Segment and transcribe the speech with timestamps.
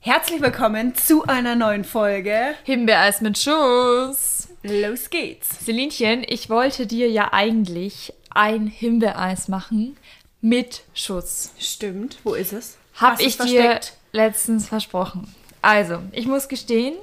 [0.00, 2.54] Herzlich willkommen zu einer neuen Folge.
[2.62, 4.46] Himbeereis mit Schuss.
[4.62, 5.66] Los geht's.
[5.66, 9.96] Selinchen, ich wollte dir ja eigentlich ein Himbeereis machen
[10.40, 11.52] mit Schuss.
[11.58, 12.18] Stimmt.
[12.22, 12.78] Wo ist es?
[12.94, 13.80] Hab Hast ich dir
[14.12, 15.34] letztens versprochen.
[15.62, 16.94] Also, ich muss gestehen,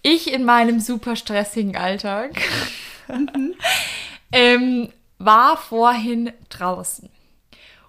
[0.00, 2.40] ich in meinem super stressigen Alltag
[4.32, 4.88] ähm,
[5.18, 7.10] war vorhin draußen.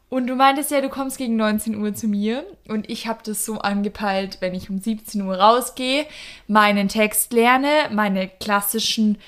[0.09, 3.45] Und du meintest ja, du kommst gegen 19 Uhr zu mir und ich habe das
[3.45, 6.07] so angepeilt, wenn ich um 17 Uhr rausgehe,
[6.47, 9.19] meinen Text lerne, meine klassischen,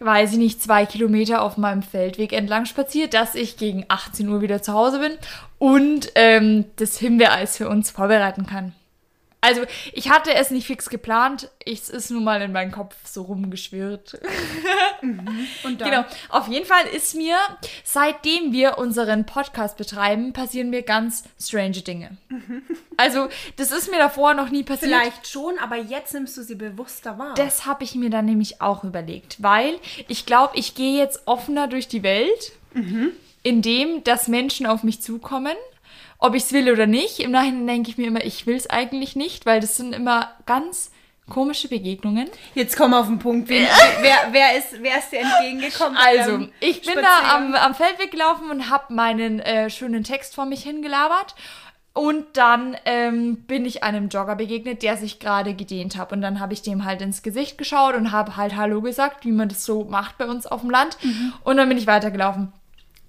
[0.00, 4.42] weiß ich nicht, zwei Kilometer auf meinem Feldweg entlang spaziert, dass ich gegen 18 Uhr
[4.42, 5.12] wieder zu Hause bin
[5.58, 8.74] und ähm, das Himbeereis für uns vorbereiten kann.
[9.40, 13.22] Also, ich hatte es nicht fix geplant, es ist nun mal in meinen Kopf so
[13.22, 14.20] rumgeschwirrt.
[15.00, 15.90] Und dann?
[15.90, 16.04] Genau.
[16.28, 17.36] Auf jeden Fall ist mir,
[17.84, 22.16] seitdem wir unseren Podcast betreiben, passieren mir ganz strange Dinge.
[22.96, 24.90] Also, das ist mir davor noch nie passiert.
[24.90, 27.34] Vielleicht schon, aber jetzt nimmst du sie bewusster wahr.
[27.34, 29.76] Das habe ich mir dann nämlich auch überlegt, weil
[30.08, 32.52] ich glaube, ich gehe jetzt offener durch die Welt,
[33.42, 35.56] indem dass Menschen auf mich zukommen.
[36.18, 37.20] Ob ich es will oder nicht.
[37.20, 40.32] Im Nachhinein denke ich mir immer, ich will es eigentlich nicht, weil das sind immer
[40.46, 40.90] ganz
[41.28, 42.28] komische Begegnungen.
[42.54, 43.48] Jetzt komm auf den Punkt.
[43.48, 43.66] Wen,
[44.00, 45.96] wer, wer, ist, wer ist dir entgegengekommen?
[45.96, 47.54] Also, deinem ich bin da Spaziergang?
[47.54, 51.34] am, am Feldweg gelaufen und habe meinen äh, schönen Text vor mich hingelabert.
[51.92, 56.12] Und dann ähm, bin ich einem Jogger begegnet, der sich gerade gedehnt hat.
[56.12, 59.32] Und dann habe ich dem halt ins Gesicht geschaut und habe halt Hallo gesagt, wie
[59.32, 60.96] man das so macht bei uns auf dem Land.
[61.42, 62.52] Und dann bin ich weitergelaufen.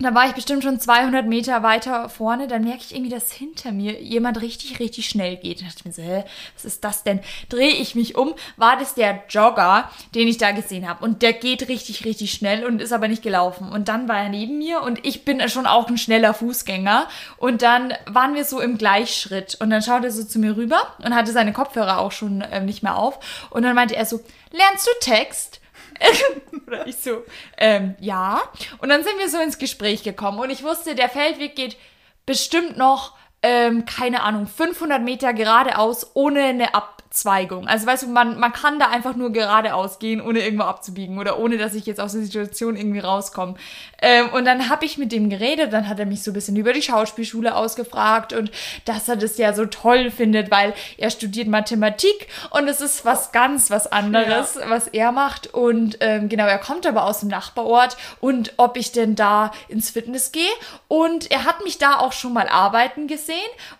[0.01, 3.73] Da war ich bestimmt schon 200 Meter weiter vorne, dann merke ich irgendwie, dass hinter
[3.73, 5.59] mir jemand richtig, richtig schnell geht.
[5.59, 6.23] Da dachte ich mir so, hä,
[6.55, 7.19] was ist das denn?
[7.49, 11.03] Drehe ich mich um, war das der Jogger, den ich da gesehen habe.
[11.03, 13.73] Und der geht richtig, richtig schnell und ist aber nicht gelaufen.
[13.73, 17.09] Und dann war er neben mir und ich bin schon auch ein schneller Fußgänger.
[17.35, 19.57] Und dann waren wir so im Gleichschritt.
[19.59, 22.63] Und dann schaute er so zu mir rüber und hatte seine Kopfhörer auch schon ähm,
[22.63, 23.19] nicht mehr auf.
[23.49, 25.58] Und dann meinte er so, lernst du Text?
[26.67, 27.23] Oder ich so,
[27.57, 28.41] ähm, ja.
[28.79, 31.77] Und dann sind wir so ins Gespräch gekommen und ich wusste, der Feldweg geht
[32.25, 37.67] bestimmt noch, ähm, keine Ahnung, 500 Meter geradeaus ohne eine Abzweigung.
[37.69, 41.39] Also weißt du, man, man kann da einfach nur geradeaus gehen, ohne irgendwo abzubiegen oder
[41.39, 43.55] ohne, dass ich jetzt aus der Situation irgendwie rauskomme.
[44.01, 46.57] Ähm, und dann habe ich mit dem geredet, dann hat er mich so ein bisschen
[46.57, 48.51] über die Schauspielschule ausgefragt und
[48.83, 53.31] dass er das ja so toll findet, weil er studiert Mathematik und es ist was
[53.31, 55.53] ganz was anderes, was er macht.
[55.53, 59.91] Und ähm, genau, er kommt aber aus dem Nachbarort und ob ich denn da ins
[59.91, 60.43] Fitness gehe.
[60.89, 63.28] Und er hat mich da auch schon mal arbeiten gesehen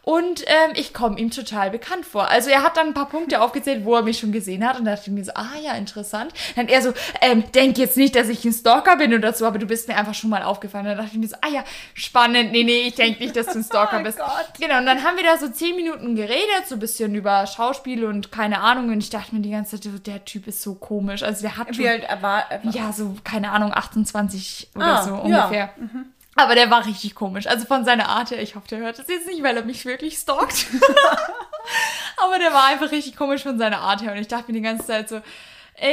[0.04, 2.28] und ähm, ich komme ihm total bekannt vor.
[2.30, 4.86] Also er hat dann ein paar Punkte aufgezählt, wo er mich schon gesehen hat und
[4.86, 6.34] da dachte ich mir so, ah ja, interessant.
[6.56, 9.60] Dann er so, ähm, denk jetzt nicht, dass ich ein Stalker bin oder so, aber
[9.60, 10.86] du bist mir einfach schon mal aufgefallen.
[10.86, 12.52] Dann dachte ich mir so, ah ja, spannend.
[12.52, 14.18] Nee, nee, ich denke nicht, dass du ein Stalker Oh bist.
[14.18, 14.30] Gott.
[14.60, 18.06] Genau, und dann haben wir da so zehn Minuten geredet, so ein bisschen über Schauspiel
[18.06, 18.90] und keine Ahnung.
[18.90, 21.24] Und ich dachte mir die ganze Zeit, der Typ ist so komisch.
[21.24, 22.46] Also der hat schon, Wie alt war?
[22.64, 25.18] war- ja, so, keine Ahnung, 28 oder Ah, so ja.
[25.20, 25.70] ungefähr.
[26.40, 27.48] Aber der war richtig komisch.
[27.48, 29.84] Also von seiner Art her, ich hoffe, der hört das jetzt nicht, weil er mich
[29.84, 30.68] wirklich stalkt.
[32.18, 34.14] Aber der war einfach richtig komisch von seiner Art her.
[34.14, 35.20] Und ich dachte mir die ganze Zeit so,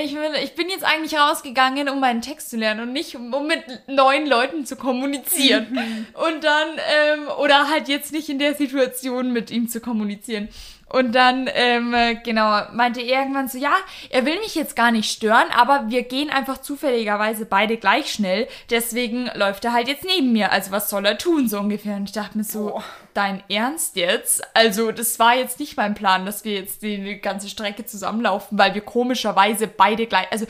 [0.04, 3.34] ich, will, ich bin jetzt eigentlich rausgegangen, um meinen Text zu lernen und nicht, um,
[3.34, 6.06] um mit neuen Leuten zu kommunizieren.
[6.14, 10.48] Und dann, ähm, oder halt jetzt nicht in der Situation mit ihm zu kommunizieren.
[10.88, 13.74] Und dann, ähm, äh, genau, meinte er irgendwann so, ja,
[14.08, 18.46] er will mich jetzt gar nicht stören, aber wir gehen einfach zufälligerweise beide gleich schnell.
[18.70, 20.52] Deswegen läuft er halt jetzt neben mir.
[20.52, 21.96] Also was soll er tun, so ungefähr.
[21.96, 22.84] Und ich dachte mir so, Boah.
[23.14, 24.46] dein Ernst jetzt?
[24.54, 28.74] Also das war jetzt nicht mein Plan, dass wir jetzt die ganze Strecke zusammenlaufen, weil
[28.74, 30.46] wir komischerweise beide gleich, also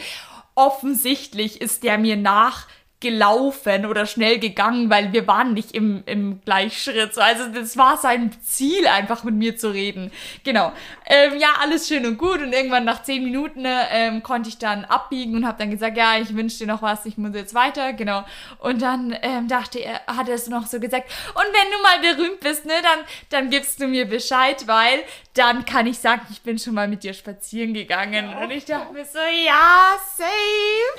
[0.55, 2.67] offensichtlich ist der mir nach
[3.01, 7.15] gelaufen oder schnell gegangen, weil wir waren nicht im, im Gleichschritt.
[7.15, 10.11] So, Also das war sein Ziel, einfach mit mir zu reden.
[10.45, 10.73] Genau.
[11.05, 12.41] Ähm, ja, alles schön und gut.
[12.41, 16.19] Und irgendwann nach zehn Minuten ähm, konnte ich dann abbiegen und habe dann gesagt, ja,
[16.19, 17.93] ich wünsche dir noch was, ich muss jetzt weiter.
[17.93, 18.25] Genau.
[18.61, 22.15] Und dann ähm, dachte er, hat er es noch so gesagt, und wenn du mal
[22.15, 25.03] berühmt bist, ne, dann, dann gibst du mir Bescheid, weil
[25.35, 28.35] dann kann ich sagen, ich bin schon mal mit dir spazieren gegangen.
[28.35, 30.27] Und ich dachte mir so, ja, safe.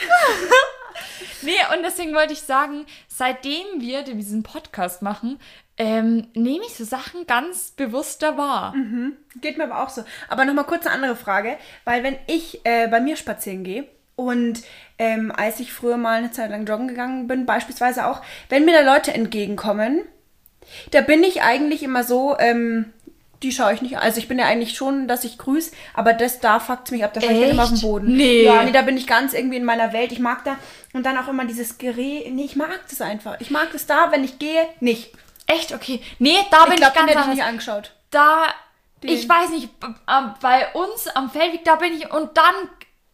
[1.42, 5.40] Nee, und deswegen wollte ich sagen, seitdem wir diesen Podcast machen,
[5.78, 8.74] ähm, nehme ich so Sachen ganz bewusster wahr.
[9.42, 10.04] Geht mir aber auch so.
[10.28, 13.86] Aber nochmal kurz eine andere Frage, weil wenn ich äh, bei mir spazieren gehe
[14.16, 14.64] und
[14.98, 18.84] ähm, als ich früher mal eine Zeit lang joggen gegangen bin, beispielsweise auch, wenn mir
[18.84, 20.02] da Leute entgegenkommen,
[20.92, 22.92] da bin ich eigentlich immer so, ähm,
[23.44, 24.04] die schaue ich nicht an.
[24.04, 27.14] Also ich bin ja eigentlich schon, dass ich grüße, aber das da fuckt mich ab,
[27.14, 27.82] da schaue ich dann immer auf den?
[27.82, 28.16] Boden.
[28.18, 28.44] Nee.
[28.44, 30.12] Ja, nee, da bin ich ganz irgendwie in meiner Welt.
[30.12, 30.58] Ich mag da
[30.94, 32.32] und dann auch immer dieses Gerät.
[32.34, 33.36] Nee, ich mag das einfach.
[33.40, 35.12] Ich mag das da, wenn ich gehe, nicht.
[35.46, 35.74] Echt?
[35.74, 36.02] Okay.
[36.20, 37.92] Nee, da bin Ich ich, glaube, den ganz hätte ich nicht angeschaut.
[38.12, 38.46] Da
[39.04, 39.70] Den- ich weiß nicht,
[40.42, 42.56] bei uns am Feldweg, da bin ich und dann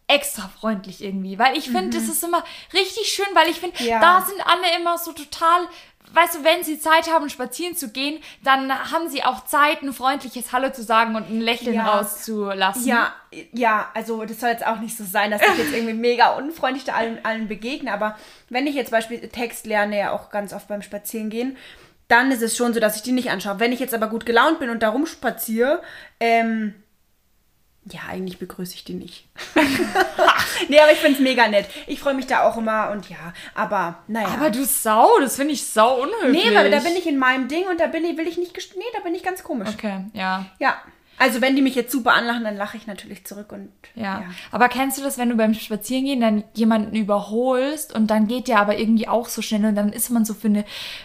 [0.06, 2.44] extra freundlich irgendwie, weil ich finde, das ist immer
[2.74, 3.88] richtig schön, weil ich finde, Mhm.
[3.88, 4.00] Ja.
[4.00, 5.66] da sind alle immer so total,
[6.14, 9.92] weißt du, wenn sie Zeit haben, spazieren zu gehen, dann haben sie auch Zeit, ein
[9.92, 11.96] freundliches Hallo zu sagen und ein Lächeln Ja.
[11.98, 12.86] rauszulassen.
[12.86, 13.12] Ja,
[13.52, 16.84] ja, also das soll jetzt auch nicht so sein, dass ich jetzt irgendwie mega unfreundlich
[16.84, 18.16] da allen, allen begegne, aber
[18.48, 21.56] wenn ich jetzt beispielsweise Text lerne, ja auch ganz oft beim Spazierengehen,
[22.08, 23.58] dann ist es schon so, dass ich die nicht anschaue.
[23.60, 25.82] Wenn ich jetzt aber gut gelaunt bin und da rumspaziere,
[26.20, 26.74] ähm,
[27.90, 29.26] ja, eigentlich begrüße ich die nicht.
[30.68, 31.66] nee, aber ich finde es mega nett.
[31.86, 34.28] Ich freue mich da auch immer und ja, aber naja.
[34.28, 36.44] Aber du Sau, das finde ich sau unhöflich.
[36.44, 38.56] nee, weil da bin ich in meinem Ding und da bin ich, will ich nicht,
[38.76, 39.68] nee, da bin ich ganz komisch.
[39.68, 40.46] Okay, ja.
[40.58, 40.78] Ja,
[41.18, 44.22] also wenn die mich jetzt super anlachen, dann lache ich natürlich zurück und Ja.
[44.50, 48.60] aber kennst du das, wenn du beim Spazierengehen dann jemanden überholst und dann geht der
[48.60, 50.64] aber irgendwie auch so schnell und dann ist man so für eine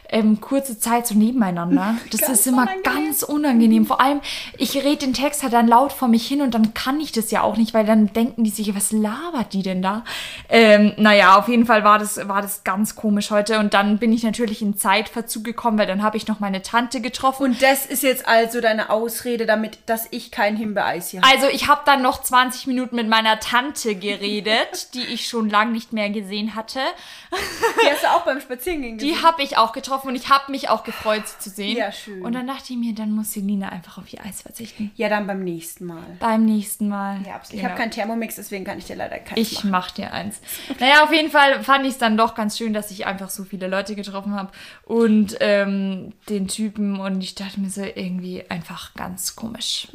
[0.09, 1.95] ähm, kurze Zeit so nebeneinander.
[2.11, 3.06] Das Ganz ist immer unangenehm.
[3.06, 3.85] ganz unangenehm.
[3.85, 4.21] Vor allem,
[4.57, 7.29] ich rede den Text halt dann laut vor mich hin und dann kann ich das
[7.31, 10.03] ja auch nicht, weil dann denken die sich, was labert die denn da?
[10.50, 14.11] Ähm, naja, auf jeden Fall war das, war das ganz komisch heute und dann bin
[14.11, 17.44] ich natürlich in Zeitverzug gekommen, weil dann habe ich noch meine Tante getroffen.
[17.44, 21.34] Und das ist jetzt also deine Ausrede, damit, dass ich kein Himbeeis hier habe.
[21.34, 25.72] Also ich habe dann noch 20 Minuten mit meiner Tante geredet, die ich schon lange
[25.72, 26.80] nicht mehr gesehen hatte.
[27.31, 29.13] Die hast du auch beim Spazierengehen gesehen.
[29.16, 31.78] Die habe ich auch getroffen und ich habe mich auch gefreut, sie zu sehen.
[31.78, 32.22] Ja, schön.
[32.22, 34.92] Und dann dachte ich mir, dann muss Selina einfach auf ihr Eis verzichten.
[34.96, 36.04] Ja, dann beim nächsten Mal.
[36.19, 37.19] Beim nächsten Mal.
[37.28, 37.56] Ja, absolut.
[37.56, 37.69] Ich Genau.
[37.72, 39.72] habe keinen Thermomix, deswegen kann ich dir leider keins Ich machen.
[39.72, 40.40] mach dir eins.
[40.80, 43.44] Naja, auf jeden Fall fand ich es dann doch ganz schön, dass ich einfach so
[43.44, 44.52] viele Leute getroffen habe
[44.86, 49.88] und ähm, den Typen und ich dachte mir so irgendwie einfach ganz komisch.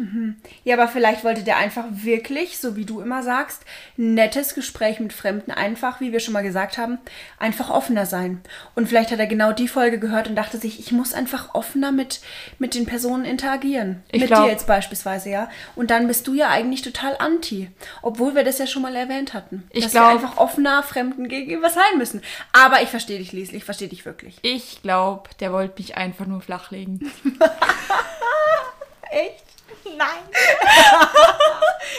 [0.65, 3.63] Ja, aber vielleicht wollte der einfach wirklich, so wie du immer sagst,
[3.97, 6.99] nettes Gespräch mit Fremden einfach, wie wir schon mal gesagt haben,
[7.39, 8.41] einfach offener sein.
[8.75, 11.93] Und vielleicht hat er genau die Folge gehört und dachte sich, ich muss einfach offener
[11.93, 12.21] mit,
[12.59, 14.03] mit den Personen interagieren.
[14.11, 15.49] Ich mit glaub- dir jetzt beispielsweise, ja.
[15.77, 17.71] Und dann bist du ja eigentlich total anti.
[18.03, 19.65] Obwohl wir das ja schon mal erwähnt hatten.
[19.71, 22.21] Ich dass glaub- wir einfach offener Fremden gegenüber sein müssen.
[22.53, 24.39] Aber ich verstehe dich, Liesl, ich verstehe dich wirklich.
[24.43, 27.11] Ich glaube, der wollte mich einfach nur flachlegen.
[29.11, 29.45] Echt?
[29.97, 30.23] Nein.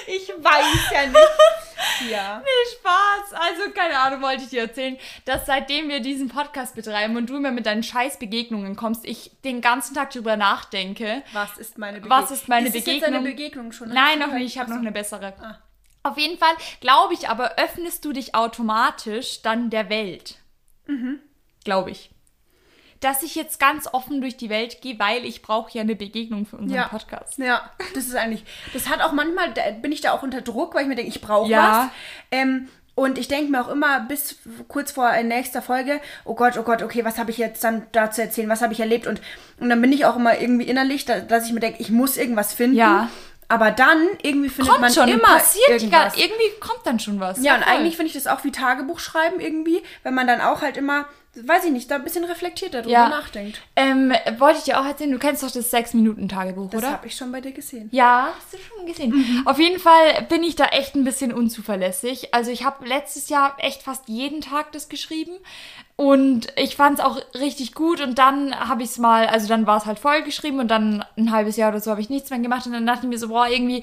[0.08, 2.12] Ich weiß ja nicht.
[2.12, 2.40] Ja.
[2.44, 3.34] Nee, Spaß.
[3.34, 7.40] Also, keine Ahnung, wollte ich dir erzählen, dass seitdem wir diesen Podcast betreiben und du
[7.40, 11.24] mir mit deinen scheiß Begegnungen kommst, ich den ganzen Tag drüber nachdenke.
[11.34, 12.24] Was ist meine Begegnung?
[12.24, 12.96] Was ist meine es Begegnung?
[12.96, 13.90] Jetzt eine Begegnung schon?
[13.90, 14.46] Nein, noch nicht.
[14.46, 15.34] Ich habe noch eine bessere.
[15.42, 15.60] Ah.
[16.04, 20.36] Auf jeden Fall glaube ich aber, öffnest du dich automatisch dann der Welt.
[20.88, 21.20] Mhm.
[21.64, 22.12] Glaube ich.
[23.06, 26.46] Dass ich jetzt ganz offen durch die Welt gehe, weil ich brauche ja eine Begegnung
[26.48, 26.88] für unseren Ja.
[26.88, 27.38] Podcast.
[27.38, 28.44] Ja, das ist eigentlich.
[28.74, 31.10] Das hat auch manchmal, da bin ich da auch unter Druck, weil ich mir denke,
[31.12, 31.84] ich brauche Ja.
[31.84, 31.92] was.
[32.32, 34.38] Ähm, und ich denke mir auch immer bis
[34.70, 38.10] kurz vor nächster Folge, oh Gott, oh Gott, okay, was habe ich jetzt dann da
[38.10, 39.06] zu erzählen, was habe ich erlebt?
[39.06, 39.22] Und,
[39.60, 42.16] und dann bin ich auch immer irgendwie innerlich, da, dass ich mir denke, ich muss
[42.18, 42.78] irgendwas finden.
[42.78, 43.10] Ja.
[43.50, 46.14] Aber dann irgendwie findet Kommt man schon, immer passiert irgendwas.
[46.16, 47.44] gar, irgendwie kommt dann schon was.
[47.44, 47.74] Ja, und voll.
[47.74, 51.06] eigentlich finde ich das auch wie Tagebuch schreiben irgendwie, wenn man dann auch halt immer,
[51.44, 53.10] weiß ich nicht, da ein bisschen reflektierter drüber Ja.
[53.10, 53.62] nachdenkt.
[53.76, 56.92] Ähm, wollte ich dir auch erzählen, du kennst doch das 6-Minuten-Tagebuch, Das oder?
[56.94, 57.90] habe ich schon bei dir gesehen.
[57.92, 59.12] Ja, hast du schon gesehen.
[59.12, 59.48] Mhm.
[59.48, 62.34] Auf jeden Fall bin ich da echt ein bisschen unzuverlässig.
[62.34, 65.34] Also ich habe letztes Jahr echt fast jeden Tag das geschrieben
[65.98, 69.66] und ich fand es auch richtig gut und dann habe ich es mal, also dann
[69.66, 72.30] war es halt voll geschrieben und dann ein halbes Jahr oder so habe ich nichts
[72.30, 73.82] mehr gemacht und dann dachte ich mir so, boah, irgendwie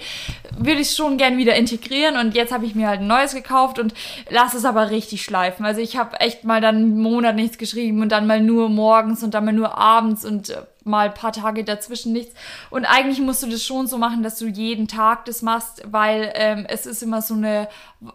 [0.59, 3.35] würde ich es schon gern wieder integrieren und jetzt habe ich mir halt ein neues
[3.35, 3.95] gekauft und
[4.29, 5.65] lasse es aber richtig schleifen.
[5.65, 9.23] Also ich habe echt mal dann einen Monat nichts geschrieben und dann mal nur morgens
[9.23, 12.35] und dann mal nur abends und äh, mal ein paar Tage dazwischen nichts.
[12.71, 16.33] Und eigentlich musst du das schon so machen, dass du jeden Tag das machst, weil
[16.35, 17.69] ähm, es ist immer so, eine,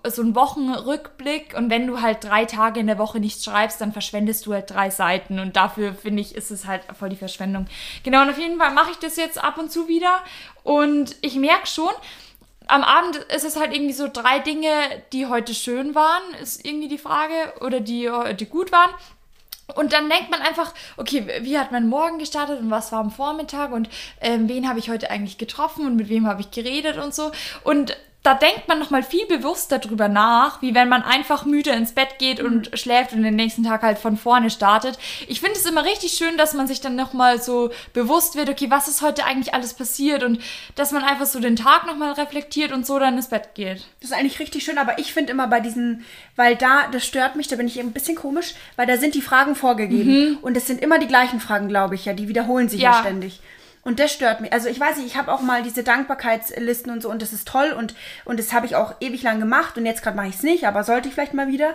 [0.08, 3.94] so ein Wochenrückblick und wenn du halt drei Tage in der Woche nichts schreibst, dann
[3.94, 7.68] verschwendest du halt drei Seiten und dafür finde ich, ist es halt voll die Verschwendung.
[8.04, 10.24] Genau, und auf jeden Fall mache ich das jetzt ab und zu wieder
[10.64, 11.92] und ich merke schon,
[12.68, 14.70] am Abend ist es halt irgendwie so drei Dinge,
[15.14, 18.92] die heute schön waren, ist irgendwie die Frage, oder die heute gut waren.
[19.76, 23.12] Und dann denkt man einfach, okay, wie hat mein Morgen gestartet und was war am
[23.12, 23.90] Vormittag und
[24.22, 27.32] ähm, wen habe ich heute eigentlich getroffen und mit wem habe ich geredet und so.
[27.64, 27.98] Und
[28.28, 32.20] da denkt man nochmal viel bewusster drüber nach, wie wenn man einfach müde ins Bett
[32.20, 35.00] geht und schläft und den nächsten Tag halt von vorne startet.
[35.30, 38.70] Ich finde es immer richtig schön, dass man sich dann nochmal so bewusst wird, okay,
[38.70, 40.42] was ist heute eigentlich alles passiert und
[40.76, 43.86] dass man einfach so den Tag nochmal reflektiert und so dann ins Bett geht.
[44.02, 46.04] Das ist eigentlich richtig schön, aber ich finde immer bei diesen,
[46.36, 49.22] weil da, das stört mich, da bin ich ein bisschen komisch, weil da sind die
[49.22, 50.38] Fragen vorgegeben.
[50.42, 52.12] Und es sind immer die gleichen Fragen, glaube ich, ja.
[52.12, 53.00] Die wiederholen sich ja, Ja.
[53.00, 53.40] ständig.
[53.88, 54.52] Und das stört mich.
[54.52, 57.48] Also ich weiß nicht, ich habe auch mal diese Dankbarkeitslisten und so und das ist
[57.48, 60.36] toll und, und das habe ich auch ewig lang gemacht und jetzt gerade mache ich
[60.36, 61.74] es nicht, aber sollte ich vielleicht mal wieder.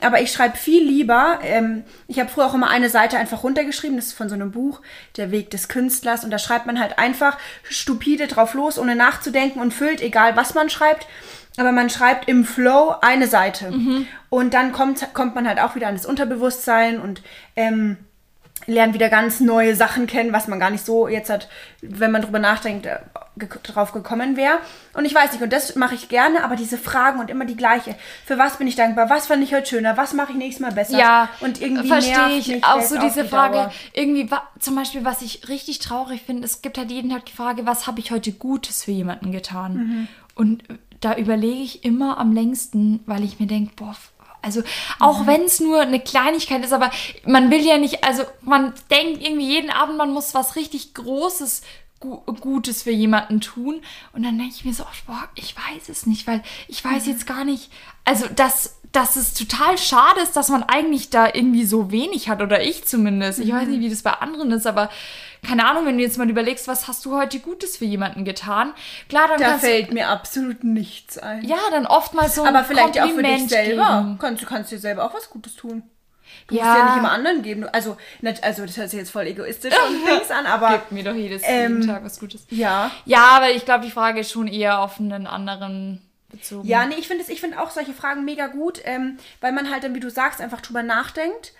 [0.00, 1.38] Aber ich schreibe viel lieber.
[1.44, 3.96] Ähm, ich habe früher auch immer eine Seite einfach runtergeschrieben.
[3.96, 4.80] Das ist von so einem Buch,
[5.16, 6.24] Der Weg des Künstlers.
[6.24, 10.54] Und da schreibt man halt einfach stupide drauf los, ohne nachzudenken und füllt, egal was
[10.54, 11.06] man schreibt.
[11.56, 13.68] Aber man schreibt im Flow eine Seite.
[14.28, 17.22] Und dann kommt, kommt man halt auch wieder an das Unterbewusstsein und
[17.54, 17.96] ähm,
[18.66, 21.48] lernt wieder ganz neue Sachen kennen, was man gar nicht so jetzt hat,
[21.80, 22.98] wenn man drüber nachdenkt, äh,
[23.36, 24.58] ge drauf gekommen wäre.
[24.94, 27.56] Und ich weiß nicht, und das mache ich gerne, aber diese Fragen und immer die
[27.56, 27.94] gleiche.
[28.26, 29.10] Für was bin ich dankbar?
[29.10, 29.96] Was fand ich heute schöner?
[29.96, 30.98] Was mache ich nächstes Mal besser?
[30.98, 33.54] Ja, und irgendwie verstehe ich auch so diese die Frage.
[33.54, 33.72] Dauer.
[33.92, 37.66] Irgendwie, zum Beispiel, was ich richtig traurig finde, es gibt halt jeden Tag die Frage,
[37.66, 39.74] was habe ich heute Gutes für jemanden getan?
[39.74, 40.08] Mhm.
[40.34, 40.64] Und
[41.00, 43.94] da überlege ich immer am längsten, weil ich mir denke, boah,
[44.42, 44.62] also
[45.00, 45.26] auch Mhm.
[45.26, 46.90] wenn es nur eine Kleinigkeit ist, aber
[47.26, 51.62] man will ja nicht, also man denkt irgendwie jeden Abend, man muss was richtig Großes
[52.00, 53.80] Gu- Gutes für jemanden tun.
[54.12, 57.06] Und dann denke ich mir so, oft, boah, ich weiß es nicht, weil ich weiß
[57.06, 57.12] Mhm.
[57.12, 57.70] jetzt gar nicht,
[58.04, 62.40] also dass, dass es total schade ist, dass man eigentlich da irgendwie so wenig hat,
[62.40, 63.40] oder ich zumindest.
[63.40, 63.70] Ich weiß Mhm.
[63.72, 64.90] nicht, wie das bei anderen ist, aber
[65.46, 68.74] keine Ahnung, wenn du jetzt mal überlegst, was hast du heute Gutes für jemanden getan?
[69.08, 71.44] Klar, dann Da kannst fällt mir absolut nichts ein.
[71.44, 74.02] ja, dann oftmals so ein aber vielleicht auch für dich Kompliment selber.
[74.02, 74.18] geben.
[74.20, 75.82] Kannst, du kannst dir selber auch was Gutes tun.
[76.46, 76.64] Du Ja.
[76.64, 77.62] musst ja nicht immer anderen geben.
[77.62, 80.92] Du- Also, nicht- also das hört sich jetzt voll egoistisch und Dings an, aber Gib
[80.92, 82.46] mir doch jedes Ähm, jeden Tag was Gutes.
[82.50, 82.90] ja.
[83.06, 86.68] Ja, aber ich glaube, die Frage ist schon eher auf einen anderen bezogen.
[86.68, 89.70] Ja, nee, ich finde es- ich finde auch solche Fragen mega gut, ähm, weil man
[89.70, 91.54] halt dann, wie du sagst, einfach drüber nachdenkt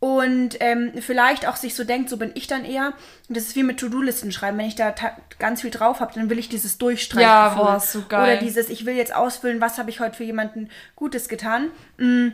[0.00, 2.92] und ähm, vielleicht auch sich so denkt, so bin ich dann eher.
[3.28, 4.56] Und das ist wie mit To-Do-Listen schreiben.
[4.56, 4.94] Wenn ich da
[5.40, 7.28] ganz viel drauf habe, dann will ich dieses Durchstreichen.
[7.28, 8.22] Ja, boah, so geil.
[8.22, 11.70] Oder dieses, ich will jetzt ausfüllen, was habe ich heute für jemanden Gutes getan.
[11.96, 12.28] Mm,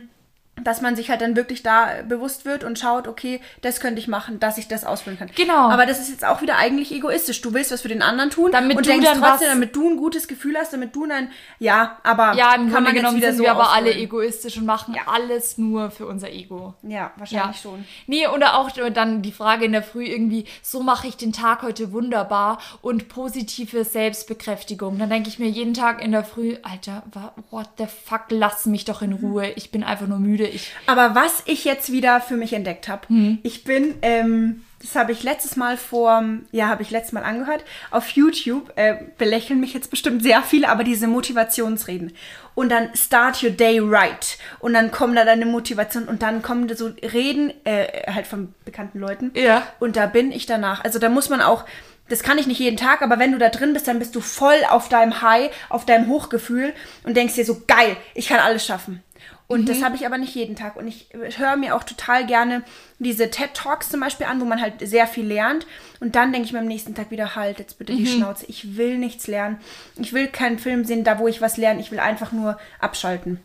[0.63, 4.07] Dass man sich halt dann wirklich da bewusst wird und schaut, okay, das könnte ich
[4.07, 5.29] machen, dass ich das ausfüllen kann.
[5.35, 5.69] Genau.
[5.69, 7.41] Aber das ist jetzt auch wieder eigentlich egoistisch.
[7.41, 9.89] Du willst was für den anderen tun Damit und du denkst dann trotzdem, damit du
[9.89, 11.27] ein gutes Gefühl hast, damit du dann,
[11.59, 14.05] ja, aber Ja, im kann Grunde genommen wieder sind so wir aber alle ausholen.
[14.05, 16.73] egoistisch und machen alles nur für unser Ego.
[16.83, 17.83] Ja, wahrscheinlich schon.
[18.07, 21.63] Nee, oder auch dann die Frage in der Früh irgendwie, so mache ich den Tag
[21.63, 24.97] heute wunderbar und positive Selbstbekräftigung.
[24.99, 27.03] Dann denke ich mir jeden Tag in der Früh, Alter,
[27.51, 29.11] what the fuck, lass mich doch in.
[29.13, 29.49] Ruhe.
[29.51, 30.44] Ich bin einfach nur müde.
[30.53, 33.39] Ich, Aber was ich jetzt wieder für mich entdeckt habe, Hm.
[33.43, 37.63] ich bin, ähm, das habe ich letztes Mal vor, ja, habe ich letztes Mal angehört,
[37.91, 42.13] auf YouTube, äh, belächeln mich jetzt bestimmt sehr viele, aber diese Motivationsreden.
[42.53, 44.37] Und dann start your day right.
[44.59, 48.53] Und dann kommen da deine Motivation und dann kommen da so Reden, äh, halt von
[48.63, 49.31] bekannten Leuten.
[49.35, 49.63] Ja.
[49.79, 50.83] Und da bin ich danach.
[50.83, 51.65] Also da muss man auch,
[52.07, 54.21] das kann ich nicht jeden Tag, aber wenn du da drin bist, dann bist du
[54.21, 56.73] voll auf deinem High, auf deinem Hochgefühl
[57.03, 59.01] und denkst dir so, geil, ich kann alles schaffen.
[59.47, 60.75] Und das habe ich aber nicht jeden Tag.
[60.75, 62.63] Und ich höre mir auch total gerne
[62.97, 65.67] diese TED Talks zum Beispiel an, wo man halt sehr viel lernt.
[65.99, 68.45] Und dann denke ich mir am nächsten Tag wieder, halt, jetzt bitte die Schnauze.
[68.47, 69.59] Ich will nichts lernen.
[69.97, 71.79] Ich will keinen Film sehen, da wo ich was lerne.
[71.79, 73.39] Ich will einfach nur abschalten.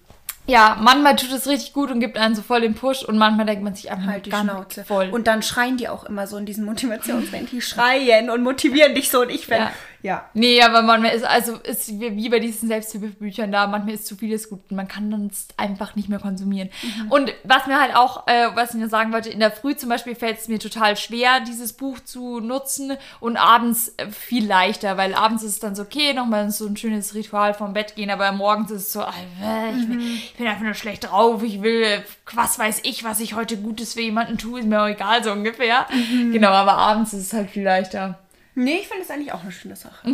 [0.47, 3.45] ja, manchmal tut es richtig gut und gibt einen so voll den Push und manchmal
[3.47, 4.85] denkt man sich einfach Halt die Schnauze.
[4.85, 5.11] voll.
[5.11, 7.47] Und dann schreien die auch immer so in diesen Motivationsreden.
[7.52, 9.21] Die schreien und motivieren dich so.
[9.21, 9.71] Und ich bin, Ja.
[10.02, 10.25] Ja.
[10.35, 14.49] Nee, aber manchmal ist, also ist wie bei diesen Selbsthilfebüchern da, manchmal ist zu vieles
[14.49, 16.71] gut und man kann dann einfach nicht mehr konsumieren.
[16.83, 17.11] Mhm.
[17.12, 19.88] Und was mir halt auch, äh, was ich mir sagen wollte, in der Früh zum
[19.88, 24.97] Beispiel fällt es mir total schwer, dieses Buch zu nutzen und abends äh, viel leichter,
[24.97, 28.11] weil abends ist es dann so, okay, nochmal so ein schönes Ritual vom Bett gehen,
[28.11, 30.14] aber morgens ist es so, äh, ich, bin, Mhm.
[30.16, 32.02] ich bin einfach nur schlecht drauf, ich will, äh,
[32.33, 35.33] was weiß ich, was ich heute Gutes für jemanden tue, ist mir auch egal, so
[35.33, 35.87] ungefähr.
[35.92, 36.33] Mhm.
[36.33, 38.19] Genau, aber abends ist es halt viel leichter.
[38.54, 40.07] Nee, ich finde es eigentlich auch eine schöne Sache.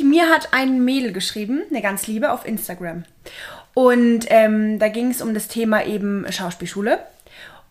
[0.00, 3.04] Mir hat ein Mädel geschrieben, eine ganz liebe, auf Instagram.
[3.74, 6.98] Und ähm, da ging es um das Thema eben Schauspielschule.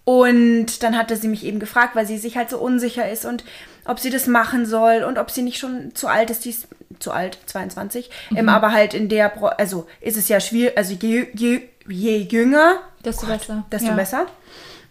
[0.05, 3.43] Und dann hatte sie mich eben gefragt, weil sie sich halt so unsicher ist und
[3.85, 6.43] ob sie das machen soll und ob sie nicht schon zu alt ist.
[6.45, 6.67] Die ist
[6.99, 8.09] zu alt, 22.
[8.35, 12.17] Ähm, aber halt in der, Bro also ist es ja schwierig, also je, je, je
[12.17, 13.65] jünger, Desto besser.
[13.71, 13.95] desto Ja.
[13.95, 14.25] besser.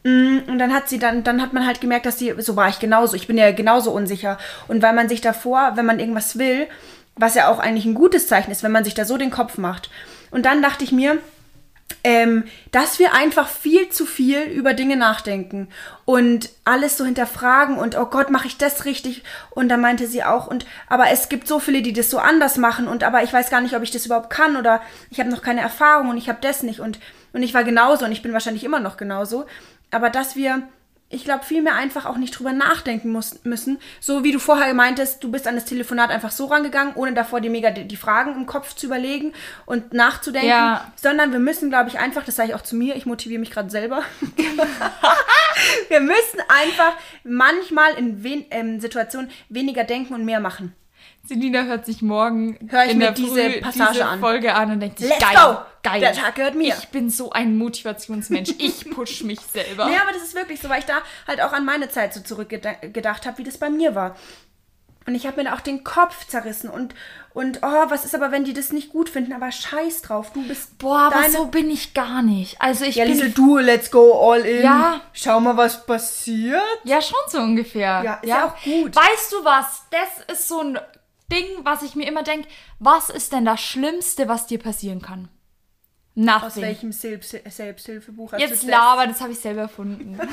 [0.05, 2.69] Mm, Und dann hat sie dann, dann hat man halt gemerkt, dass sie, so war
[2.69, 4.39] ich genauso, ich bin ja genauso unsicher.
[4.69, 6.67] Und weil man sich davor, wenn man irgendwas will,
[7.17, 9.59] was ja auch eigentlich ein gutes Zeichen ist, wenn man sich da so den Kopf
[9.59, 9.91] macht.
[10.31, 11.19] Und dann dachte ich mir,
[12.05, 15.69] ähm, dass wir einfach viel zu viel über Dinge nachdenken
[16.05, 19.23] und alles so hinterfragen und oh Gott, mache ich das richtig?
[19.51, 22.57] Und da meinte sie auch, und aber es gibt so viele, die das so anders
[22.57, 24.81] machen und aber ich weiß gar nicht, ob ich das überhaupt kann oder
[25.11, 26.99] ich habe noch keine Erfahrung und ich habe das nicht und,
[27.33, 29.45] und ich war genauso und ich bin wahrscheinlich immer noch genauso.
[29.93, 30.69] Aber dass wir
[31.13, 33.79] ich glaube, vielmehr einfach auch nicht drüber nachdenken muss, müssen.
[34.01, 37.43] So wie du vorher meintest, du bist an das Telefonat einfach so rangegangen, ohne davor
[37.43, 39.35] dir mega die, die Fragen im Kopf zu überlegen
[39.67, 40.49] und nachzudenken.
[40.49, 40.91] Ja.
[40.97, 43.51] Sondern wir müssen, glaube ich, einfach, das sage ich auch zu mir, ich motiviere mich
[43.51, 44.03] gerade selber.
[45.89, 46.95] wir müssen einfach
[47.25, 50.75] manchmal in wen, ähm, Situationen weniger denken und mehr machen.
[51.25, 54.21] Selina hört sich morgen Hör ich in mir der diese Früh Passage diese an.
[54.21, 55.59] Folge an und denkt sich, Let's geil, go!
[55.83, 56.01] Geil.
[56.01, 56.75] Der Tag gehört mir.
[56.79, 58.51] Ich bin so ein Motivationsmensch.
[58.59, 59.91] Ich push mich selber.
[59.91, 62.21] Ja, aber das ist wirklich so, weil ich da halt auch an meine Zeit so
[62.21, 64.17] zurückgedacht habe, wie das bei mir war.
[65.07, 66.95] Und ich habe mir da auch den Kopf zerrissen und,
[67.35, 69.33] und oh, was ist aber, wenn die das nicht gut finden?
[69.33, 72.61] Aber scheiß drauf, du bist Boah, aber so bin ich gar nicht.
[72.61, 73.15] Also ich ja, bin...
[73.15, 74.63] Liesel, du, let's go all in.
[74.63, 75.01] Ja.
[75.13, 76.63] Schau mal, was passiert.
[76.85, 78.03] Ja, schon so ungefähr.
[78.05, 78.95] Ja, ist ja auch gut.
[78.95, 79.83] Weißt du was?
[79.91, 80.79] Das ist so ein
[81.33, 82.49] Ding, was ich mir immer denke.
[82.79, 85.29] Was ist denn das Schlimmste, was dir passieren kann?
[86.15, 86.63] Aus Nothing.
[86.63, 89.21] welchem Selbst Selbsthilfebuch hast Jetzt du das?
[89.21, 90.19] habe ich selber erfunden.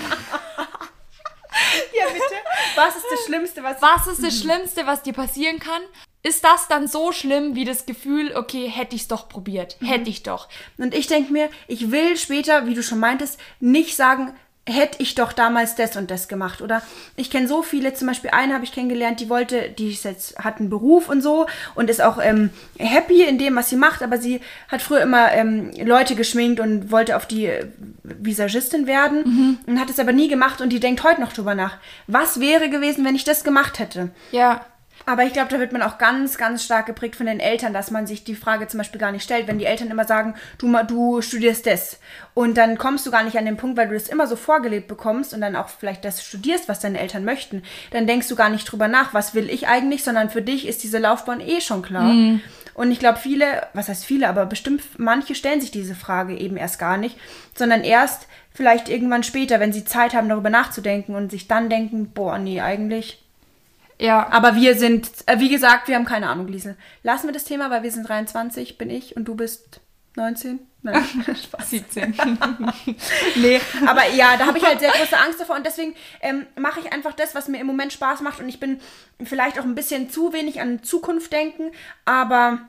[1.98, 2.36] Ja, bitte.
[2.76, 3.82] Was ist das Schlimmste, was...
[3.82, 5.82] Was ist das Schlimmste, was dir passieren kann?
[6.22, 10.10] Ist das dann so schlimm wie das Gefühl, okay, hätte ich es doch probiert, hätte
[10.10, 10.50] ich doch.
[10.78, 14.36] Und ich denke mir, ich will später, wie du schon meintest, nicht sagen,
[14.70, 16.62] hätte ich doch damals das und das gemacht.
[16.62, 16.82] Oder
[17.16, 20.38] ich kenne so viele, zum Beispiel eine habe ich kennengelernt, die wollte, die ist jetzt,
[20.40, 24.04] hat einen Beruf und so und ist auch ähm, happy in dem, was sie macht,
[24.04, 27.68] aber sie hat früher immer ähm, Leute geschminkt und wollte auf die äh,
[28.04, 31.78] Visagistin werden und hat es aber nie gemacht und die denkt heute noch drüber nach.
[32.08, 34.10] Was wäre gewesen, wenn ich das gemacht hätte?
[34.32, 34.66] Ja.
[35.06, 37.92] Aber ich glaube, da wird man auch ganz, ganz stark geprägt von den Eltern, dass
[37.92, 39.48] man sich die Frage zum Beispiel gar nicht stellt.
[39.48, 42.00] Wenn die Eltern immer sagen, du, du studierst das.
[42.34, 44.88] Und dann kommst du gar nicht an den Punkt, weil du das immer so vorgelebt
[44.88, 47.64] bekommst und dann auch vielleicht das studierst, was deine Eltern möchten.
[47.92, 50.84] Dann denkst du gar nicht drüber nach, was will ich eigentlich, sondern für dich ist
[50.84, 52.12] diese Laufbahn eh schon klar.
[52.76, 56.56] Und ich glaube, viele, was heißt viele, aber bestimmt manche stellen sich diese Frage eben
[56.56, 57.18] erst gar nicht,
[57.54, 62.12] sondern erst vielleicht irgendwann später, wenn sie Zeit haben, darüber nachzudenken und sich dann denken,
[62.14, 63.22] boah, nee, eigentlich
[64.00, 64.28] Ja.
[64.32, 66.78] aber wir sind, äh, wie gesagt, wir haben keine Ahnung, Liesel.
[67.04, 69.82] Lassen wir das Thema, weil wir sind 23, bin ich und du bist
[70.16, 70.60] 19?
[70.82, 71.04] Nein,
[71.44, 71.70] Spaß.
[71.70, 72.16] 17.
[73.36, 76.80] Nee, aber ja, da habe ich halt sehr große Angst davor und deswegen ähm, mache
[76.80, 78.80] ich einfach das, was mir im Moment Spaß macht und ich bin
[79.24, 81.72] vielleicht auch ein bisschen zu wenig an Zukunft denken,
[82.06, 82.60] aber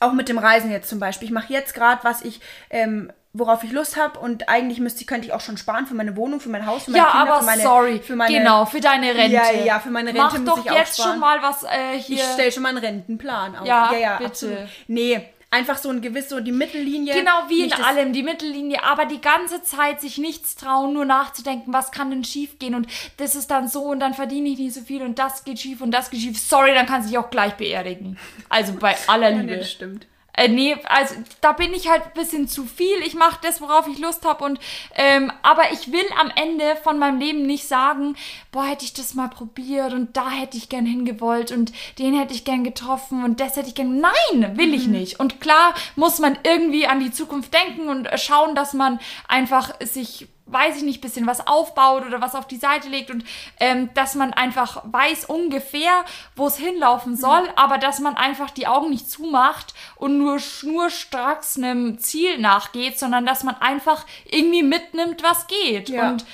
[0.00, 1.26] auch mit dem Reisen jetzt zum Beispiel.
[1.26, 5.26] Ich mache jetzt gerade, was ich, ähm, worauf ich Lust habe und eigentlich müsste, könnte
[5.26, 7.38] ich auch schon sparen für meine Wohnung, für mein Haus, für meine Ja, Kinder, aber
[7.40, 7.98] für meine, sorry.
[8.00, 9.32] für meine, genau, für deine Rente.
[9.34, 11.10] Ja, ja, für meine Rente Mach muss doch ich auch jetzt sparen.
[11.12, 12.16] schon mal was äh, hier.
[12.16, 13.66] Ich stelle schon mal einen Rentenplan auf.
[13.66, 14.30] Ja, ja, ja bitte.
[14.30, 14.58] absolut.
[14.88, 17.14] Nee, einfach so ein gewiss, so die Mittellinie.
[17.14, 21.72] Genau wie in allem, die Mittellinie, aber die ganze Zeit sich nichts trauen, nur nachzudenken,
[21.72, 24.74] was kann denn schief gehen und das ist dann so und dann verdiene ich nicht
[24.74, 26.38] so viel und das geht schief und das geht schief.
[26.38, 28.18] Sorry, dann kannst du dich auch gleich beerdigen.
[28.50, 29.52] Also bei aller Ja, Liebe.
[29.52, 30.06] nee, das stimmt.
[30.38, 32.98] Äh, nee, also da bin ich halt ein bisschen zu viel.
[33.04, 34.44] Ich mache das, worauf ich Lust habe.
[34.44, 34.60] Und
[34.94, 38.16] ähm, aber ich will am Ende von meinem Leben nicht sagen,
[38.52, 42.34] boah, hätte ich das mal probiert und da hätte ich gern hingewollt und den hätte
[42.34, 44.00] ich gern getroffen und das hätte ich gern.
[44.00, 45.18] Nein, will ich nicht.
[45.18, 49.74] Und klar muss man irgendwie an die Zukunft denken und äh, schauen, dass man einfach
[49.80, 53.24] sich weiß ich nicht, bisschen was aufbaut oder was auf die Seite legt und
[53.60, 56.04] ähm, dass man einfach weiß ungefähr,
[56.36, 61.56] wo es hinlaufen soll, aber dass man einfach die Augen nicht zumacht und nur schnurstracks
[61.56, 65.88] einem Ziel nachgeht, sondern dass man einfach irgendwie mitnimmt, was geht.
[65.88, 66.10] Ja.
[66.10, 66.24] Und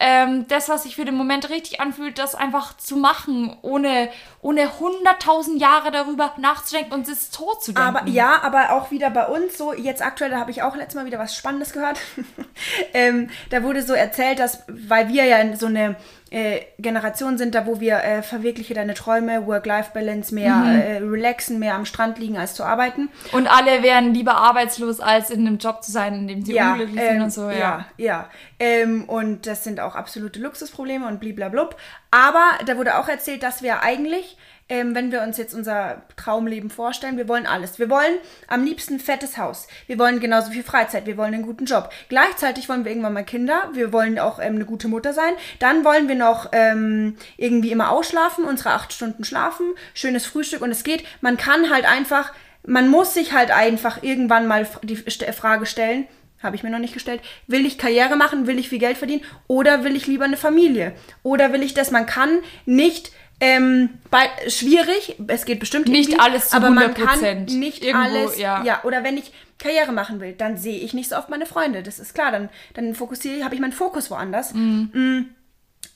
[0.00, 4.10] ähm, das, was sich für den Moment richtig anfühlt, das einfach zu machen, ohne
[4.44, 7.96] ohne hunderttausend Jahre darüber nachzudenken und es tot zu denken.
[7.96, 10.96] Aber ja, aber auch wieder bei uns so, jetzt aktuell, da habe ich auch letztes
[10.96, 11.98] Mal wieder was Spannendes gehört.
[12.92, 15.96] ähm, da wurde so erzählt, dass, weil wir ja so eine
[16.34, 20.80] äh, Generation sind, da wo wir äh, verwirkliche deine Träume, Work-Life-Balance, mehr Mhm.
[20.80, 23.08] äh, relaxen, mehr am Strand liegen als zu arbeiten.
[23.32, 27.00] Und alle wären lieber arbeitslos, als in einem Job zu sein, in dem sie unglücklich
[27.00, 27.58] sind ähm, und so, ja.
[27.58, 28.28] Ja, ja.
[28.58, 31.76] Ähm, und das sind auch absolute Luxusprobleme und bliblablub.
[32.10, 34.36] Aber da wurde auch erzählt, dass wir eigentlich,
[34.68, 37.78] ähm, wenn wir uns jetzt unser Traumleben vorstellen, wir wollen alles.
[37.78, 38.14] Wir wollen
[38.48, 39.68] am liebsten ein fettes Haus.
[39.86, 41.04] Wir wollen genauso viel Freizeit.
[41.06, 41.90] Wir wollen einen guten Job.
[42.08, 43.68] Gleichzeitig wollen wir irgendwann mal Kinder.
[43.74, 45.34] Wir wollen auch ähm, eine gute Mutter sein.
[45.58, 50.70] Dann wollen wir noch ähm, irgendwie immer ausschlafen, unsere acht Stunden schlafen, schönes Frühstück und
[50.70, 51.04] es geht.
[51.20, 52.32] Man kann halt einfach,
[52.66, 56.06] man muss sich halt einfach irgendwann mal die St- Frage stellen,
[56.42, 57.22] habe ich mir noch nicht gestellt.
[57.46, 58.46] Will ich Karriere machen?
[58.46, 59.24] Will ich viel Geld verdienen?
[59.46, 60.92] Oder will ich lieber eine Familie?
[61.22, 61.90] Oder will ich das?
[61.90, 63.12] Man kann nicht.
[63.40, 67.04] Ähm, bei, schwierig, es geht bestimmt Nicht alles zu aber man 100%.
[67.04, 68.62] kann nicht Irgendwo, alles, ja.
[68.64, 71.82] ja, oder wenn ich Karriere machen will, dann sehe ich nicht so oft meine Freunde,
[71.82, 74.52] das ist klar, dann, dann fokussiere ich, habe ich meinen Fokus woanders.
[74.54, 75.26] Mm.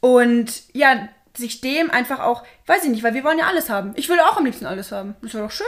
[0.01, 3.92] Und ja, sich dem einfach auch, weiß ich nicht, weil wir wollen ja alles haben.
[3.96, 5.14] Ich will auch am liebsten alles haben.
[5.22, 5.66] Das wäre doch schön.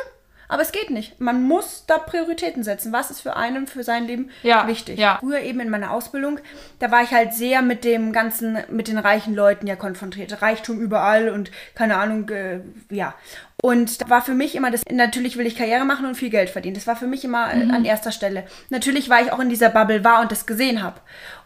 [0.51, 1.21] Aber es geht nicht.
[1.21, 2.93] Man muss da Prioritäten setzen.
[2.93, 4.99] Was ist für einen, für sein Leben Ja, wichtig?
[4.99, 5.19] ja.
[5.21, 6.41] Früher eben in meiner Ausbildung,
[6.81, 10.43] da war ich halt sehr mit dem ganzen, mit den reichen Leuten ja konfrontiert.
[10.43, 12.61] Reichtum überall und keine Ahnung, äh,
[12.91, 13.15] ja.
[13.63, 16.51] Und da war für mich immer das, natürlich will ich Karriere machen und viel Geld
[16.51, 16.75] verdienen.
[16.75, 18.45] Das war für mich immer äh, an erster Stelle.
[18.71, 21.01] Natürlich, weil ich auch in dieser Bubble war und das gesehen habe.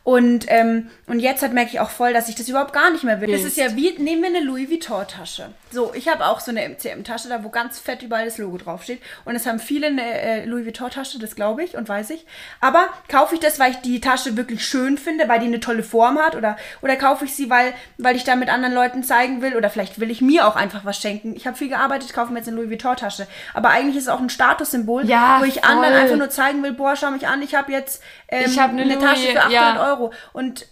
[0.05, 3.05] Und, ähm, und jetzt halt merke ich auch voll, dass ich das überhaupt gar nicht
[3.05, 3.33] mehr will.
[3.33, 5.49] Das ist ja wie, nehmen wir eine Louis Vuitton-Tasche.
[5.71, 9.01] So, ich habe auch so eine MCM-Tasche, da wo ganz fett überall das Logo draufsteht.
[9.25, 12.27] Und es haben viele eine äh, Louis Vuitton-Tasche, das glaube ich und weiß ich.
[12.61, 15.83] Aber kaufe ich das, weil ich die Tasche wirklich schön finde, weil die eine tolle
[15.83, 16.37] Form hat?
[16.37, 19.57] Oder, oder kaufe ich sie, weil, weil ich da mit anderen Leuten zeigen will?
[19.57, 21.35] Oder vielleicht will ich mir auch einfach was schenken.
[21.35, 23.27] Ich habe viel gearbeitet, kaufe mir jetzt eine Louis Vuitton-Tasche.
[23.55, 25.71] Aber eigentlich ist es auch ein Statussymbol, Ja, wo ich voll.
[25.71, 28.71] anderen einfach nur zeigen will, boah, schau mich an, ich habe jetzt ähm, Ich hab
[28.71, 29.87] eine eine Tasche für 800 ja.
[29.91, 30.13] Euro.
[30.33, 30.67] Und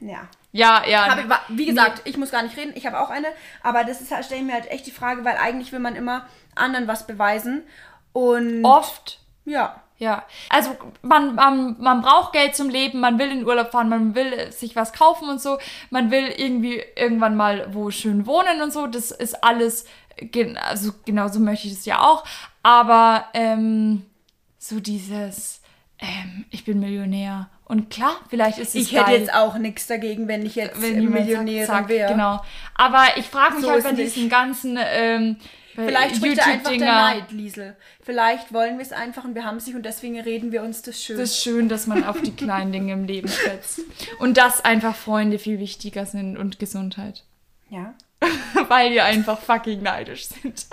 [0.00, 0.20] ja.
[0.52, 1.06] Ja, ja.
[1.08, 3.28] Hab, ich- wie gesagt, ich muss gar nicht reden, ich habe auch eine,
[3.62, 5.94] aber das ist halt, stelle ich mir halt echt die Frage, weil eigentlich will man
[5.94, 7.62] immer anderen was beweisen.
[8.12, 9.20] Und Oft.
[9.44, 9.80] ja.
[9.98, 14.14] Ja, also man, man, man braucht Geld zum Leben, man will in Urlaub fahren, man
[14.14, 15.58] will sich was kaufen und so,
[15.90, 19.84] man will irgendwie irgendwann mal wo schön wohnen und so, das ist alles,
[20.16, 22.24] gen- also genauso möchte ich das ja auch,
[22.62, 24.04] aber ähm,
[24.58, 25.60] so dieses,
[25.98, 29.86] ähm, ich bin Millionär und klar, vielleicht ist es Ich hätte geil, jetzt auch nichts
[29.86, 32.12] dagegen, wenn ich jetzt wenn zack, wäre.
[32.12, 32.42] Genau,
[32.74, 34.16] aber ich frage mich So halt bei nicht.
[34.16, 35.36] diesen ganzen ähm,
[35.76, 36.80] Vielleicht spricht da einfach der.
[36.80, 37.76] Neid, Liesel.
[38.02, 40.82] Vielleicht wollen wir es einfach und wir haben es nicht und deswegen reden wir uns
[40.82, 41.18] das schön.
[41.18, 43.80] Es ist schön, dass man auf die kleinen Dinge im Leben setzt.
[44.18, 47.22] Und dass einfach Freunde viel wichtiger sind und Gesundheit.
[47.70, 47.94] ja.
[48.68, 50.66] Weil wir einfach fucking neidisch sind.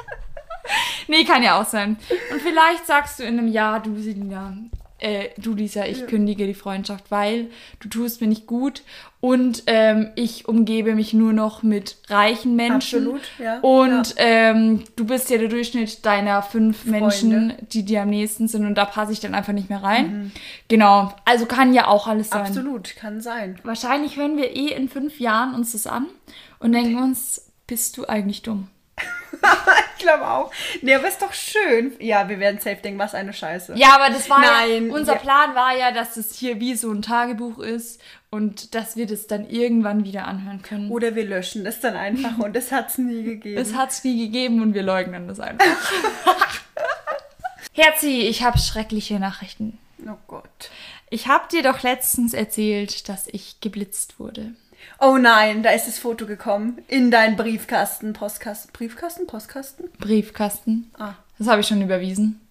[1.08, 1.98] nee, kann ja auch sein.
[2.32, 4.58] Und vielleicht sagst du in einem Jahr, du Selina,
[5.00, 7.48] äh, du Lisa, ich kündige die Freundschaft, weil
[7.80, 8.84] du tust mir nicht gut
[9.20, 13.00] und ähm, ich umgebe mich nur noch mit reichen Menschen.
[13.00, 13.60] Absolut, ja.
[13.60, 18.66] Und Ähm, du bist ja der Durchschnitt deiner fünf Menschen, die dir am nächsten sind
[18.66, 20.32] und da passe ich dann einfach nicht mehr rein.
[20.68, 22.42] Genau, also kann ja auch alles sein.
[22.42, 23.60] Absolut, kann sein.
[23.64, 26.08] Wahrscheinlich hören wir eh in fünf Jahren uns das an
[26.60, 28.70] und denken uns, bist du eigentlich dumm?
[29.98, 30.52] Ich glaube auch.
[30.82, 31.94] Nee, aber ist doch schön.
[32.00, 33.74] Ja, wir werden safe denken, was eine Scheiße.
[33.76, 35.20] Ja, aber das war Nein, ja, unser ja.
[35.20, 39.28] Plan war ja, dass es hier wie so ein Tagebuch ist und dass wir das
[39.28, 40.92] dann irgendwann wieder anhören können.
[40.92, 43.60] Oder wir löschen das dann einfach und es nie gegeben.
[43.60, 45.66] Es hat es nie gegeben und wir leugnen das einfach.
[47.74, 49.78] Herzi, ich habe schreckliche Nachrichten.
[50.08, 50.70] oh Gott.
[51.10, 54.54] Ich habe dir doch letztens erzählt, dass ich geblitzt wurde.
[55.00, 56.80] Oh nein, da ist das Foto gekommen.
[56.88, 58.71] In deinen Briefkasten, Postkasten.
[58.73, 59.89] Briefkasten, Postkasten?
[60.00, 60.91] Briefkasten.
[60.97, 61.13] Ah.
[61.38, 62.41] Das habe ich schon überwiesen.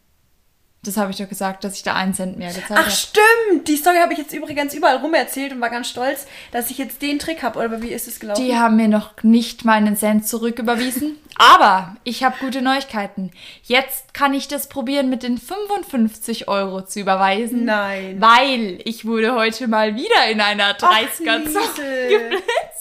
[0.87, 2.91] Das habe ich doch gesagt, dass ich da einen Cent mehr gezahlt Ach habe.
[2.91, 6.71] stimmt, die Story habe ich jetzt übrigens überall rum erzählt und war ganz stolz, dass
[6.71, 7.59] ich jetzt den Trick habe.
[7.59, 8.45] Oder wie ist es gelaufen?
[8.45, 11.19] Die haben mir noch nicht meinen Cent zurücküberwiesen.
[11.39, 13.31] Aber ich habe gute Neuigkeiten.
[13.63, 17.65] Jetzt kann ich das probieren, mit den 55 Euro zu überweisen.
[17.65, 18.21] Nein.
[18.21, 22.31] Weil ich wurde heute mal wieder in einer Ach, 30er-Zone Liesel.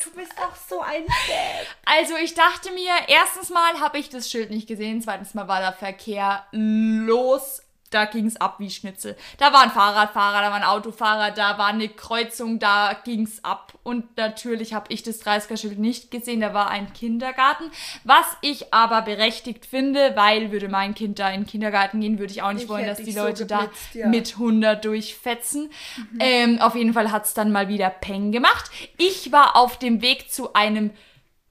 [0.03, 1.67] Du bist doch so ein Depp.
[1.85, 5.59] Also ich dachte mir, erstens mal habe ich das Schild nicht gesehen, zweitens mal war
[5.59, 7.61] der Verkehr los.
[7.95, 9.15] Da ging es ab wie Schnitzel.
[9.37, 13.41] Da war ein Fahrradfahrer, da war ein Autofahrer, da war eine Kreuzung, da ging es
[13.45, 13.71] ab.
[13.83, 17.71] Und natürlich habe ich das 30er-Schild nicht gesehen, da war ein Kindergarten.
[18.03, 22.33] Was ich aber berechtigt finde, weil würde mein Kind da in den Kindergarten gehen, würde
[22.33, 24.07] ich auch nicht Ich wollen, dass die dich so Leute da geblitzt, ja.
[24.09, 25.71] mit 100 durchfetzen.
[26.19, 28.69] Ähm, auf jeden Fall hat es dann mal wieder Peng gemacht.
[28.97, 30.91] Ich war auf dem Weg zu einem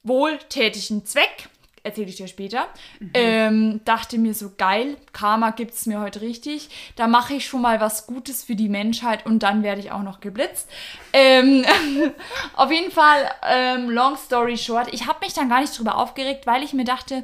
[0.03, 1.49] wohltätigen Zweck.
[1.85, 2.67] Erzähle ich dir später.
[3.13, 6.71] Ähm, dachte mir so, geil, Karma gibt's mir heute richtig.
[6.97, 10.03] Da mache ich schon mal was Gutes für die Menschheit und dann werde ich auch
[10.03, 10.67] noch geblitzt.
[11.13, 11.63] Ähm,
[12.57, 16.47] auf jeden Fall, ähm, long story short, ich habe mich dann gar nicht drüber aufgeregt,
[16.47, 17.23] weil ich mir dachte,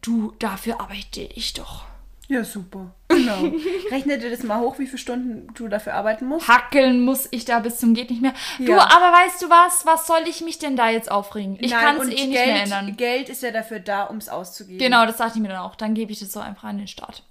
[0.00, 1.87] du, dafür arbeite ich doch.
[2.28, 2.94] Ja, super.
[3.08, 3.52] Genau.
[3.90, 6.46] Rechne dir das mal hoch, wie viele Stunden du dafür arbeiten musst.
[6.46, 8.34] Hackeln muss ich da bis zum geht nicht mehr.
[8.58, 8.80] Du, Ja.
[8.82, 9.86] aber weißt du was?
[9.86, 11.56] Was soll ich mich denn da jetzt aufregen?
[11.60, 12.96] Ich kann es eh nicht Geld, mehr ändern.
[12.96, 14.78] Geld ist ja dafür da, um es auszugeben.
[14.78, 15.74] Genau, das dachte ich mir dann auch.
[15.74, 17.22] Dann gebe ich das so einfach an den Staat.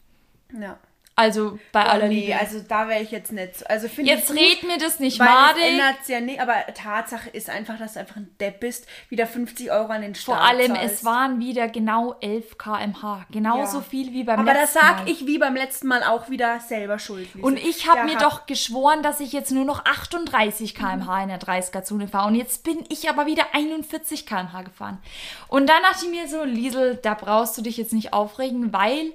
[0.59, 0.77] Ja.
[1.19, 2.39] Also bei aller Oh, nee, Liebe.
[2.39, 3.57] also da wäre ich jetzt nicht.
[3.57, 5.63] so- Also finde Jetzt ich gut, red mir das nicht madig.
[5.63, 6.39] ändert ja nicht.
[6.39, 10.13] Aber Tatsache ist einfach, dass du einfach ein Depp bist, wieder 50 Euro an den
[10.13, 10.93] Staat Vor allem, zahlst.
[10.93, 13.25] es waren wieder genau 11 kmh.
[13.31, 13.83] Genauso Ja.
[13.83, 15.09] viel wie beim Aber das letzten sag Mal.
[15.09, 17.33] ich wie beim letzten Mal auch wieder selber schuld.
[17.33, 17.47] Lisa.
[17.47, 21.29] Und ich habe mir hat- doch geschworen, dass ich jetzt nur noch 38 km/h in
[21.29, 22.27] der 30er-Zone fahre.
[22.27, 24.99] Und jetzt bin ich aber wieder 41 km/h gefahren.
[25.47, 29.13] Und dann dachte ich mir so, Liesel, da brauchst du dich jetzt nicht aufregen, weil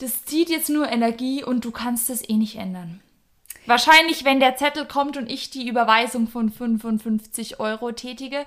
[0.00, 3.00] das zieht jetzt nur Energie und du kannst es eh nicht ändern.
[3.66, 8.46] Wahrscheinlich, wenn der Zettel kommt und ich die Überweisung von 55 Euro tätige,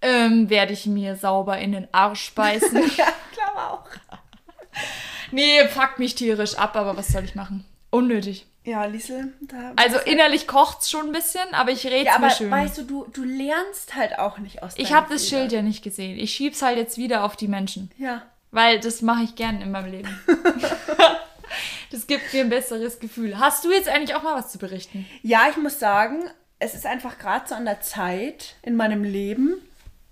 [0.00, 2.90] ähm, werde ich mir sauber in den Arsch beißen.
[2.96, 3.86] Ja, glaube auch.
[5.30, 7.64] nee, fuck mich tierisch ab, aber was soll ich machen?
[7.90, 8.46] Unnötig.
[8.64, 9.72] Ja, Liesel, da.
[9.74, 12.50] Also innerlich kocht's schon ein bisschen, aber ich rede ja, aber mir schön.
[12.50, 15.28] weißt du, du, du lernst halt auch nicht aus ich habe das.
[15.28, 16.16] Schild ja nicht gesehen.
[16.16, 17.90] Ich schieb's halt jetzt wieder auf die Menschen.
[17.98, 18.22] Ja.
[18.52, 20.20] Weil das mache ich gern in meinem Leben.
[21.90, 23.38] das gibt mir ein besseres Gefühl.
[23.38, 25.06] Hast du jetzt eigentlich auch mal was zu berichten?
[25.22, 29.54] Ja, ich muss sagen, es ist einfach gerade so an der Zeit in meinem Leben,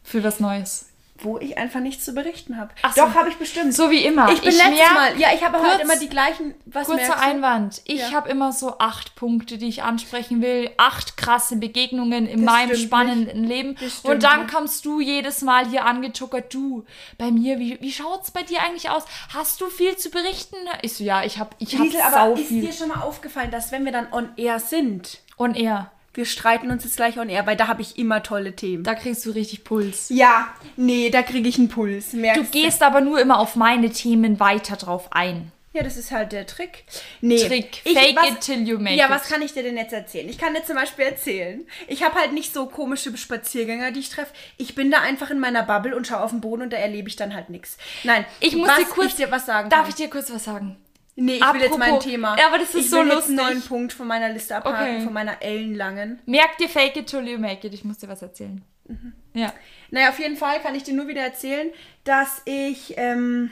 [0.02, 0.89] Für was Neues.
[1.22, 2.70] Wo ich einfach nichts zu berichten habe.
[2.82, 3.02] Ach so.
[3.02, 3.74] Doch, habe ich bestimmt.
[3.74, 4.30] So wie immer.
[4.32, 7.18] ich bin letztes merk- Mal, ja, ich habe halt immer die gleichen, was Kurzer?
[7.20, 7.82] Einwand.
[7.84, 8.12] Ich Ja.
[8.12, 10.70] habe immer so acht Punkte, die ich ansprechen will.
[10.76, 13.76] Acht krasse Begegnungen in Das meinem spannenden Leben.
[13.80, 14.54] Das stimmt Und dann nicht.
[14.54, 16.52] kommst du jedes Mal hier angetuckert.
[16.54, 16.84] Du,
[17.18, 19.04] bei mir, wie, wie schaut es bei dir eigentlich aus?
[19.34, 20.56] Hast du viel zu berichten?
[20.82, 22.62] Ich so, ja, ich habe ich hab Liesel, sau aber ist viel.
[22.66, 26.70] dir schon mal aufgefallen, dass wenn wir dann on air sind, Und er, wir streiten
[26.70, 28.82] uns jetzt gleich on air, weil da habe ich immer tolle Themen.
[28.84, 30.08] da kriegst du richtig Puls.
[30.08, 32.12] Ja, nee, da kriege ich einen Puls.
[32.12, 35.52] Merkst Du gehst aber nur immer auf meine Themen weiter drauf ein.
[35.72, 36.82] Ja, das ist halt der Trick.
[37.20, 37.82] Nee, Trick.
[37.84, 39.10] ich- Fake was- it till you make Ja, it.
[39.12, 40.28] was kann ich dir denn jetzt erzählen?
[40.28, 44.08] Ich kann dir zum Beispiel erzählen, ich habe halt nicht so komische Spaziergänger, die ich
[44.08, 44.32] treffe.
[44.56, 47.08] Ich bin da einfach in meiner Bubble und schaue auf den Boden und da erlebe
[47.08, 47.76] ich dann halt nichts.
[48.02, 49.90] Nein, Ich muss dir kurz ich dir was sagen Darf kann.
[49.90, 50.76] ich dir kurz was sagen?
[51.16, 52.36] Nee, ich will jetzt mein Apropos- Thema.
[52.38, 53.54] Ja, aber das ist ich so will jetzt einen lustig.
[53.54, 55.04] neuen Punkt von meiner Liste abhaken, Okay.
[55.04, 56.20] von meiner ellenlangen.
[56.26, 57.74] Merk dir fake it till you make it.
[57.74, 58.62] Ich muss dir was erzählen.
[58.86, 59.12] Mhm.
[59.34, 59.52] Ja.
[59.90, 61.70] Naja, auf jeden Fall kann ich dir nur wieder erzählen,
[62.04, 63.50] dass ich, ähm,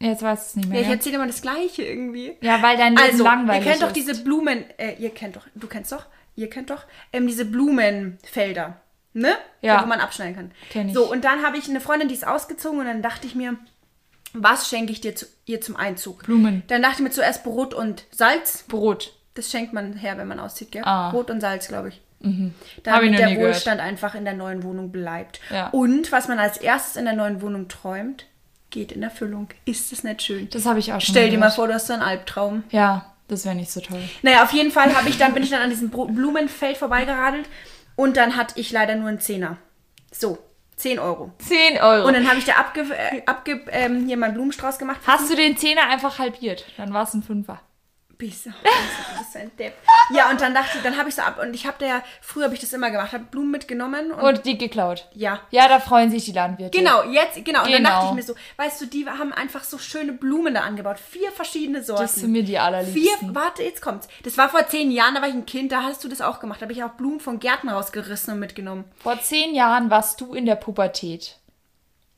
[0.00, 0.80] Jetzt weiß ich es nicht ja, mehr.
[0.82, 2.36] ich Ja, erzähle immer das Gleiche irgendwie.
[2.40, 3.96] ja weil dein Leben Also, langweilig ihr kennt doch ist.
[3.96, 6.06] diese Blumen, äh, ihr kennt doch, du kennst doch,
[6.36, 8.80] ihr kennt doch, ähm, diese Blumenfelder,
[9.12, 9.36] ne?
[9.60, 9.82] Ja.
[9.82, 10.52] Wo man abschneiden kann.
[10.70, 10.94] Kenn ich.
[10.94, 13.56] So, und dann habe ich eine Freundin, die ist ausgezogen und dann dachte ich mir,
[14.32, 16.24] was schenke ich dir zu, ihr zum Einzug?
[16.24, 16.62] Blumen.
[16.68, 18.64] Dann dachte ich mir zuerst Brot und Salz.
[18.68, 19.14] Brot.
[19.34, 20.82] Das schenkt man her, wenn man auszieht, gell?
[20.84, 21.10] Ah.
[21.10, 22.00] Brot und Salz, glaube ich.
[22.20, 22.26] Ich
[22.82, 23.54] Damit noch der nie gehört.
[23.54, 25.40] Wohlstand einfach in der neuen Wohnung bleibt.
[25.50, 25.68] Ja.
[25.68, 28.26] Und was man als erstes in der neuen Wohnung träumt,
[28.70, 29.48] geht in Erfüllung.
[29.64, 30.48] Ist das nicht schön?
[30.50, 31.54] Das habe ich auch schon Stell dir mal gehört.
[31.54, 32.64] vor, du hast so einen Albtraum.
[32.70, 34.02] Ja, das wäre nicht so toll.
[34.22, 37.48] Naja, auf jeden Fall habe ich dann, bin ich dann an diesem Blumenfeld vorbeigeradelt
[37.94, 39.56] und dann hatte ich leider nur einen Zehner.
[40.10, 40.38] So,
[40.78, 41.32] 10 Euro.
[41.38, 42.06] 10 Euro.
[42.06, 45.00] Und dann habe ich da abge, äh, abge, ähm, hier meinen Blumenstrauß gemacht.
[45.06, 46.64] Hast du den Zehner einfach halbiert?
[46.76, 47.60] Dann war es ein Fünfer.
[48.18, 49.74] Bist du, bist ein Depp.
[50.12, 52.02] Ja, und dann dachte ich, dann habe ich so ab und ich habe da ja,
[52.20, 55.06] früher habe ich das immer gemacht, habe Blumen mitgenommen und, Und die geklaut.
[55.14, 55.38] ja.
[55.50, 56.76] Ja, da freuen sich die Landwirte.
[56.76, 57.60] Genau, jetzt, genau.
[57.62, 57.88] Und dann Genau.
[57.90, 60.98] dachte ich mir so, weißt du, die haben einfach so schöne Blumen da angebaut.
[60.98, 62.02] Vier verschiedene Sorten.
[62.02, 63.34] Das sind mir die Vier, allerliebsten.
[63.36, 64.08] warte, jetzt kommt's.
[64.24, 66.40] Das war vor zehn Jahren, da war ich ein Kind, da hast du das auch
[66.40, 66.60] gemacht.
[66.60, 68.84] Da habe ich auch Blumen von Gärten rausgerissen und mitgenommen.
[69.00, 71.36] Vor zehn Jahren warst du in der Pubertät.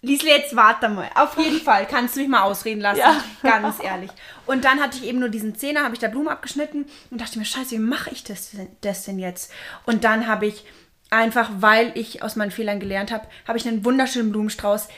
[0.02, 1.10] Liesl, jetzt warte mal.
[1.14, 3.00] Auf jeden Fall kannst du mich mal ausreden lassen.
[3.00, 3.22] Ja.
[3.42, 4.10] Ganz ehrlich.
[4.46, 7.38] Und dann hatte ich eben nur diesen Zehner, habe ich da Blumen abgeschnitten und dachte
[7.38, 9.52] mir, scheiße, wie mache ich das, denn- das denn jetzt?
[9.86, 10.64] Und dann habe ich
[11.10, 14.88] einfach, weil ich aus meinen Fehlern gelernt habe, habe ich einen wunderschönen Blumenstrauß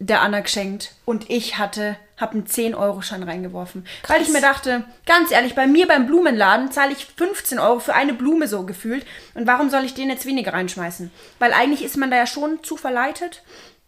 [0.00, 0.92] der Anna geschenkt.
[1.04, 3.86] Und ich hatte, habe einen 10-Euro-Schein reingeworfen.
[4.08, 7.94] Weil ich mir dachte, ganz ehrlich, bei mir beim Blumenladen zahle ich 15 Euro für
[7.94, 9.06] eine Blume so gefühlt.
[9.34, 11.10] Und warum soll ich den jetzt weniger reinschmeißen?
[11.38, 13.42] Weil eigentlich ist man da ja schon zu verleitet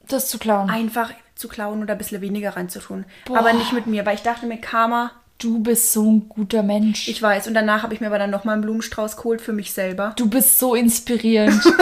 [0.09, 0.71] Das zu klauen.
[0.71, 3.05] einfach zu klauen oder ein bisschen weniger reinzutun.
[3.29, 7.09] Aber nicht mit mir, weil ich dachte mir, Karma, Du bist so ein guter Mensch.
[7.09, 7.47] ich weiß.
[7.47, 10.15] Und danach habe ich mir aber dann nochmal einen Blumenstrauß geholt für mich selber.
[10.17, 11.63] du bist so inspirierend.
[11.65, 11.77] Warum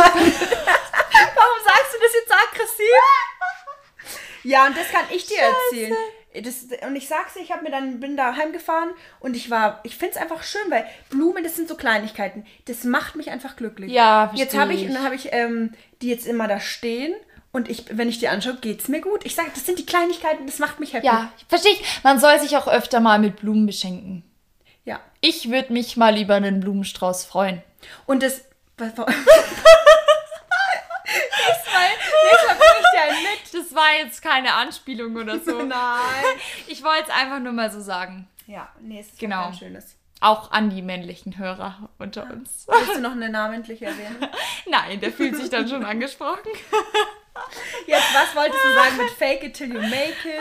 [1.64, 2.86] sagst du das jetzt so aggressiv?
[4.42, 5.94] ja, und das kann ich dir erzählen.
[6.42, 9.78] Das, und ich sag's dir, ich habe mir dann bin da heimgefahren und ich war,
[9.84, 12.44] ich find's einfach schön, weil Blumen, das sind so Kleinigkeiten.
[12.64, 13.92] Das macht mich einfach glücklich.
[13.92, 14.88] Ja, Jetzt versteh habe ich, ich.
[14.88, 17.14] und dann habe ich ähm, die jetzt immer da stehen
[17.54, 19.24] und ich, wenn ich die anschaue, geht's mir gut.
[19.24, 21.06] Ich sage, das sind die Kleinigkeiten, das macht mich happy.
[21.06, 21.82] ja, verstehe ich.
[22.02, 24.22] Man soll sich auch öfter mal mit Blumen beschenken.
[24.84, 25.00] Ja.
[25.22, 27.62] Ich würde mich mal über einen Blumenstrauß freuen.
[28.04, 28.42] Und das.
[28.78, 28.98] Nächstes
[31.72, 31.88] Mal,
[32.24, 33.54] nächstes Mal bring ich dir einen mit.
[33.54, 35.62] Das war jetzt keine Anspielung oder so.
[35.62, 36.24] Nein.
[36.66, 38.28] Ich wollte es einfach nur mal so sagen.
[38.46, 39.44] Ja, nee, es ist Genau.
[39.44, 39.96] ganz schönes.
[40.20, 42.66] Auch an die männlichen Hörer unter uns.
[42.68, 44.16] Willst du noch eine namentliche erwähnen?
[44.66, 46.50] Nein, der fühlt sich dann schon angesprochen.
[47.86, 50.40] Jetzt, was wolltest du sagen mit Fake it till you make it?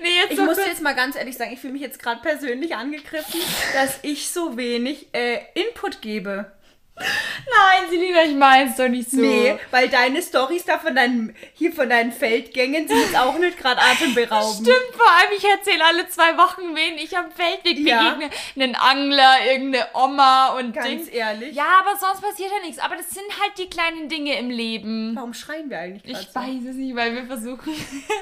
[0.00, 2.74] Nee, jetzt Ich muss jetzt mal ganz ehrlich sagen, ich fühle mich jetzt gerade persönlich
[2.74, 3.40] angegriffen,
[3.74, 6.50] dass ich so wenig äh, Input gebe.
[6.98, 9.20] Nein, Selina, ich mein's doch nicht so.
[9.20, 13.58] Nee, weil deine Stories da von deinen, hier von deinen Feldgängen sind jetzt auch nicht
[13.58, 14.66] gerade atemberaubend.
[14.66, 18.14] Stimmt, vor allem, ich erzähle alle zwei Wochen, wen ich am Feldweg Ja.
[18.14, 18.30] begegne.
[18.56, 21.08] Einen Angler, irgendeine Oma und Ganz Ding.
[21.14, 21.54] ehrlich.
[21.54, 22.78] Ja, aber sonst passiert ja nichts.
[22.78, 25.12] Aber das sind halt die kleinen Dinge im Leben.
[25.14, 26.34] Warum schreien wir eigentlich Ich so?
[26.40, 27.74] weiß es nicht, weil wir versuchen,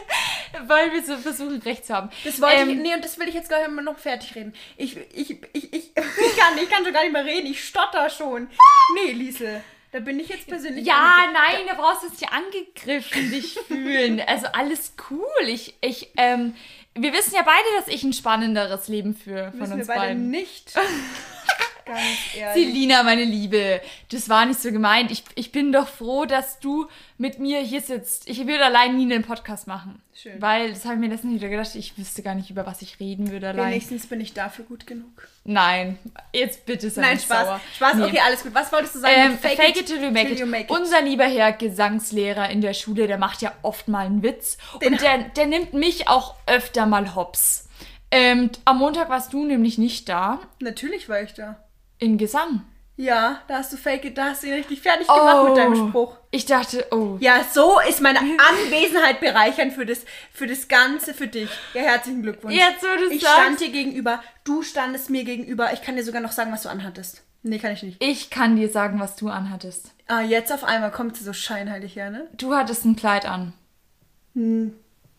[0.67, 2.11] weil wir so versuchen, recht zu haben.
[2.25, 4.53] Das wollte Ähm, ich, nee, und das will ich jetzt gleich mal noch fertig reden.
[4.77, 8.11] Ich, ich, ich, ich, ich kann, ich kann schon gar nicht mehr reden, ich stotter
[8.11, 8.49] schon.
[8.95, 10.87] Nee, Liesel, da bin ich jetzt persönlich.
[10.87, 14.21] Ja, nein, da brauchst du dich angegriffen, dich fühlen.
[14.27, 15.49] Also alles cool.
[15.49, 16.55] Ich, ich, ähm,
[16.95, 20.01] wir wissen ja beide, dass ich ein spannenderes Leben führe von Wissen wir uns beide
[20.01, 20.31] beiden.
[20.31, 20.73] nicht.
[21.85, 22.01] Ganz
[22.37, 22.67] ehrlich.
[22.67, 25.11] Selina, meine Liebe, das war nicht so gemeint.
[25.11, 26.87] Ich, ich bin doch froh, dass du
[27.19, 28.29] mit mir hier sitzt.
[28.29, 30.01] Ich würde allein nie einen Podcast machen.
[30.15, 30.41] Schön.
[30.41, 33.01] Weil, das habe ich mir letztens wieder gedacht, ich wüsste gar nicht, über was ich
[33.01, 33.71] reden würde allein.
[33.73, 35.29] Wenigstens bin ich dafür gut genug.
[35.45, 35.99] Nein,
[36.33, 37.47] jetzt bitte sei Nein, nicht Spaß.
[37.47, 37.61] sauer.
[37.77, 38.05] Spaß, Nee.
[38.05, 38.55] okay, alles gut.
[38.55, 39.15] Was wolltest du sagen?
[39.17, 40.71] Ähm, mit fake, it till you make, till it.
[40.71, 44.57] Unser lieber Herr Gesangslehrer in der Schule, der macht ja oft mal einen Witz.
[44.81, 47.69] Den- und der, der nimmt mich auch öfter mal hops.
[48.11, 51.57] Ähm, am Montag warst du nämlich nicht da Natürlich war ich da.
[51.99, 52.63] In Gesang.
[52.97, 56.17] Ja, da hast du Fake da hast du ihn richtig fertig gemacht mit deinem Spruch.
[56.31, 57.17] Ich dachte, oh.
[57.19, 61.51] Ja, so ist meine Anwesenheit bereichernd für das, für das Ganze für dich.
[61.75, 62.55] Ja, herzlichen Glückwunsch.
[62.55, 63.37] Jetzt, wo du's ich sagst.
[63.37, 65.73] stand dir gegenüber, du standest mir gegenüber.
[65.73, 67.23] Ich kann dir sogar noch sagen, was du anhattest.
[67.43, 68.03] Nee, kann ich nicht.
[68.03, 69.91] Ich kann dir sagen, was du anhattest.
[70.07, 72.29] Ah, jetzt auf einmal kommt sie so scheinheilig her, ne?
[72.33, 73.55] Du hattest ein Kleid an.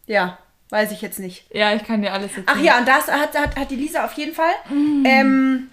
[0.08, 0.38] Ja,
[0.70, 1.54] weiß ich jetzt nicht.
[1.54, 2.48] Ja, ich kann dir alles erzählen.
[2.48, 4.54] Ach ja, und das hat, hat, hat die Lisa auf jeden Fall.
[4.72, 5.70] Ähm,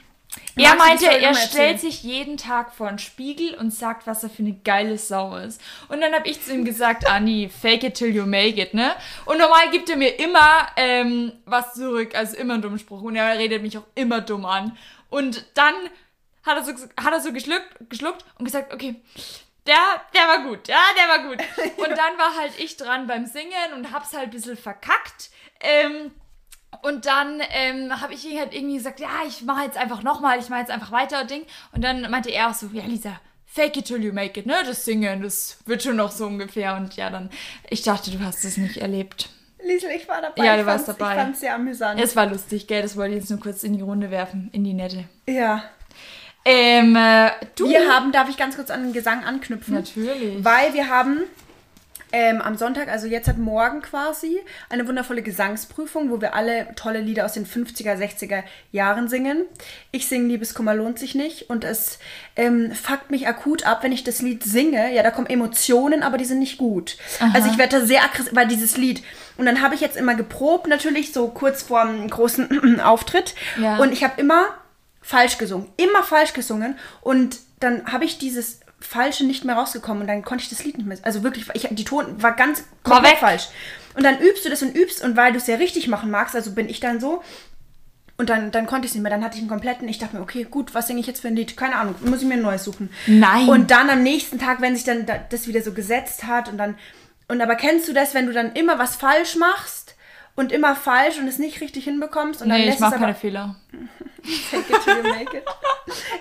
[0.56, 4.42] Er meinte, er stellt sich jeden Tag vor einen Spiegel und sagt, was er für
[4.42, 5.60] eine geile Sau ist.
[5.88, 8.94] Und dann habe ich zu ihm gesagt, Anni, fake it till you make it, ne?
[9.24, 13.02] Und normal gibt er mir immer ähm, was zurück, also immer einen dummen Spruch.
[13.02, 14.76] Und er redet mich auch immer dumm an.
[15.08, 15.74] Und dann
[16.44, 18.96] hat er so, hat er so geschluckt, geschluckt und gesagt, okay,
[19.66, 19.76] der,
[20.14, 21.38] der war gut, ja, der war gut.
[21.76, 25.30] Und dann war halt ich dran beim Singen und hab's halt ein bisschen verkackt.
[25.60, 26.10] Ähm,
[26.80, 30.38] und dann ähm, habe ich ihm halt irgendwie gesagt, ja, ich mache jetzt einfach nochmal,
[30.38, 31.42] ich mache jetzt einfach weiter und Ding.
[31.72, 34.56] Und dann meinte er auch so, ja, Lisa, fake it till you make it, ne?
[34.64, 36.74] Das Singen, das wird schon noch so ungefähr.
[36.76, 37.30] Und ja, dann,
[37.68, 39.28] ich dachte, du hast es nicht erlebt.
[39.64, 40.44] Liesel, ich war dabei.
[40.44, 41.12] Ja, du warst dabei.
[41.12, 42.00] Ich fand's sehr amüsant.
[42.00, 42.82] Es war lustig, gell?
[42.82, 45.04] Das wollte ich jetzt nur kurz in die Runde werfen, in die Nette.
[45.26, 45.64] ja.
[46.44, 47.68] Ähm, äh, du?
[47.68, 49.74] Wir haben, darf ich ganz kurz an den Gesang anknüpfen?
[49.74, 50.44] Natürlich.
[50.44, 51.20] Weil wir haben
[52.12, 57.00] ähm, am Sonntag, also jetzt hat morgen quasi, eine wundervolle Gesangsprüfung, wo wir alle tolle
[57.00, 59.46] Lieder aus den 50er, 60er Jahren singen.
[59.90, 61.98] Ich singe Liebeskummer lohnt sich nicht und es
[62.36, 64.94] ähm, fuckt mich akut ab, wenn ich das Lied singe.
[64.94, 66.98] Ja, da kommen Emotionen, aber die sind nicht gut.
[67.32, 69.02] Also ich werde da sehr aggressiv, weil dieses Lied.
[69.38, 73.34] Und dann habe ich jetzt immer geprobt, natürlich so kurz vor dem großen Auftritt.
[73.58, 73.78] Ja.
[73.78, 74.48] Und ich habe immer
[75.00, 75.68] falsch gesungen.
[75.76, 76.78] Immer falsch gesungen.
[77.00, 80.76] Und dann habe ich dieses Falsche nicht mehr rausgekommen und dann konnte ich das Lied
[80.76, 80.98] nicht mehr.
[81.02, 83.48] Also wirklich, ich, die Ton war ganz komplett falsch.
[83.94, 86.34] Und dann übst du das und übst und weil du es ja richtig machen magst,
[86.34, 87.22] also bin ich dann so.
[88.18, 89.10] Und dann, dann konnte ich es nicht mehr.
[89.10, 89.88] Dann hatte ich einen kompletten.
[89.88, 91.56] Ich dachte mir, okay, gut, was singe ich jetzt für ein Lied?
[91.56, 92.90] Keine Ahnung, muss ich mir ein neues suchen.
[93.06, 93.48] Nein.
[93.48, 96.58] Und dann am nächsten Tag, wenn sich dann da- das wieder so gesetzt hat und
[96.58, 96.76] dann.
[97.28, 99.81] Und aber kennst du das, wenn du dann immer was falsch machst
[100.34, 102.96] und immer falsch und es nicht richtig hinbekommst und dann Nee, ich lässt mache es
[102.96, 103.56] aber keine Fehler.
[104.50, 105.44] Take it till you make it.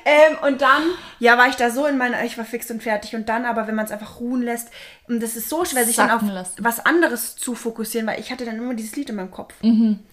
[0.05, 0.81] ähm, und dann,
[1.19, 3.15] ja, war ich da so in meiner, ich war fix und fertig.
[3.15, 4.69] Und dann aber, wenn man es einfach ruhen lässt,
[5.07, 6.55] und das ist so schwer, sich dann auf Sacken lassen.
[6.61, 9.53] was anderes zu fokussieren, weil ich hatte dann immer dieses Lied in meinem Kopf.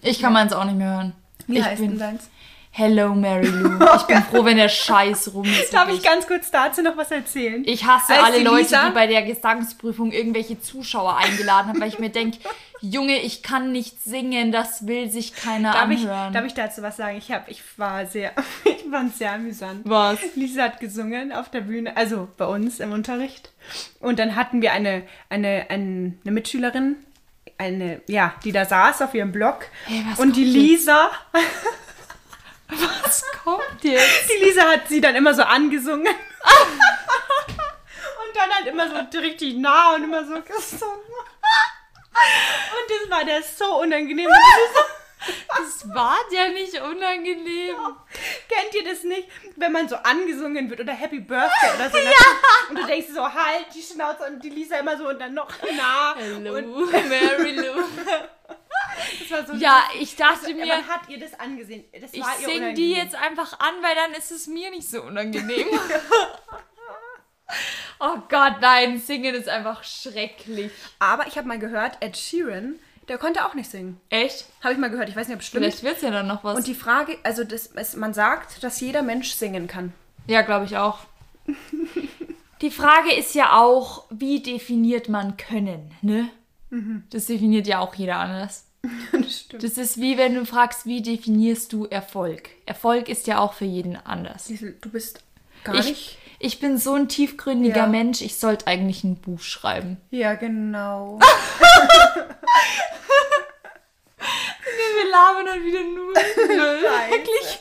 [0.01, 1.13] Ich kann meins auch nicht mehr hören.
[1.47, 2.29] Wie ich heißt bin denn deins?
[2.71, 3.77] Hello Mary Lou.
[3.97, 5.73] Ich bin froh, wenn der Scheiß rum ist.
[5.73, 7.63] Darf ich ganz kurz dazu noch was erzählen?
[7.65, 11.81] Ich hasse Als alle die Leute, Lisa- die bei der Gesangsprüfung irgendwelche Zuschauer eingeladen haben,
[11.81, 12.37] weil ich mir denke,
[12.81, 16.31] Junge, ich kann nicht singen, das will sich keiner Darf ich, anhören.
[16.33, 17.17] darf ich dazu was sagen?
[17.17, 18.31] Ich, hab, ich war sehr,
[18.63, 19.81] ich fand sehr amüsant.
[19.83, 20.19] Was?
[20.35, 23.51] Lisa hat gesungen auf der Bühne, also bei uns im Unterricht.
[23.99, 26.95] Und dann hatten wir eine, eine, eine, eine Mitschülerin,
[27.57, 29.65] eine, ja, die da saß auf ihrem Block.
[29.85, 31.09] Hey, was und die Lisa,
[32.69, 34.29] Was kommt jetzt?
[34.29, 36.07] die Lisa hat sie dann immer so angesungen.
[36.07, 36.15] und
[38.35, 40.99] dann halt immer so richtig nah und immer so gesungen.
[42.71, 44.27] Und das war der so unangenehm.
[44.27, 44.35] Und
[45.57, 47.75] das war ja nicht unangenehm.
[48.47, 49.27] Kennt ihr das nicht,
[49.57, 51.97] wenn man so angesungen wird oder Happy Birthday oder so?
[51.97, 52.11] ne?
[52.69, 55.49] Und du denkst so, halt die Schnauze und die Lisa immer so und dann noch
[55.75, 56.15] nah.
[56.17, 57.81] Hello, Und Mary Lou.
[59.19, 60.65] das war so Ja, ich dachte mir.
[60.65, 61.85] mir, Man hat ihr das angesehen.
[61.99, 62.75] Das ich war ihr sing unangenehm.
[62.75, 65.67] die jetzt einfach an, weil dann ist es mir nicht so unangenehm.
[67.99, 70.71] oh Gott, nein, singen ist einfach schrecklich.
[70.99, 73.99] Aber ich habe mal gehört, Ed Sheeran, der konnte auch nicht singen.
[74.09, 74.45] Echt?
[74.61, 75.09] Habe ich mal gehört.
[75.09, 75.65] Ich weiß nicht, ob es stimmt.
[75.65, 76.55] Vielleicht wird's ja dann noch was.
[76.55, 79.93] Und die Frage, also das, es, man sagt, dass jeder Mensch singen kann.
[80.27, 80.99] Ja, glaube ich auch.
[82.61, 86.29] Die Frage ist ja auch, wie definiert man können, ne?
[87.09, 88.65] Das definiert ja auch jeder anders.
[89.11, 89.63] das stimmt.
[89.63, 92.49] Das ist wie wenn du fragst, wie definierst du Erfolg?
[92.65, 94.51] Erfolg ist ja auch für jeden anders.
[94.81, 95.23] Du bist
[95.63, 96.17] gar Ich, nicht.
[96.39, 97.87] Ich bin so ein tiefgründiger Ja.
[97.87, 99.97] Mensch, ich sollte eigentlich ein Buch schreiben.
[100.09, 101.19] Ja, genau.
[104.19, 106.83] Wir labern dann wieder nur Müll.
[107.09, 107.59] Wirklich.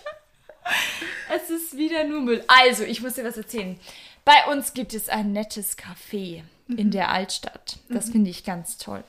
[1.34, 2.44] Es ist wieder nur Müll.
[2.46, 3.78] Also, ich muss dir was erzählen.
[4.24, 6.42] Bei uns gibt es ein nettes Café.
[6.76, 7.78] In der Altstadt.
[7.88, 9.02] Das finde ich ganz toll.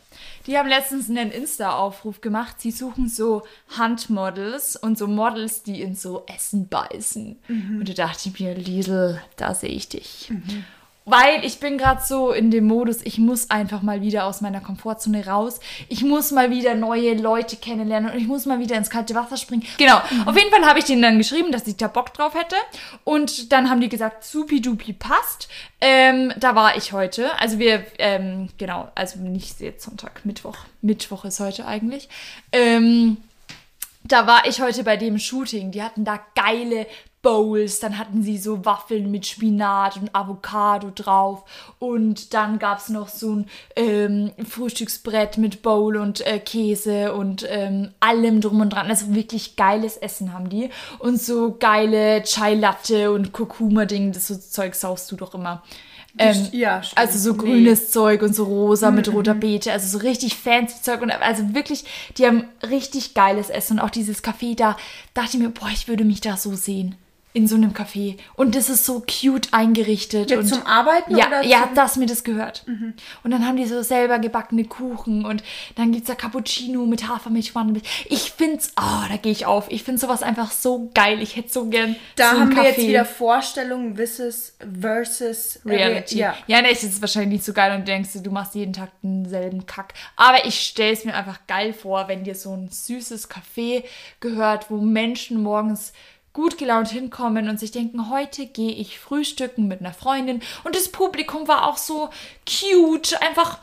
[0.47, 2.55] Die haben letztens einen Insta-Aufruf gemacht.
[2.59, 3.43] Sie suchen so
[3.77, 7.38] Handmodels und so Models, die in so Essen beißen.
[7.79, 10.31] Und da dachte ich mir, Liesel, da sehe ich dich.
[11.10, 14.62] Weil ich bin gerade so in dem Modus, ich muss einfach mal wieder aus meiner
[14.62, 15.60] Komfortzone raus.
[15.88, 19.38] Ich muss mal wieder neue Leute kennenlernen und ich muss mal wieder ins kalte Wasser
[19.38, 19.66] springen.
[19.78, 19.97] Genau.
[20.26, 22.55] Auf jeden Fall habe ich denen dann geschrieben, dass ich da Bock drauf hätte.
[23.03, 25.49] Und dann haben die gesagt, supi-dupi passt.
[25.82, 27.39] Ähm, da war ich heute.
[27.39, 30.57] Also wir, ähm, genau, also nicht jetzt Sonntag, Mittwoch.
[30.82, 32.10] Mittwoch ist heute eigentlich.
[32.51, 33.18] Ähm,
[34.03, 35.72] da war ich heute bei dem Shooting.
[35.72, 36.88] Die hatten da geile
[37.22, 41.43] Bowls, dann hatten sie so Waffeln mit Spinat und Avocado drauf
[41.78, 47.45] und dann gab es noch so ein ähm, Frühstücksbrett mit Bowl und äh, Käse und
[47.49, 48.88] ähm, allem drum und dran.
[48.88, 54.36] Also wirklich geiles Essen haben die und so geile Chai Latte und Kurkuma-Ding, das so
[54.38, 55.63] Zeug saust du doch immer.
[56.17, 56.97] Ähm, ja, stimmt.
[56.97, 57.38] also so Nee.
[57.38, 61.53] grünes Zeug und so rosa mit roter Beete, also so richtig fancy Zeug und also
[61.53, 61.86] wirklich,
[62.17, 64.76] die haben richtig geiles Essen und auch dieses Café da,
[65.13, 66.95] dachte ich mir, boah, ich würde mich da so sehen.
[67.32, 68.17] In so einem Café.
[68.36, 70.32] Und das ist so cute eingerichtet.
[70.32, 72.65] Jetzt und zum Arbeiten ja, oder Ja, zum- das mir das gehört.
[73.23, 75.43] Und dann haben die so selber gebackene Kuchen und
[75.75, 78.07] dann gibt es da Cappuccino mit Hafermilch, Mandelmilch.
[78.09, 79.67] Ich find's, oh, da gehe ich auf.
[79.69, 81.21] Ich finde sowas einfach so geil.
[81.21, 82.88] Ich hätte so gern Da so haben wir jetzt Café.
[82.88, 86.17] wieder Vorstellungen versus versus Reality.
[86.17, 86.36] Ja.
[86.47, 88.73] Ja, ja ne, es ist wahrscheinlich nicht so geil und du denkst, du machst jeden
[88.73, 89.93] Tag denselben Kack.
[90.15, 93.84] Aber ich stelle es mir einfach geil vor, wenn dir so ein süßes Café
[94.19, 95.93] gehört, wo Menschen morgens
[96.39, 100.41] gut gelaunt hinkommen und sich denken, heute gehe ich frühstücken mit einer Freundin.
[100.63, 102.09] Und das Publikum war auch so
[102.47, 103.57] cute, einfach,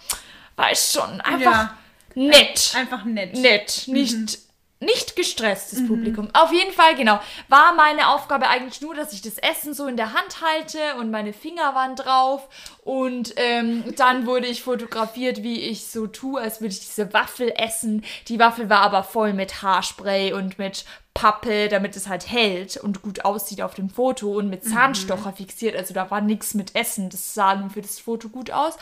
[0.57, 1.79] weiß schon, einfach Ja.
[2.15, 3.33] nett Einfach nett.
[3.35, 4.39] nett, nicht,
[4.79, 6.29] nicht gestresstes Publikum.
[6.35, 7.19] Auf jeden Fall, genau,
[7.49, 11.11] war meine Aufgabe eigentlich nur, dass ich das Essen so in der Hand halte und
[11.11, 12.47] meine Finger waren drauf.
[12.85, 17.53] Und ähm, dann wurde ich fotografiert, wie ich so tue, als würde ich diese Waffel
[17.57, 18.05] essen.
[18.29, 23.01] Die Waffel war aber voll mit Haarspray und mit Pappe, damit es halt hält und
[23.01, 25.75] gut aussieht auf dem Foto und mit Zahnstocher fixiert.
[25.75, 27.09] Also da war nichts mit Essen.
[27.09, 28.77] Das sah nur für das Foto gut aus.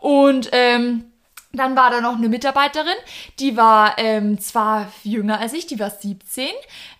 [0.00, 1.04] Und ähm,
[1.56, 2.96] dann war da noch eine Mitarbeiterin,
[3.38, 6.48] die war ähm, zwar jünger als ich, die war 17.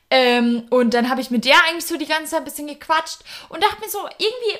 [0.08, 3.20] Ähm, und dann habe ich mit der eigentlich so die ganze Zeit ein bisschen gequatscht
[3.48, 4.58] und dachte mir so, irgendwie,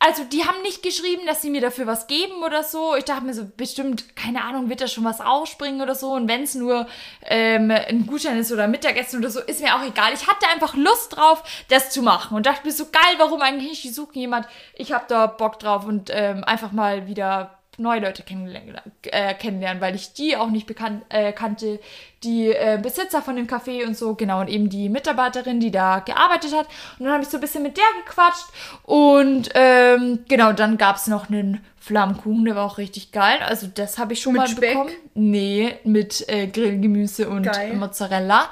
[0.00, 2.94] also die haben nicht geschrieben, dass sie mir dafür was geben oder so.
[2.94, 6.12] Ich dachte mir so, bestimmt, keine Ahnung, wird da schon was ausspringen oder so.
[6.12, 6.86] Und wenn es nur
[7.22, 10.12] ähm, ein Gutschein ist oder Mittagessen oder so, ist mir auch egal.
[10.14, 12.36] Ich hatte einfach Lust drauf, das zu machen.
[12.36, 13.84] Und dachte mir so, geil, warum eigentlich nicht?
[13.84, 18.22] Die suchen jemand, ich habe da Bock drauf und ähm, einfach mal wieder neue Leute
[18.22, 21.80] kennenlernen, äh, kennenlernen, weil ich die auch nicht bekannt äh, kannte,
[22.24, 26.00] die äh, Besitzer von dem Café und so, genau, und eben die Mitarbeiterin, die da
[26.00, 26.66] gearbeitet hat.
[26.98, 28.46] Und dann habe ich so ein bisschen mit der gequatscht
[28.82, 33.38] und ähm, genau, dann gab es noch einen Flammkuchen, der war auch richtig geil.
[33.46, 34.72] Also das habe ich schon Mit mal Speck?
[34.74, 34.90] bekommen.
[35.14, 37.74] Nee, mit äh, Grillgemüse und Geil.
[37.74, 38.50] Mozzarella.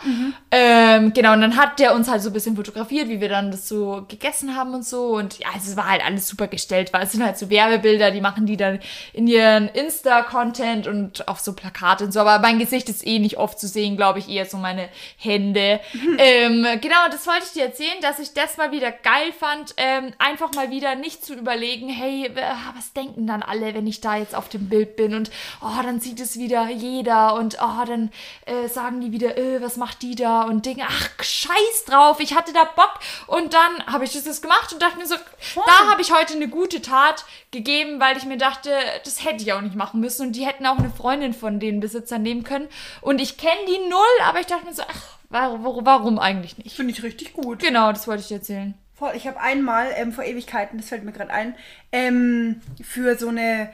[0.50, 3.50] Ähm, genau, und dann hat der uns halt so ein bisschen fotografiert, wie wir dann
[3.50, 5.08] das so gegessen haben und so.
[5.16, 8.22] Und ja, es war halt alles super gestellt, weil es sind halt so Werbebilder, die
[8.22, 8.80] machen die dann
[9.12, 12.20] in ihren Insta-Content und auf so Plakate und so.
[12.20, 15.78] Aber mein Gesicht ist eh nicht oft zu sehen, glaube ich, eher so meine Hände.
[16.18, 19.74] ähm, genau, das wollte ich dir erzählen, dass ich das mal wieder geil fand.
[19.76, 22.30] Ähm, einfach mal wieder nicht zu überlegen, hey,
[22.74, 25.14] was denken dann alle, wenn ich da jetzt auf dem Bild bin?
[25.14, 28.10] Und oh, dann sieht es wieder jeder und oh, dann
[28.46, 30.42] äh, sagen die wieder, äh, was macht die da?
[30.42, 32.98] Und Dinge, ach, scheiß drauf, ich hatte da Bock.
[33.26, 35.16] Und dann habe ich das jetzt gemacht und dachte mir so,
[35.54, 38.70] da habe ich heute eine gute Tat gegeben, weil ich mir dachte,
[39.04, 40.26] das hätte ich auch nicht machen müssen.
[40.26, 42.68] Und die hätten auch eine Freundin von den Besitzern nehmen können.
[43.00, 46.76] Und ich kenne die null, aber ich dachte mir so, ach, warum, warum eigentlich nicht?
[46.76, 47.60] Finde ich richtig gut.
[47.60, 48.74] Genau, das wollte ich dir erzählen.
[48.98, 51.54] Voll, ich habe einmal ähm, vor Ewigkeiten, das fällt mir gerade ein,
[51.92, 53.68] ähm, für so eine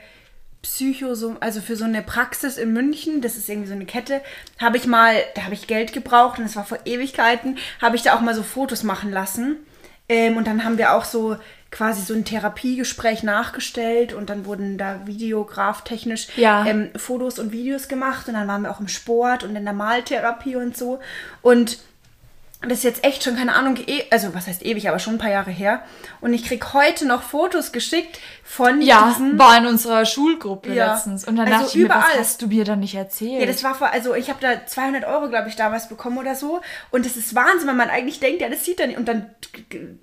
[0.61, 4.21] Psycho, so, also für so eine Praxis in München, das ist irgendwie so eine Kette,
[4.59, 8.01] habe ich mal, da habe ich Geld gebraucht und das war vor Ewigkeiten, habe ich
[8.01, 9.57] da auch mal so Fotos machen lassen.
[10.09, 11.37] Ähm, und dann haben wir auch so
[11.71, 16.65] quasi so ein Therapiegespräch nachgestellt und dann wurden da videograftechnisch Ja.
[16.65, 19.73] ähm, Fotos und Videos gemacht und dann waren wir auch im Sport und in der
[19.73, 20.99] Maltherapie und so.
[21.41, 21.79] Und
[22.69, 25.17] das ist jetzt echt schon, keine Ahnung, e also was heißt ewig, aber schon ein
[25.19, 25.83] paar Jahre her.
[26.21, 29.37] Und ich krieg heute noch Fotos geschickt von Ja, diesen.
[29.37, 30.93] war in unserer Schulgruppe Ja.
[30.93, 31.25] letztens.
[31.25, 32.01] Und dann Also dachte ich mir, überall.
[32.13, 33.41] was hast du mir dann nicht erzählt?
[33.41, 36.35] Ja, das war vor, also ich habe da 200 Euro, glaube ich, damals bekommen oder
[36.35, 36.61] so.
[36.91, 38.97] Und das ist Wahnsinn, weil man eigentlich denkt, ja, das sieht nicht.
[38.97, 39.29] Und dann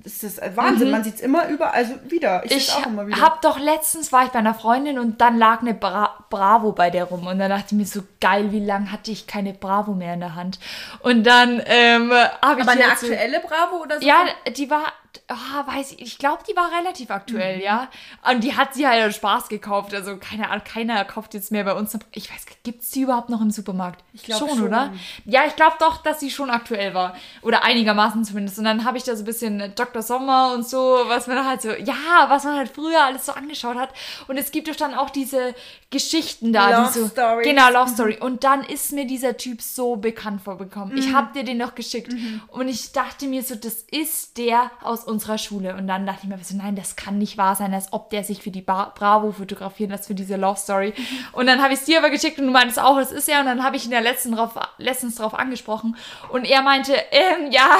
[0.05, 2.43] ist das Wahnsinn, man sieht es immer über, also wieder.
[2.45, 2.57] Ich, Mhm.
[2.59, 3.21] ich auch immer wieder.
[3.21, 6.91] hab doch letztens war ich bei einer Freundin und dann lag eine Bra Bravo bei
[6.91, 9.93] der rum und dann dachte ich mir so geil, wie lange hatte ich keine Bravo
[9.95, 10.59] mehr in der Hand
[11.01, 14.07] und dann ähm, habe ich aber eine aktuelle Bravo oder so?
[14.07, 14.17] ja,
[14.57, 14.85] die war
[15.31, 17.89] ah, weiß ich, ich glaube, die war relativ aktuell, ja.
[18.31, 19.95] Und die hat sie halt Spaß gekauft.
[19.95, 21.97] Also keine Ahnung, keiner kauft jetzt mehr bei uns.
[22.13, 24.03] Ich weiß, gibt es die überhaupt noch im Supermarkt?
[24.13, 24.63] Ich glaub schon, schon.
[24.63, 24.93] oder?
[25.25, 27.15] Ja, ich glaube doch, dass sie schon aktuell war.
[27.43, 28.59] Oder einigermaßen zumindest.
[28.59, 30.03] Und dann habe ich da so ein bisschen Dr.
[30.03, 33.77] Sommer und so, was man halt so, ja, was man halt früher alles so angeschaut
[33.77, 33.91] hat.
[34.29, 35.55] Und es gibt doch dann auch diese
[35.91, 37.09] Geschichten da, Love so.
[37.09, 37.47] Stories.
[37.47, 38.19] Genau, Love Story.
[38.21, 40.95] Und dann ist mir dieser Typ so bekannt vorgekommen.
[40.95, 40.99] Mhm.
[40.99, 42.13] Ich habe dir den noch geschickt.
[42.49, 45.75] Und ich dachte mir so, das ist der aus unserer Schule.
[45.77, 48.25] Und dann dachte ich mir so, nein, das kann nicht wahr sein, als ob der
[48.25, 50.95] sich für die Ba- Bravo fotografieren lässt, für diese Love Story.
[50.97, 51.05] Mhm.
[51.33, 53.41] Und dann habe ich es dir aber geschickt und du meintest auch, das ist er.
[53.41, 55.97] Und dann habe ich ihn ja letztens drauf, letztens drauf angesprochen.
[56.31, 57.77] Und er meinte, ähm, ja,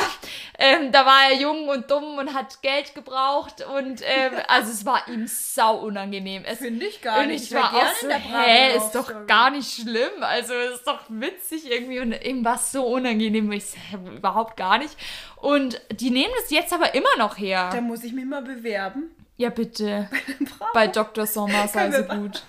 [0.59, 3.65] ähm, da war er jung und dumm und hat Geld gebraucht.
[3.79, 6.45] Und ähm, also es war ihm sau unangenehm.
[6.59, 7.45] Finde ich gar nicht.
[7.45, 10.23] ich war gerne auch so, hä, ist doch gar nicht schlimm.
[10.23, 13.51] Also ist doch witzig irgendwie und irgendwas so unangenehm.
[13.53, 13.65] Ich
[13.95, 14.95] überhaupt gar nicht.
[15.37, 17.71] Und die nehmen das jetzt aber immer noch her.
[17.73, 19.05] Da muss ich mich mal bewerben.
[19.37, 20.09] Ja, bitte.
[20.75, 21.27] Bei Dr.
[21.27, 22.43] Sommer sei so gut.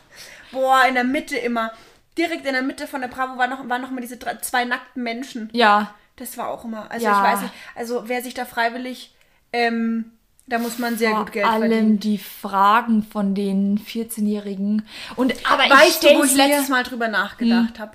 [0.52, 1.72] Boah, in der Mitte immer.
[2.18, 4.66] Direkt in der Mitte von der Bravo waren noch, waren noch mal diese drei, zwei
[4.66, 5.50] nackten Menschen.
[5.54, 6.92] Ja, Das war auch immer.
[6.92, 7.18] Also Ja.
[7.18, 9.16] ich weiß nicht, also wer sich da freiwillig,
[9.54, 10.12] ähm,
[10.48, 12.00] da muss man sehr vor gut Geld allem verdienen.
[12.02, 14.86] die Fragen von den 14-Jährigen.
[15.16, 17.80] Und aber ich Weißt du, wo ich letztes Mal drüber nachgedacht Hm.
[17.80, 17.92] habe?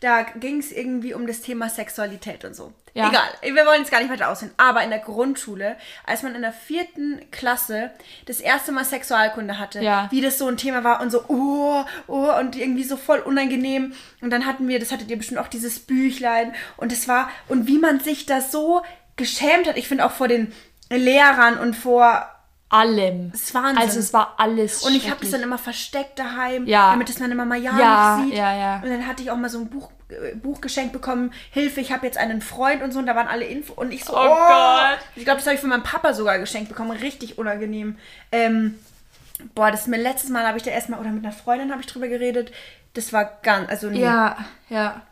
[0.00, 2.72] Da ging es irgendwie um das Thema Sexualität und so.
[2.94, 3.08] Ja.
[3.08, 4.52] Egal, wir wollen jetzt gar nicht weiter aussehen.
[4.56, 5.76] Aber in der Grundschule,
[6.06, 7.90] als man in der vierten Klasse
[8.26, 10.06] das erste Mal Sexualkunde hatte, Ja.
[10.12, 13.94] wie das so ein Thema war und so, oh, oh, und irgendwie so voll unangenehm.
[14.20, 16.54] Und dann hatten wir, das hattet ihr bestimmt auch dieses Büchlein.
[16.76, 18.82] Und es war, und wie man sich da so
[19.16, 20.52] geschämt hat, ich finde auch vor den
[20.88, 22.28] Lehrern und vor
[22.74, 23.30] allem.
[23.32, 23.78] Ist Wahnsinn.
[23.78, 26.90] Also es war alles und ich habe das dann immer versteckt daheim, Ja.
[26.90, 28.38] damit es meine Mama ja, Ja, nicht sieht.
[28.38, 28.76] ja, ja.
[28.82, 31.92] Und dann hatte ich auch mal so ein Buch, äh, Buch geschenkt bekommen, Hilfe, ich
[31.92, 34.26] habe jetzt einen Freund und so, und da waren alle Info und ich so, Oh
[34.28, 34.98] Gott.
[35.16, 37.96] Ich glaube, das habe ich von meinem Papa sogar geschenkt bekommen, richtig unangenehm.
[38.32, 38.78] Ähm,
[39.54, 41.80] boah, das ist mir letztes Mal, habe ich da erstmal, oder mit einer Freundin habe
[41.80, 42.52] ich drüber geredet,
[42.94, 44.00] das war ganz, also nee.
[44.00, 44.36] Ja,
[44.68, 45.02] ja.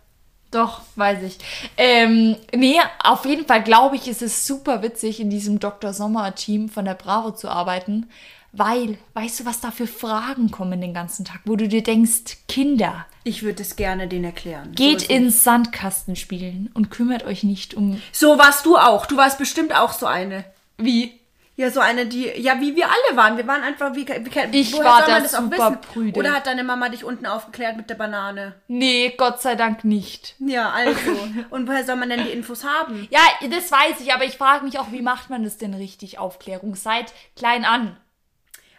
[0.53, 1.39] Doch, weiß ich.
[1.77, 5.93] Ähm, nee, auf jeden Fall glaube ich, ist es super witzig, in diesem Dr.
[5.93, 8.09] Sommer-Team von der Bravo zu arbeiten,
[8.53, 12.37] weil, weißt du, was da für Fragen kommen den ganzen Tag, wo du dir denkst,
[12.49, 14.73] Kinder, Ich würde es gerne denen erklären.
[14.75, 18.01] geht so, ins Sandkasten spielen und kümmert euch nicht um...
[18.13, 19.07] So warst du auch.
[19.07, 20.45] Du warst bestimmt auch so eine.
[20.77, 21.19] Wie?
[21.55, 23.37] Ja, so eine, die, ja, wie wir alle waren.
[23.37, 25.81] Wir waren einfach, wie, wie Ich woher war soll da man das auch wissen?
[25.83, 26.19] prüde.
[26.19, 28.55] Oder hat deine Mama dich unten aufgeklärt mit der Banane?
[28.69, 30.35] Nee, Gott sei Dank nicht.
[30.39, 30.99] Ja, also.
[31.51, 33.07] Und woher soll man denn die Infos haben?
[33.11, 36.19] Ja, das weiß ich, aber ich frage mich auch, wie macht man das denn richtig,
[36.19, 36.75] Aufklärung?
[36.75, 37.99] Seit klein an.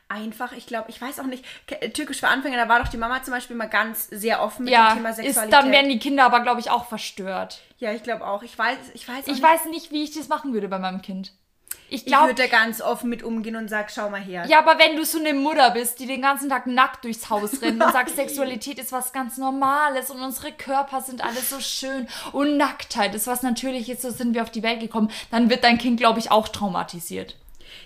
[0.10, 1.44] Einfach, ich glaube, ich weiß auch nicht.
[1.68, 4.66] Ke- Türkisch für Anfänger, da war doch die Mama zum Beispiel mal ganz sehr offen
[4.66, 5.54] mit Ja, dem Thema ist, Sexualität.
[5.54, 7.62] dann werden die Kinder aber, glaube ich, auch verstört.
[7.80, 8.44] ja, ich glaube auch.
[8.44, 9.44] Ich weiß, ich weiß auch Ich nicht.
[9.44, 11.34] weiß nicht, wie ich das machen würde bei meinem Kind.
[11.90, 14.46] Ich ich glaube, würde da ganz offen mit umgehen und sag, schau mal her.
[14.48, 17.62] ja, aber wenn du so eine Mutter bist, die den ganzen Tag nackt durchs Haus
[17.62, 22.08] rennt und sagt, Sexualität ist was ganz Normales und unsere Körper sind alle so schön
[22.32, 25.78] und Nacktheit ist was Natürliches, so sind wir auf die Welt gekommen, dann wird dein
[25.78, 27.36] Kind, glaube ich, auch traumatisiert.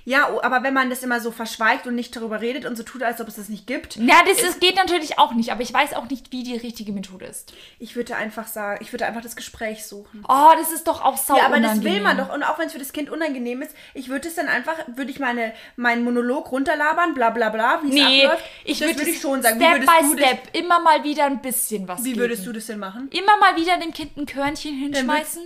[0.09, 3.03] Ja, aber wenn man das immer so verschweigt und nicht darüber redet und so tut,
[3.03, 5.73] als ob es das nicht gibt, Ja, das, das geht natürlich auch nicht, aber ich
[5.73, 7.51] weiß auch nicht, wie die richtige Methode ist.
[7.77, 10.23] ich würde einfach sagen, ich würde einfach das Gespräch suchen.
[10.29, 11.93] Oh, das ist doch auch sau Ja, aber das unangenehm.
[11.95, 12.33] will man doch.
[12.33, 15.11] Und auch wenn es für das Kind unangenehm ist, ich würde es dann einfach, würde
[15.11, 18.45] ich meine, meinen Monolog runterlabern, bla bla bla, wie es Nee, abläuft.
[18.63, 19.59] ich das würde würde ich schon sagen.
[19.59, 22.21] Step by du das, Step immer mal wieder ein bisschen was Wie geben.
[22.21, 23.09] würdest du das denn machen?
[23.11, 25.43] immer mal wieder dem Kind ein Körnchen hinschmeißen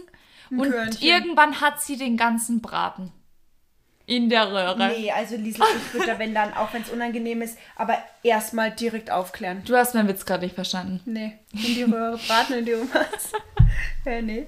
[0.52, 1.02] und Körnchen.
[1.02, 3.12] irgendwann hat sie den ganzen Braten
[4.12, 4.90] in der Röhre.
[4.90, 8.70] Nee, also Liesel, ich würde da, wenn dann, auch wenn es unangenehm ist, aber erstmal
[8.70, 9.62] direkt aufklären.
[9.64, 11.00] Du hast meinen Witz gerade nicht verstanden.
[11.06, 13.32] Nee, in die Röhre braten, in die was?
[14.04, 14.48] ja, nee.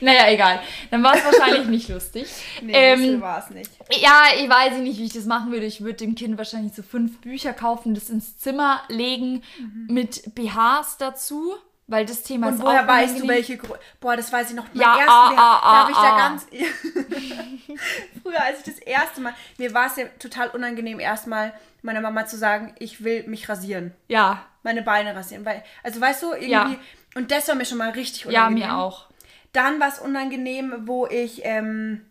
[0.00, 0.58] Naja, egal.
[0.90, 2.26] Dann war es wahrscheinlich nicht lustig.
[2.62, 3.70] Nee, ähm, war es nicht.
[4.00, 5.66] ja, ich weiß nicht, wie ich das machen würde.
[5.66, 9.42] Ich würde dem Kind wahrscheinlich so fünf Bücher kaufen, das ins Zimmer legen
[9.86, 11.54] mit BHs dazu,
[11.86, 13.78] weil das Thema Und ist woher auch weißt du, welche Größe?
[14.00, 14.66] Boah, das weiß ich noch.
[14.72, 16.46] Mein Ja, ersten ah, Lehrer, ah, da habe ich da ah, ganz.
[18.22, 19.34] Früher, als ich das erste Mal.
[19.58, 23.92] Mir war es ja total unangenehm, erstmal meiner Mama zu sagen, ich will mich rasieren.
[24.08, 25.44] Ja, Meine Beine rasieren.
[25.44, 26.48] Weil, also weißt du, irgendwie.
[26.48, 26.76] Ja.
[27.14, 28.68] Und das war mir schon mal richtig ja, unangenehm.
[28.68, 29.06] mir auch.
[29.52, 31.44] Dann war es unangenehm, wo ich.
[31.44, 32.06] Ähm,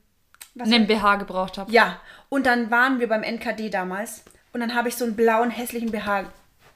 [0.56, 1.72] was Einen BH gebraucht habe.
[1.72, 2.00] Ja,
[2.30, 5.92] und dann waren wir beim NKD damals und dann habe ich so einen blauen, hässlichen
[5.92, 6.26] BH,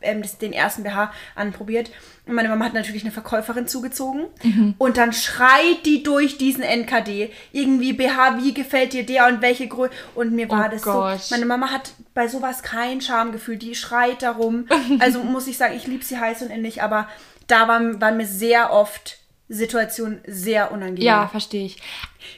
[0.02, 1.89] ähm, das, den ersten BH anprobiert.
[2.26, 4.76] Und meine Mama hat natürlich eine Verkäuferin zugezogen Mhm.
[4.78, 7.32] und dann schreit die durch diesen NKD.
[7.54, 9.93] Irgendwie BH, wie gefällt dir der und welche Größe?
[10.16, 11.22] Und mir war Oh das Gott.
[11.22, 11.34] so.
[11.36, 14.68] Meine Mama hat bei sowas kein Schamgefühl, die schreit darum.
[15.00, 17.08] Also muss ich sagen, ich liebe sie heiß und innig, aber
[17.48, 19.20] da waren, waren mir sehr oft
[19.50, 21.04] Situationen sehr unangenehm.
[21.06, 21.78] Ja, verstehe ich.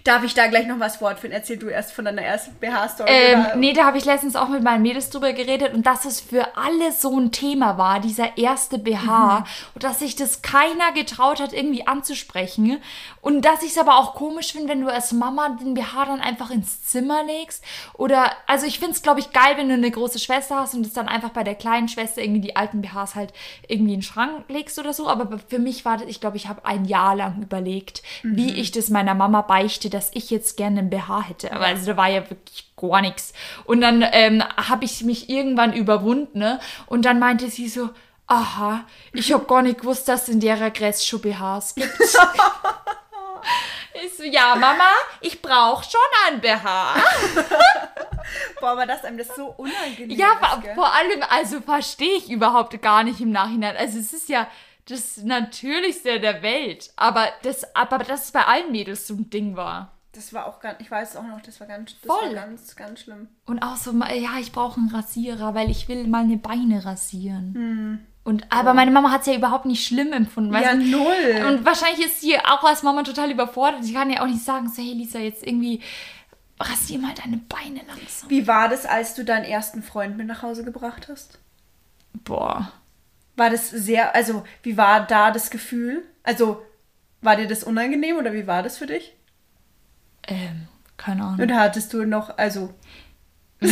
[0.04, 1.34] Darf ich da gleich noch was fortführen?
[1.34, 3.10] Erzähl du erst von deiner ersten BH-Story.
[3.10, 6.22] Ähm, nee, da habe ich letztens auch mit meinen Mädels drüber geredet und dass es
[6.22, 9.46] für alle so ein Thema war, dieser erste BH.
[9.74, 12.82] Und dass sich das keiner getraut hat, irgendwie anzusprechen.
[13.22, 16.22] Und dass ich es aber auch komisch finde, wenn du als Mama den BH dann
[16.22, 17.64] einfach ins Zimmer legst.
[17.94, 20.86] Oder, also ich finde es, glaube ich, geil, wenn du eine große Schwester hast und
[20.86, 23.34] es dann einfach bei der kleinen Schwester irgendwie die alten BHs halt
[23.68, 25.08] irgendwie in den Schrank legst oder so.
[25.08, 28.72] Aber für mich war das, ich glaube, ich habe ein Jahr lang überlegt, wie ich
[28.72, 31.52] das meiner Mama beichte, dass ich jetzt gerne einen BH hätte.
[31.52, 33.34] Aber also da war ja wirklich gar nichts.
[33.66, 36.60] Und dann ähm, habe ich mich irgendwann überwunden ne?
[36.88, 37.90] und dann meinte sie so,
[38.28, 42.00] aha, ich habe gar nicht gewusst, dass es in der Regress schon BHs gibt.
[43.94, 44.90] ich so, ja, Mama,
[45.22, 46.96] ich brauche schon einen BH.
[48.60, 50.76] Boah, aber dass einem das so unangenehm Ja, ist, vor, gell?
[50.76, 53.76] vor allem, also verstehe ich überhaupt gar nicht im Nachhinein.
[53.76, 54.48] Also es ist ja
[54.90, 56.92] das Natürlichste der Welt.
[56.96, 59.94] Aber das, aber dass es bei allen Mädels so ein Ding war.
[60.12, 62.36] Das war auch ganz, ich weiß auch noch, das war ganz, das Voll.
[62.36, 63.28] war ganz, ganz schlimm.
[63.46, 68.08] Und auch so, ja, ich brauche einen Rasierer, weil ich will meine Beine rasieren.
[68.24, 70.54] Und, aber meine Mama hat es ja überhaupt nicht schlimm empfunden.
[70.54, 70.84] Ja, du?
[70.84, 71.46] null.
[71.48, 73.84] Und wahrscheinlich ist sie auch als Mama total überfordert.
[73.84, 75.82] Sie kann ja auch nicht sagen, so, hey Lisa, jetzt irgendwie
[76.60, 78.30] rasier mal deine Beine langsam.
[78.30, 81.40] Wie war das, als du deinen ersten Freund mit nach Hause gebracht hast?
[82.26, 82.72] Boah.
[83.40, 86.04] War das sehr, also wie war da das Gefühl?
[86.24, 86.62] Also
[87.22, 89.16] war dir das unangenehm oder wie war das für dich?
[90.28, 90.68] Ähm,
[90.98, 91.40] keine Ahnung.
[91.40, 92.74] Oder hattest du noch, also
[93.62, 93.72] Ich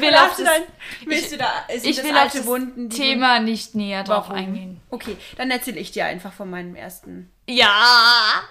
[0.00, 0.60] will auf du das,
[1.04, 4.42] willst du da, ich will auf alte das Wunden, Thema nicht näher du, drauf Warum?
[4.42, 4.80] eingehen.
[4.90, 7.30] Okay, dann erzähle ich dir einfach von meinem ersten.
[7.48, 7.68] Ja.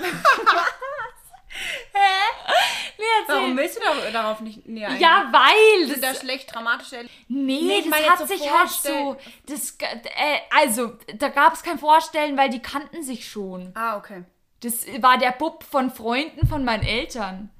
[1.92, 2.52] Hä?
[2.98, 3.04] Nee.
[3.26, 5.02] Warum willst du da, darauf nicht näher eingehen?
[5.02, 9.16] Ja, weil Sind da schlecht dramatische Erle- nee, Nee, das hat so sich halt so,
[9.46, 13.72] das, äh, also, da gab es kein Vorstellen, weil die kannten sich schon.
[13.74, 14.24] Ah, okay.
[14.60, 17.50] Das war der Bub von Freunden von meinen Eltern.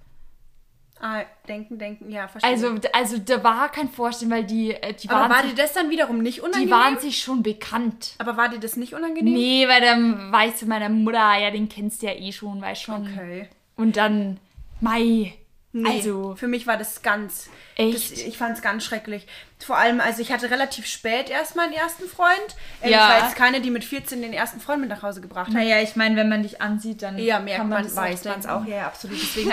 [1.00, 2.50] Ah, denken, denken, ja, verstehe.
[2.50, 5.62] Also, also da war kein Vorstellen, weil die, äh, die, aber waren, war sich, dir
[5.62, 6.66] das dann wiederum nicht unangenehm?
[6.66, 8.14] die waren sich schon bekannt.
[8.18, 9.32] aber war dir das nicht unangenehm?
[9.32, 12.82] Nee, weil dann weißt du, meiner Mutter, ja, den kennst du ja eh schon, weißt
[12.82, 13.06] schon.
[13.06, 13.48] Okay.
[13.78, 14.38] Und dann,
[14.80, 15.34] Mai,
[15.72, 17.50] Nee, also, für mich war das ganz.
[17.76, 17.94] Echt?
[18.12, 19.26] Das, ich fand es ganz schrecklich.
[19.58, 22.56] Vor allem, also ich hatte relativ spät erst meinen ersten Freund.
[22.82, 22.96] Ähm, Ja.
[22.96, 25.54] Ich war jetzt keine, die mit 14 den ersten Freund mit nach Hause gebracht hat.
[25.54, 28.40] naja, ich meine, wenn man dich ansieht, dann Ja, merkt kann man, das weiß man
[28.40, 28.64] es auch.
[28.64, 29.18] Ja, ja, absolut.
[29.20, 29.52] Deswegen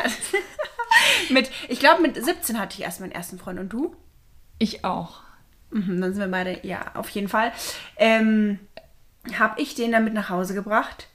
[1.29, 3.59] mit, ich glaube, mit 17 hatte ich erst meinen ersten Freund.
[3.59, 3.93] Und du?
[4.57, 5.19] Ich auch.
[5.71, 7.51] Mhm, dann sind wir beide, ja, auf jeden Fall.
[7.97, 8.59] Ähm,
[9.37, 11.07] habe ich den dann mit nach Hause gebracht.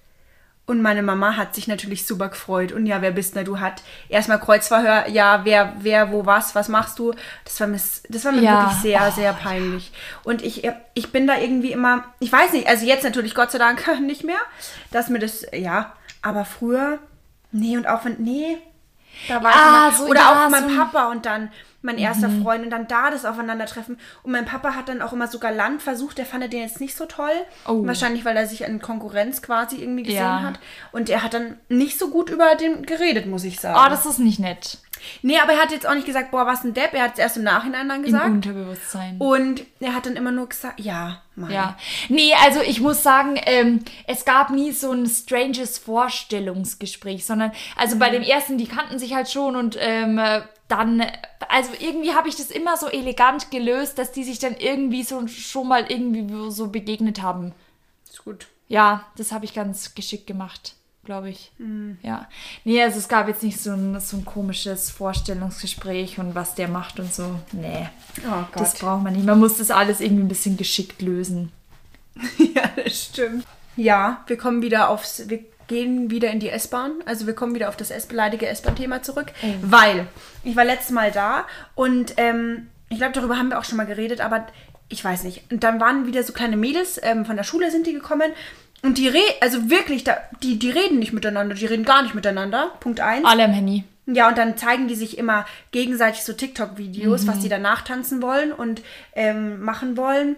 [0.71, 2.71] Und meine Mama hat sich natürlich super gefreut.
[2.71, 3.59] Und ja, wer bist denn du?
[3.59, 7.13] Hat erstmal Kreuzverhör, ja, wer, wer, wo, was, was machst du?
[7.45, 8.61] Das war mir, das war mir Ja.
[8.63, 9.91] wirklich sehr, Oh, sehr peinlich.
[10.23, 10.63] Und ich,
[10.95, 14.23] ich bin da irgendwie immer, ich weiß nicht, also jetzt natürlich Gott sei Dank nicht
[14.23, 14.39] mehr,
[14.93, 15.93] dass mir das, ja,
[16.23, 16.99] aber früher,
[17.51, 18.59] nee, und auch wenn, nee,
[19.29, 21.51] da war Ja, ich immer, so, oder ja, auch mein so Papa und dann
[21.83, 23.99] mein erster Freund und dann da das Aufeinandertreffen.
[24.23, 26.97] Und mein Papa hat dann auch immer sogar Land versucht, der fand den jetzt nicht
[26.97, 27.31] so toll.
[27.67, 27.87] Oh.
[27.87, 30.43] Wahrscheinlich, weil er sich an Konkurrenz quasi irgendwie gesehen Ja.
[30.43, 30.61] hat.
[30.93, 33.79] Und er hat dann nicht so gut über den geredet, muss ich sagen.
[33.83, 34.79] Oh, das ist nicht nett.
[35.23, 36.93] nee, aber er hat jetzt auch nicht gesagt, boah, was ein Depp.
[36.93, 38.27] Er hat es erst im Nachhinein dann Im gesagt.
[38.27, 39.17] Unterbewusstsein.
[39.19, 41.51] Und er hat dann immer nur gesagt, ja, Mann.
[41.51, 41.79] Ja.
[42.11, 47.99] Nee, also ich muss sagen, ähm, es gab nie so ein stranges Vorstellungsgespräch, sondern also
[47.99, 51.03] bei dem ersten, die kannten sich halt schon und ähm, äh, dann,
[51.49, 55.27] also irgendwie habe ich das immer so elegant gelöst, dass die sich dann irgendwie so
[55.27, 57.53] schon mal irgendwie so begegnet haben.
[58.09, 58.47] Ist gut.
[58.69, 61.51] Ja, das habe ich ganz geschickt gemacht, glaube ich.
[62.03, 62.29] Ja.
[62.65, 66.69] Nee, also es gab jetzt nicht so ein, so ein komisches Vorstellungsgespräch und was der
[66.69, 67.35] macht und so.
[67.53, 67.89] Nee.
[68.27, 68.81] Oh Das Gott.
[68.83, 69.27] braucht man nicht.
[69.27, 71.51] Man muss das alles irgendwie ein bisschen geschickt lösen.
[72.39, 73.45] ja, das stimmt.
[73.77, 75.41] Ja, wir kommen wieder aufs, wir
[75.71, 76.97] gehen wieder in die S-Bahn.
[77.07, 79.29] Also wir kommen wieder auf das S beleidige S-Bahn-Thema zurück.
[79.63, 80.07] Weil
[80.45, 83.87] ich war letztes Mal da und ähm, ich glaube, darüber haben wir auch schon mal
[83.87, 84.47] geredet, aber
[84.89, 85.45] ich weiß nicht.
[85.51, 88.33] Und dann waren wieder so kleine Mädels, ähm, von der Schule sind die gekommen.
[88.83, 92.15] Und die reden, also wirklich, da, die, die reden nicht miteinander, die reden gar nicht
[92.15, 92.73] miteinander.
[92.81, 93.25] Punkt eins.
[93.25, 93.85] Alle am Handy.
[94.07, 98.53] Ja, und dann zeigen die sich immer gegenseitig so TikTok-Videos, was die danach tanzen wollen
[98.53, 98.83] und
[99.15, 100.35] ähm, machen wollen.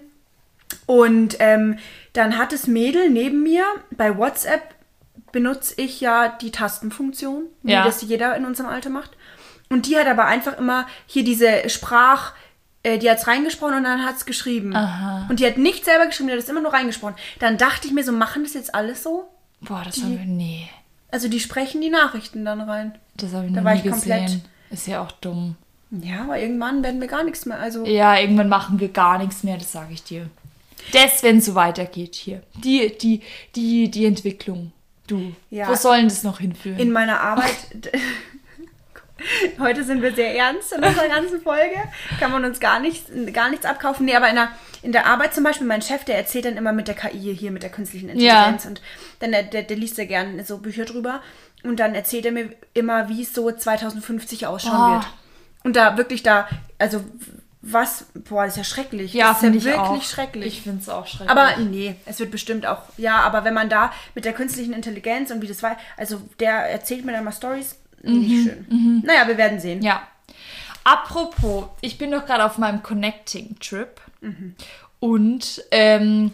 [0.85, 1.78] Und ähm,
[2.12, 4.62] dann hat das Mädel neben mir bei WhatsApp
[5.33, 7.85] benutze ich ja die Tastenfunktion, wie Ja.
[7.85, 9.11] das jeder in unserem Alter macht.
[9.70, 12.33] Und die hat aber einfach immer hier diese Sprach,
[12.83, 14.76] äh, die hat's reingesprochen und dann hat's geschrieben.
[15.28, 17.16] Und die hat nicht selber geschrieben, die hat es immer nur reingesprochen.
[17.39, 19.28] Dann dachte ich mir so, machen das jetzt alles so?
[19.62, 20.24] Boah, das haben wir.
[20.26, 20.68] Nee.
[21.11, 22.95] Also die sprechen die Nachrichten dann rein.
[23.16, 24.45] Das habe ich Da noch war nie ich komplett- gesehen.
[24.70, 25.57] Ist ja auch dumm.
[25.91, 27.59] Ja, aber irgendwann werden wir gar nichts mehr.
[27.59, 30.28] Also Ja, irgendwann machen wir gar nichts mehr, das sage ich dir.
[30.93, 32.43] Das, wenn es so weitergeht hier.
[32.55, 33.20] Die, die,
[33.55, 34.72] die, die Entwicklung.
[35.12, 35.68] Du, Ja.
[35.68, 36.78] wo sollen das noch hinführen?
[36.78, 37.54] in meiner Arbeit.
[39.60, 41.76] Heute sind wir sehr ernst in unserer ganzen Folge.
[42.18, 44.04] Kann man uns gar nichts, gar nichts abkaufen.
[44.06, 44.48] Nee, aber in der,
[44.82, 47.52] in der Arbeit zum Beispiel, mein Chef, der erzählt dann immer mit der KI hier,
[47.52, 48.64] mit der künstlichen Intelligenz.
[48.64, 48.80] Und
[49.20, 51.22] dann der, der, der liest ja gerne so Bücher drüber.
[51.62, 54.94] Und dann erzählt er mir immer, wie es so 2050 ausschauen Oh.
[54.94, 55.06] wird.
[55.62, 56.48] Und da wirklich da,
[56.78, 57.04] also
[57.62, 59.14] was, boah, das ist ja schrecklich.
[59.14, 60.04] ja, das ist finde ja ich wirklich auch.
[60.04, 60.46] schrecklich.
[60.46, 61.30] Ich finde es auch schrecklich.
[61.30, 65.30] Aber nee, es wird bestimmt auch, ja, aber wenn man da mit der künstlichen Intelligenz
[65.30, 69.02] und wie das war, also der erzählt mir dann mal Stories, nicht schön.
[69.06, 69.80] Naja, wir werden sehen.
[69.82, 70.02] Ja.
[70.82, 74.00] Apropos, ich bin doch gerade auf meinem Connecting-Trip
[74.98, 76.32] und ähm,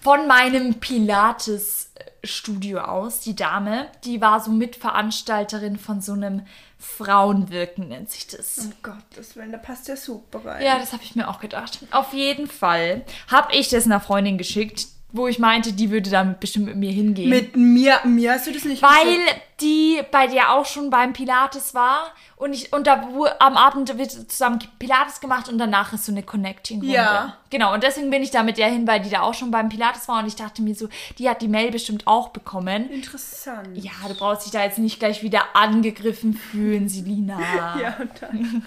[0.00, 6.42] von meinem Pilates-Studio aus, die Dame, die war so Mitveranstalterin von so einem
[6.78, 8.68] Frauenwirken, nennt sich das.
[8.68, 10.64] Oh Gott, das da passt der super rein.
[10.64, 11.78] Ja, das habe ich mir auch gedacht.
[11.90, 14.86] Auf jeden Fall habe ich das einer Freundin geschickt,
[15.16, 17.28] wo ich meinte, die würde dann bestimmt mit mir hingehen.
[17.28, 19.42] Mit mir, mir hast du das nicht Weil geschickt?
[19.60, 23.96] die bei dir auch schon beim Pilates war und ich und da wo, am Abend
[23.96, 26.94] wird zusammen Pilates gemacht und danach ist so eine Connecting Runde.
[26.94, 27.36] Ja.
[27.48, 29.70] Genau und deswegen bin ich da mit der hin, weil die da auch schon beim
[29.70, 30.88] Pilates war und ich dachte mir so,
[31.18, 32.90] die hat die Mail bestimmt auch bekommen.
[32.90, 33.68] Interessant.
[33.74, 37.38] Ja, du brauchst dich da jetzt nicht gleich wieder angegriffen fühlen, Selina.
[37.80, 38.64] Ja, und dann.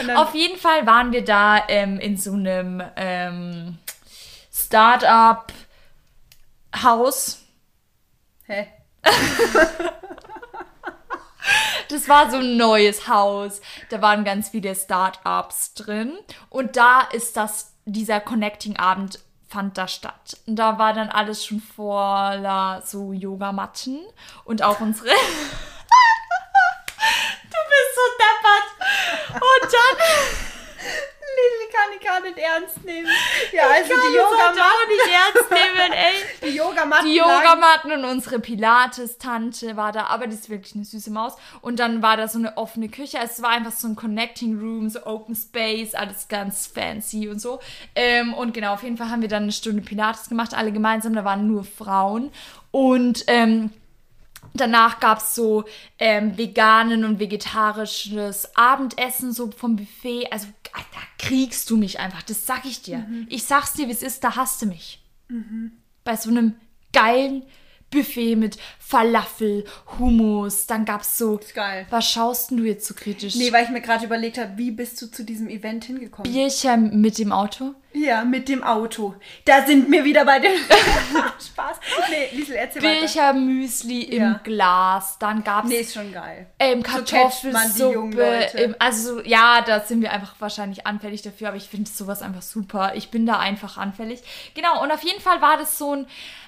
[0.00, 3.78] und dann Auf jeden Fall waren wir da ähm, in so einem ähm,
[4.70, 5.52] Start-up
[6.80, 7.42] Haus.
[8.46, 8.68] hä?
[11.88, 13.60] Das war so ein neues Haus.
[13.88, 16.16] Da waren ganz viele Start-ups drin.
[16.50, 19.18] Und da ist das, dieser Connecting-Abend
[19.48, 20.36] fand da statt.
[20.46, 23.98] Und da war dann alles schon voller so Yogamatten
[24.44, 25.08] und auch unsere.
[25.10, 25.14] du
[27.50, 28.68] bist so deppert.
[29.34, 30.49] Und dann.
[31.98, 33.08] Ich gar nicht ernst nehmen.
[33.52, 34.88] Ja, also die Yogamatten.
[34.88, 36.50] nicht ernst nehmen, ey.
[36.50, 37.06] Die Yogamatten.
[37.06, 41.34] Die Yogamatten und unsere Pilates-Tante war da, aber die ist wirklich eine süße Maus.
[41.62, 43.18] Und dann war da so eine offene Küche.
[43.22, 47.60] Es war einfach so ein Connecting Room, so Open Space, alles ganz fancy und so.
[47.94, 51.14] Ähm, und genau, auf jeden Fall haben wir dann eine Stunde Pilates gemacht, alle gemeinsam.
[51.14, 52.30] Da waren nur Frauen.
[52.70, 53.72] Und ähm,
[54.54, 55.64] Danach gab es so
[55.98, 60.26] ähm, veganen und vegetarisches Abendessen, so vom Buffet.
[60.30, 60.80] Also da
[61.18, 63.06] kriegst du mich einfach, das sag ich dir.
[63.28, 65.02] Ich sag's dir, wie es ist, da hast du mich.
[66.04, 66.54] Bei so einem
[66.92, 67.44] geilen
[67.90, 69.64] Buffet mit Falafel,
[69.98, 71.38] Hummus, dann gab's so.
[71.38, 71.86] Ist geil.
[71.90, 73.34] Was schaust denn du jetzt so kritisch?
[73.34, 76.30] Nee, weil ich mir gerade überlegt habe, wie bist du zu diesem Event hingekommen?
[76.30, 77.74] Bierchen mit dem Auto.
[77.92, 79.16] Ja, mit dem Auto.
[79.44, 80.52] Da sind wir wieder bei dem
[81.44, 81.78] Spaß.
[82.32, 83.00] Nee, Liesel, erzähl weiter.
[83.00, 84.40] Bircher Müsli im Ja.
[84.44, 85.18] Glas.
[85.18, 86.46] Dann gab's Nee, ist schon geil.
[86.58, 88.74] Ähm, Kartoffelsuppe.
[88.78, 92.42] Also so- ja, da sind wir einfach wahrscheinlich anfällig dafür, aber ich finde sowas einfach
[92.42, 92.92] super.
[92.94, 94.20] Ich bin da einfach anfällig.
[94.54, 96.06] Genau, und auf jeden Fall war das so ein,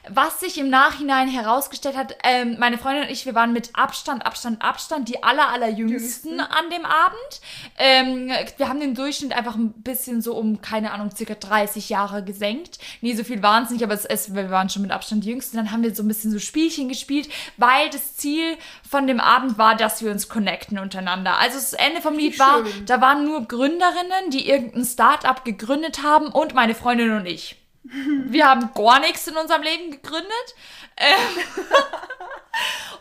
[0.09, 4.26] was sich im Nachhinein herausgestellt hat, ähm, meine Freundin und ich, wir waren mit Abstand,
[4.26, 7.40] Abstand, Abstand die aller, allerjüngsten an dem Abend.
[7.78, 12.24] Ähm, wir haben den Durchschnitt einfach ein bisschen so um, keine Ahnung, circa 30 Jahre
[12.24, 12.78] gesenkt.
[13.00, 15.30] Nee, so viel waren es nicht, aber es, es, wir waren schon mit Abstand die
[15.30, 15.57] Jüngsten.
[15.57, 18.57] Dann haben wir so ein bisschen so Spielchen gespielt, weil das Ziel
[18.88, 21.38] von dem Abend war, dass wir uns connecten untereinander.
[21.38, 26.26] Also das Ende vom Lied war, da waren nur Gründerinnen, die irgendein Start-up gegründet haben
[26.26, 27.61] und meine Freundin und ich.
[27.85, 30.55] Wir haben gar nichts in unserem Leben gegründet.
[30.97, 31.45] Ähm,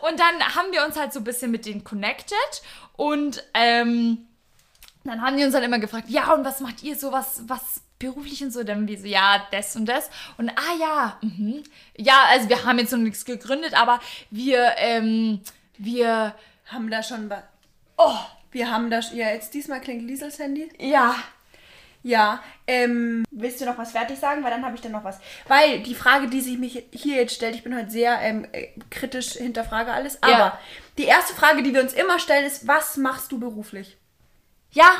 [0.08, 2.36] und dann haben wir uns halt so ein bisschen mit denen connected
[2.96, 4.26] und ähm,
[5.04, 7.80] dann haben die uns dann immer gefragt, ja, und was macht ihr so, was, was
[7.98, 8.62] beruflich und so?
[8.62, 10.10] Dann wir so, ja, das und das.
[10.38, 11.62] Und ah ja, mhm.
[11.96, 15.40] ja, also wir haben jetzt noch nichts gegründet, aber wir, ähm,
[15.76, 16.34] wir,
[16.66, 17.42] Haben da schon was.
[17.96, 18.14] Oh,
[18.52, 18.98] wir haben da.
[18.98, 20.70] sch- Ja, jetzt diesmal klingt Liesels Handy.
[20.78, 21.14] ja,
[22.04, 24.42] Ja, ähm, willst du noch was fertig sagen?
[24.42, 25.20] Weil dann habe ich dann noch was.
[25.46, 28.68] Weil die Frage, die sich mich hier jetzt stellt, ich bin heute sehr ähm, äh,
[28.90, 30.20] kritisch, hinterfrage alles.
[30.22, 30.58] Aber Ja.
[30.98, 33.96] die erste Frage, die wir uns immer stellen, ist, was machst du beruflich?
[34.70, 34.90] ja,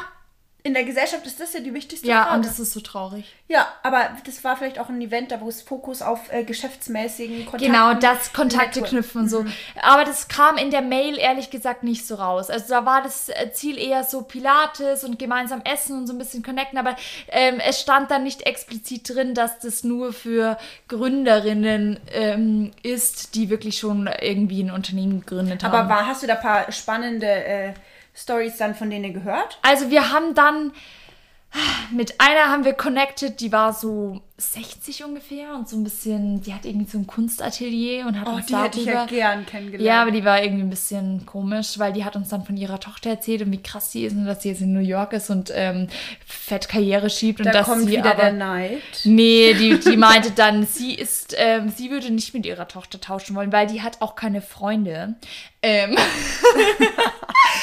[0.64, 2.36] In der Gesellschaft ist das ja die wichtigste ja, Frage.
[2.36, 3.34] und das ist so traurig.
[3.48, 7.46] ja, aber das war vielleicht auch ein Event, da wo es Fokus auf äh, geschäftsmäßigen
[7.46, 9.44] Kontakten Genau, das Kontakte knüpfen und so.
[9.82, 12.48] Aber das kam in der Mail ehrlich gesagt nicht so raus.
[12.48, 16.18] Also da war das äh, Ziel eher so Pilates und gemeinsam essen und so ein
[16.18, 16.94] bisschen connecten, aber
[17.28, 23.50] ähm, es stand dann nicht explizit drin, dass das nur für Gründerinnen ähm, ist, die
[23.50, 25.74] wirklich schon irgendwie ein Unternehmen gegründet haben.
[25.74, 27.72] Aber war, hast du da ein paar spannende äh,
[28.14, 29.58] Stories dann von denen gehört?
[29.62, 30.72] Also wir haben dann
[31.90, 36.54] mit einer haben wir connected, die war so 60 ungefähr und so ein bisschen, die
[36.54, 39.44] hat irgendwie so ein Kunstatelier und hat Oh, uns die hätte ich ja darüber- gern
[39.44, 39.84] kennengelernt.
[39.86, 42.80] Ja, aber die war irgendwie ein bisschen komisch, weil die hat uns dann von ihrer
[42.80, 45.28] Tochter erzählt und wie krass sie ist und dass sie jetzt in New York ist
[45.28, 45.88] und ähm,
[46.26, 48.80] fett Karriere schiebt und da dass kommt sie wieder aber der Neid.
[49.04, 53.36] Nee, die, die meinte dann, sie ist, ähm, sie würde nicht mit ihrer Tochter tauschen
[53.36, 55.16] wollen, weil die hat auch keine Freunde.
[55.60, 55.96] Ähm,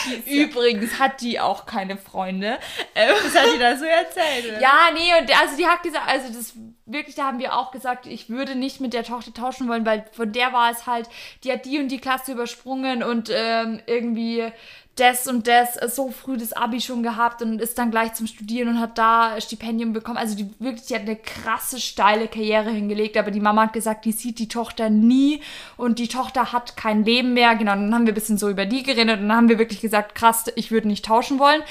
[0.26, 2.58] Übrigens hat die auch keine Freunde.
[2.96, 4.46] Ähm, Das hat die da so erzählt.
[4.50, 4.62] oder?
[4.62, 6.54] ja, nee, und also die hat gesagt, also das
[6.86, 10.06] wirklich, da haben wir auch gesagt, ich würde nicht mit der Tochter tauschen wollen, weil
[10.12, 11.08] von der war es halt,
[11.44, 14.52] die hat die und die Klasse übersprungen und ähm, irgendwie
[15.00, 18.28] das und das äh, so früh das Abi schon gehabt und ist dann gleich zum
[18.28, 20.18] Studieren und hat da Stipendium bekommen.
[20.18, 24.06] Also die wirklich, die hat eine krasse steile Karriere hingelegt, aber die Mama hat gesagt,
[24.06, 25.42] die sieht die Tochter nie
[25.78, 27.56] und die Tochter hat kein Leben mehr.
[27.56, 29.82] Genau, dann haben wir ein bisschen so über die geredet und dann haben wir wirklich
[29.82, 31.62] gesagt, krass, ich würde nicht tauschen wollen.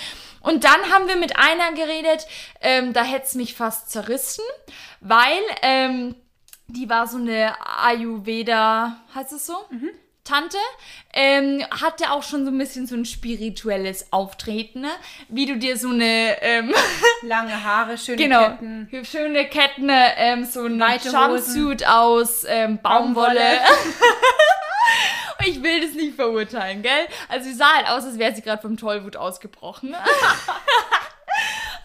[0.40, 2.26] Und dann haben wir mit einer geredet,
[2.60, 4.44] ähm, da hätte es mich fast zerrissen,
[5.00, 6.14] weil ähm,
[6.68, 9.56] die war so eine Ayurveda, heißt es so?
[10.28, 10.58] Tante,
[11.14, 14.90] ähm, hatte auch schon so ein bisschen so ein spirituelles Auftreten, ne?
[15.28, 16.74] wie du dir so eine, ähm,
[17.22, 19.04] Lange Haare, schöne genau, Ketten.
[19.04, 23.34] schöne Ketten, ähm, so ein Jumpsuit aus ähm, Baumwolle.
[23.34, 23.60] Baumwolle.
[25.46, 27.06] ich will das nicht verurteilen, gell?
[27.28, 29.90] Also sie sah halt aus, als wäre sie gerade vom Tollwut ausgebrochen.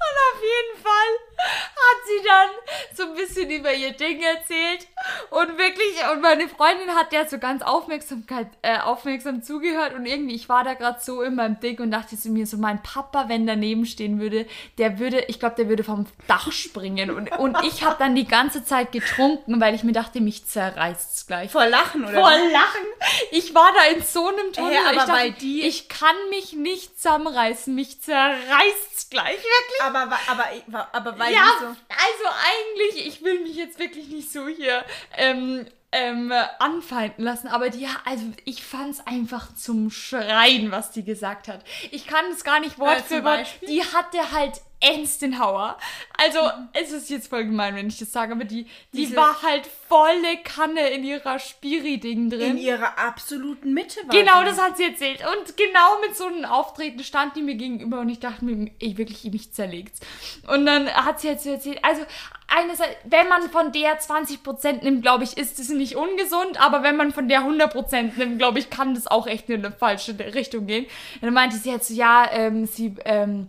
[0.04, 2.50] Und auf jeden Fall hat sie dann
[2.96, 4.88] so ein bisschen über ihr Ding erzählt.
[5.30, 9.94] Und wirklich, und meine Freundin hat der so ganz Aufmerksamkeit, äh, aufmerksam zugehört.
[9.94, 12.58] Und irgendwie, ich war da gerade so in meinem Ding und dachte zu mir so,
[12.58, 14.46] mein Papa, wenn daneben stehen würde,
[14.78, 17.12] der würde, ich glaube, der würde vom Dach springen.
[17.12, 21.28] Und, und ich habe dann die ganze Zeit getrunken, weil ich mir dachte, mich zerreißt's
[21.28, 21.52] gleich.
[21.52, 22.14] Vor Lachen, oder?
[22.20, 22.30] Vor?
[22.32, 22.86] Lachen.
[23.32, 24.72] Ich war da in so einem Tunnel.
[24.74, 27.74] Hä, aber ich dachte, die- ich kann mich nicht zusammenreißen.
[27.76, 29.36] Mich zerreißt's gleich.
[29.38, 29.82] Wirklich.
[29.82, 31.66] Aber, aber, aber, aber weil Ja, so...
[31.66, 34.84] also eigentlich, ich will mich jetzt wirklich nicht so hier
[35.18, 41.48] ähm, ähm, anfeinden lassen, aber die, also ich fand's einfach zum Schreien, was die gesagt
[41.48, 41.64] hat.
[41.92, 43.46] Ich kann es gar nicht Wort Äh, für Wort.
[43.68, 45.78] Die hatte halt ernst den Hauer.
[46.18, 46.40] Also,
[46.74, 49.68] es ist jetzt voll gemein, wenn ich das sage, aber die, die Diese- war halt
[49.88, 52.52] volle Kanne in ihrer Spiri-Ding drin.
[52.52, 54.46] In ihrer absoluten Mitte war Genau, die.
[54.48, 55.20] das hat sie erzählt.
[55.22, 58.98] Und genau mit so einem Auftreten stand die mir gegenüber und ich dachte mir, ich
[58.98, 60.00] wirklich, mich zerlegt's.
[60.48, 62.02] Und dann hat sie jetzt so erzählt, also
[62.48, 66.96] einerseits, wenn man von der 20% nimmt, glaube ich, ist es nicht ungesund, aber wenn
[66.98, 70.66] man von der 100% nimmt, glaube ich, kann das auch echt in eine falsche Richtung
[70.68, 70.86] gehen.
[70.86, 73.48] Und dann meinte sie jetzt so, ja, ähm, sie, ähm,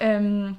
[0.00, 0.56] ähm,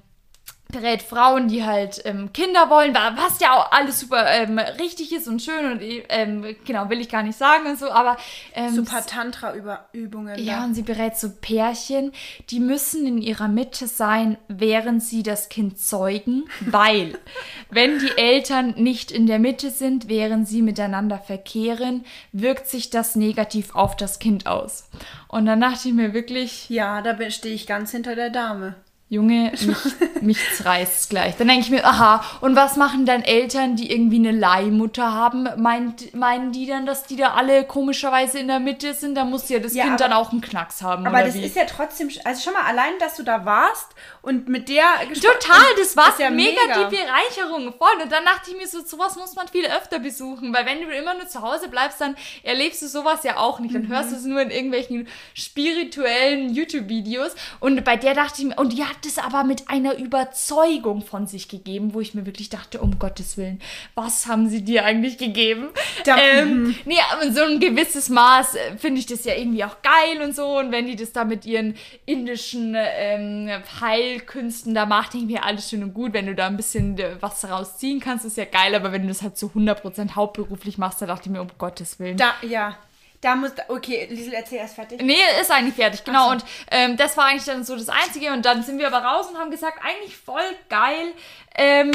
[0.72, 5.14] berät Frauen, die halt ähm, Kinder wollen, wa- was ja auch alles super ähm, richtig
[5.14, 8.18] ist und schön und ähm, genau, will ich gar nicht sagen und so, aber
[8.54, 10.38] ähm, paar Tantra-Übungen.
[10.44, 12.12] ja, und sie berät so Pärchen,
[12.50, 17.18] die müssen in ihrer Mitte sein, während sie das Kind zeugen, weil
[17.70, 23.16] wenn die Eltern nicht in der Mitte sind, während sie miteinander verkehren, wirkt sich das
[23.16, 24.90] negativ auf das Kind aus.
[25.30, 28.76] Und dann dachte ich mir wirklich, Ja, da stehe ich ganz hinter der Dame.
[29.10, 29.78] Junge, mich,
[30.22, 31.38] mich reißt gleich.
[31.38, 35.48] Dann denke ich mir, aha, und was machen dann Eltern, die irgendwie eine Leihmutter haben?
[35.56, 39.16] Meint, meinen die dann, dass die da alle komischerweise in der Mitte sind?
[39.16, 41.46] Da muss ja das Ja, Kind aber- dann auch einen Knacks haben, Aber das wie?
[41.46, 43.88] ist ja trotzdem, also schon mal allein, dass du da warst
[44.24, 44.84] und mit der
[45.14, 46.90] Total, das war ja mega, mega.
[46.90, 48.04] die Bereicherung voll.
[48.04, 50.90] Und dann dachte ich mir so, sowas muss man viel öfter besuchen, weil wenn du
[50.94, 53.74] immer nur zu Hause bleibst, dann erlebst du sowas ja auch nicht.
[53.74, 53.88] Dann Mhm.
[53.88, 57.32] hörst du es nur in irgendwelchen spirituellen YouTube-Videos.
[57.62, 61.28] Und bei der dachte ich mir, und die hat es aber mit einer Überzeugung von
[61.28, 63.60] sich gegeben, wo ich mir wirklich dachte, um Gottes Willen,
[63.96, 65.68] was haben sie dir eigentlich gegeben?
[66.04, 69.78] Da- ähm, nee, aber so ein gewisses Maß äh, finde ich das ja irgendwie auch
[69.82, 70.58] geil und so.
[70.60, 71.76] Und wenn die das da mit ihren
[72.06, 73.50] indischen ähm,
[73.82, 76.14] Heilkünsten da macht, denke ich mir, alles schön und gut.
[76.14, 78.74] Wenn du da ein bisschen äh, was daraus ziehen kannst, ist ja geil.
[78.76, 82.00] Aber wenn du das halt zu 100% hauptberuflich machst, da dachte ich mir, um Gottes
[82.00, 82.18] Willen.
[82.18, 82.78] Da, ja.
[83.22, 85.02] Da muss, okay, Liesel, erzähl erst fertig.
[85.02, 86.26] Nee, ist eigentlich fertig, genau.
[86.26, 86.32] So.
[86.34, 88.32] Und ähm, das war eigentlich dann so das Einzige.
[88.32, 91.14] Und dann sind wir aber raus und haben gesagt, eigentlich voll geil,
[91.56, 91.92] ähm,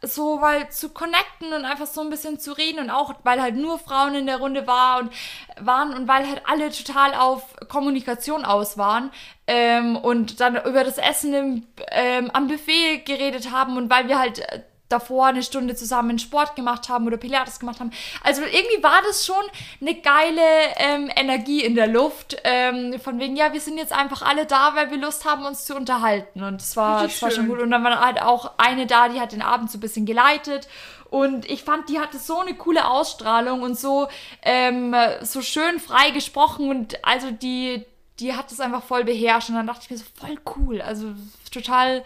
[0.00, 3.54] so weil zu connecten und einfach so ein bisschen zu reden und auch, weil halt
[3.54, 5.12] nur Frauen in der Runde war und
[5.60, 9.10] waren und weil halt alle total auf Kommunikation aus waren
[9.46, 14.18] ähm, und dann über das Essen im, ähm, am Buffet geredet haben und weil wir
[14.18, 14.62] halt äh,
[14.92, 17.90] davor eine Stunde zusammen Sport gemacht haben oder Pilates gemacht haben.
[18.22, 19.42] Also irgendwie war das schon
[19.80, 20.42] eine geile
[20.76, 22.36] ähm, Energie in der Luft.
[22.44, 25.64] Ähm, von wegen, ja, wir sind jetzt einfach alle da, weil wir Lust haben, uns
[25.64, 26.42] zu unterhalten.
[26.42, 27.60] Und das war, das war schon gut.
[27.60, 30.68] Und dann war halt auch eine da, die hat den Abend so ein bisschen geleitet.
[31.10, 34.08] Und ich fand, die hatte so eine coole Ausstrahlung und so,
[34.42, 36.70] ähm, so schön frei gesprochen.
[36.70, 37.84] Und also die,
[38.18, 39.50] die hat das einfach voll beherrscht.
[39.50, 40.80] Und dann dachte ich mir so, voll cool.
[40.80, 41.12] Also
[41.50, 42.02] total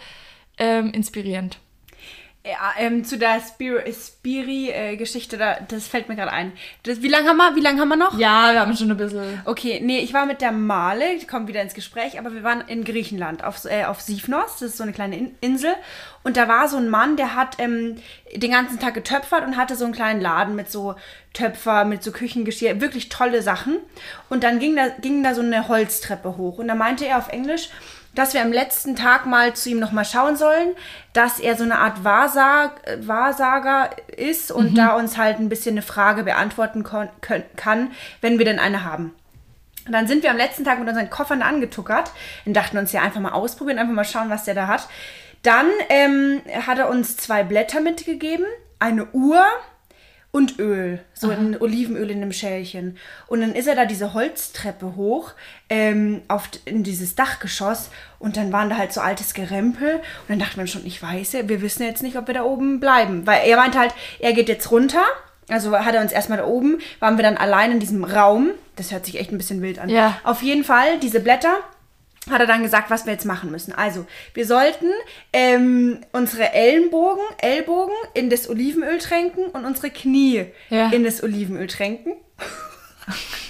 [0.58, 1.58] ähm, inspirierend.
[2.48, 6.52] Ja, ähm, zu der Spiri-Geschichte, da, das fällt mir gerade ein.
[6.84, 8.16] Das, wie lange haben wir, wie lang haben wir noch?
[8.16, 9.42] Ja, wir haben schon ein bisschen.
[9.44, 12.60] Okay, nee, ich war mit der Male, die kommt wieder ins Gespräch, aber wir waren
[12.68, 15.74] in Griechenland, auf, äh, auf Sifnos, das ist so eine kleine In Insel.
[16.22, 17.96] Und da war so ein Mann, der hat ähm,
[18.32, 20.94] den ganzen Tag getöpfert und hatte so einen kleinen Laden mit so
[21.32, 23.78] Töpfer, mit so Küchengeschirr, wirklich tolle Sachen.
[24.28, 26.58] Und dann ging da, ging da so eine Holztreppe hoch.
[26.58, 27.70] Und da meinte er auf Englisch,
[28.16, 30.74] dass wir am letzten Tag mal zu ihm nochmal schauen sollen,
[31.12, 35.82] dass er so eine Art Wahrsag, Wahrsager ist und da uns halt ein bisschen eine
[35.82, 37.90] Frage beantworten kann,
[38.20, 39.14] wenn wir denn eine haben.
[39.86, 42.10] Und dann sind wir am letzten Tag mit unseren Koffern angetuckert
[42.44, 44.88] und dachten uns ja einfach mal ausprobieren, einfach mal schauen, was der da hat.
[45.42, 48.46] Dann ähm, hat er uns zwei Blätter mitgegeben,
[48.80, 49.44] eine Uhr
[50.36, 52.98] und Öl, so ein Olivenöl in einem Schälchen.
[53.26, 55.32] Und dann ist er da diese Holztreppe hoch
[55.70, 60.38] ähm, auf, in dieses Dachgeschoss und dann waren da halt so altes Gerempel und dann
[60.38, 63.26] dachten wir schon, ich weiß ja, wir wissen jetzt nicht, ob wir da oben bleiben,
[63.26, 65.02] weil er meinte halt, er geht jetzt runter.
[65.48, 68.50] Also hat er uns erstmal da oben, waren wir dann allein in diesem Raum.
[68.74, 69.88] Das hört sich echt ein bisschen wild an.
[69.88, 70.18] Ja.
[70.22, 71.60] Auf jeden Fall, diese Blätter
[72.30, 73.72] hat er dann gesagt, was wir jetzt machen müssen.
[73.72, 74.90] Also, wir sollten
[75.32, 80.90] ähm, unsere Ellenbogen, Ellbogen in das Olivenöl tränken und unsere Knie Ja.
[80.90, 82.14] in das Olivenöl tränken.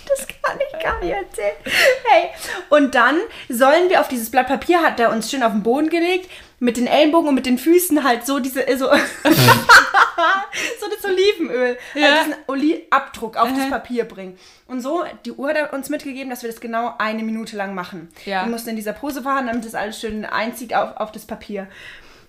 [0.09, 1.57] Das kann ich gar nicht erzählen.
[2.05, 2.29] Hey.
[2.69, 3.19] Und dann
[3.49, 6.77] sollen wir auf dieses Blatt Papier, hat er uns schön auf den Boden gelegt, mit
[6.79, 8.87] den Ellenbogen und mit den Füßen halt so diese, äh, so,
[10.81, 12.07] so das Olivenöl, Ja.
[12.07, 14.39] also diesen Oli Abdruck auf das Papier bringen.
[14.67, 18.09] Und so, die Uhr hat uns mitgegeben, dass wir das genau eine Minute lang machen.
[18.25, 18.45] Ja.
[18.45, 21.69] Wir mussten in dieser Pose fahren, damit das alles schön einzieht auf, auf das Papier.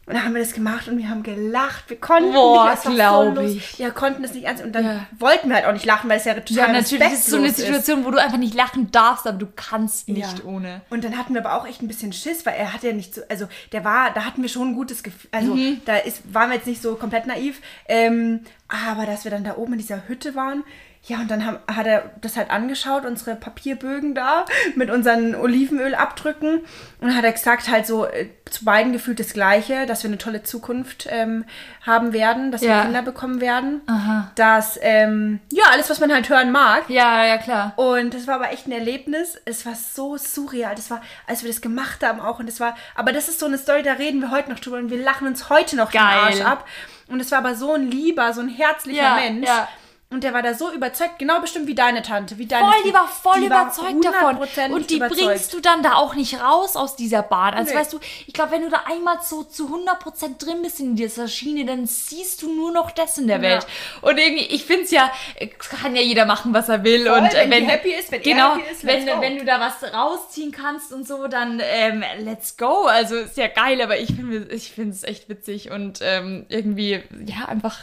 [0.08, 1.90] Und dann haben wir das gemacht und wir haben gelacht.
[1.90, 3.78] Wir konnten Boah, nicht, es war glaub so ich.
[3.78, 5.06] Wir konnten es nicht ernst Und dann Ja.
[5.20, 7.04] wollten wir halt auch nicht lachen, weil es ja total Ja, natürlich.
[7.04, 10.40] Das ist so eine Situation, wo du einfach nicht lachen darfst, aber du kannst nicht
[10.40, 10.46] Ja.
[10.46, 10.80] ohne.
[10.90, 13.16] Und dann hatten wir aber auch echt ein bisschen Schiss, weil er hatte ja nicht
[13.16, 15.82] so, also der war, da hatten wir schon ein gutes Gefühl, also Mhm.
[15.84, 18.40] da ist, waren wir jetzt nicht so komplett naiv, ähm,
[18.70, 20.64] aber dass wir dann da oben in dieser Hütte waren,
[21.08, 24.46] ja, und dann haben, hat er das halt angeschaut, unsere Papierbögen da
[24.76, 25.36] mit unseren
[25.82, 26.62] Olivenölabdrücken
[27.02, 30.18] und hat er gesagt, halt so äh, zu beiden gefühlt das Gleiche, dass wir eine
[30.18, 31.46] tolle Zukunft ähm,
[31.86, 32.78] haben werden, dass Ja.
[32.78, 34.32] wir Kinder bekommen werden, Aha.
[34.36, 36.90] dass, ähm, ja, alles, was man halt hören mag.
[36.90, 37.74] Ja, ja, klar.
[37.78, 39.38] Und das war aber echt ein Erlebnis.
[39.46, 40.76] Es war so surreal.
[40.76, 42.40] Das war, als wir das gemacht haben auch.
[42.40, 44.78] Und das war, aber das ist so eine Story, da reden wir heute noch drüber
[44.78, 46.18] und wir lachen uns heute noch den Geil.
[46.26, 46.66] Arsch ab.
[47.08, 49.48] Und es war aber so ein lieber, so ein herzlicher Ja, Mensch.
[49.48, 49.68] ja.
[50.10, 52.94] Und der war da so überzeugt, genau bestimmt wie deine Tante, wie deine Voll, die
[52.94, 54.38] war voll die war überzeugt davon.
[54.38, 55.22] 100% Und die überzeugt.
[55.22, 57.54] bringst du dann da auch nicht raus aus dieser Bahn.
[57.54, 57.80] Also Nee.
[57.80, 61.28] weißt du, ich glaube, wenn du da einmal so zu 100% drin bist in dieser
[61.28, 63.68] Schiene, dann siehst du nur noch das in der Welt.
[64.02, 65.12] Und irgendwie, ich finde es ja,
[65.60, 67.06] kann ja jeder machen, was er will.
[67.06, 69.20] Voll, und äh, wenn die happy ist, wenn er genau, happy ist, wenn, go.
[69.20, 72.86] wenn du da was rausziehen kannst und so, dann ähm, let's go.
[72.86, 77.80] Also ist ja geil, aber ich finde es echt witzig und ähm, irgendwie, ja, einfach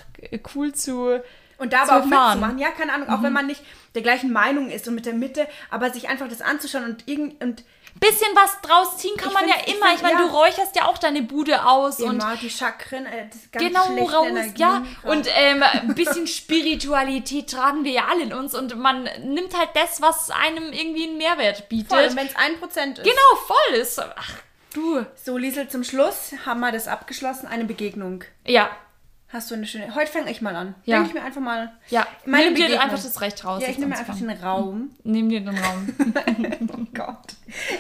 [0.55, 1.20] cool zu...
[1.59, 2.41] Und da aber auch erfahren.
[2.41, 3.63] mitzumachen, ja, keine Ahnung, auch wenn man nicht
[3.95, 7.43] der gleichen Meinung ist und mit der Mitte, aber sich einfach das anzuschauen und irgend
[7.43, 7.65] und
[8.01, 9.87] bisschen was draus ziehen kann Ich man ja ich immer.
[9.87, 10.27] Ich, find- meine, ja.
[10.27, 14.05] du räucherst ja auch deine Bude aus und immer die Chakren, äh, das ganz genau
[14.07, 14.79] raus, Energien ja.
[14.79, 14.85] raus.
[15.05, 19.71] Und ähm, ein bisschen Spiritualität tragen wir ja alle in uns und man nimmt halt
[19.75, 21.91] das, was einem irgendwie einen Mehrwert bietet.
[21.91, 23.05] Voll, wenn es ein Prozent ist.
[23.05, 24.01] genau, voll ist.
[24.01, 24.33] Ach,
[24.73, 25.07] du.
[25.25, 28.25] So, Liesel, zum Schluss haben wir das abgeschlossen, eine Begegnung.
[28.45, 28.71] Ja,
[29.35, 29.95] Hast du eine schöne.
[29.97, 30.74] Heute fange ich mal an.
[30.85, 30.97] Ja.
[30.99, 31.72] Denke ich mir einfach mal.
[31.91, 32.07] ja.
[32.24, 33.61] Meine Nimm dir einfach das Recht raus.
[33.62, 34.91] Ja, ich nehme mir einfach den Raum.
[35.05, 35.89] Nimm dir den Raum.
[36.72, 37.35] Oh Gott.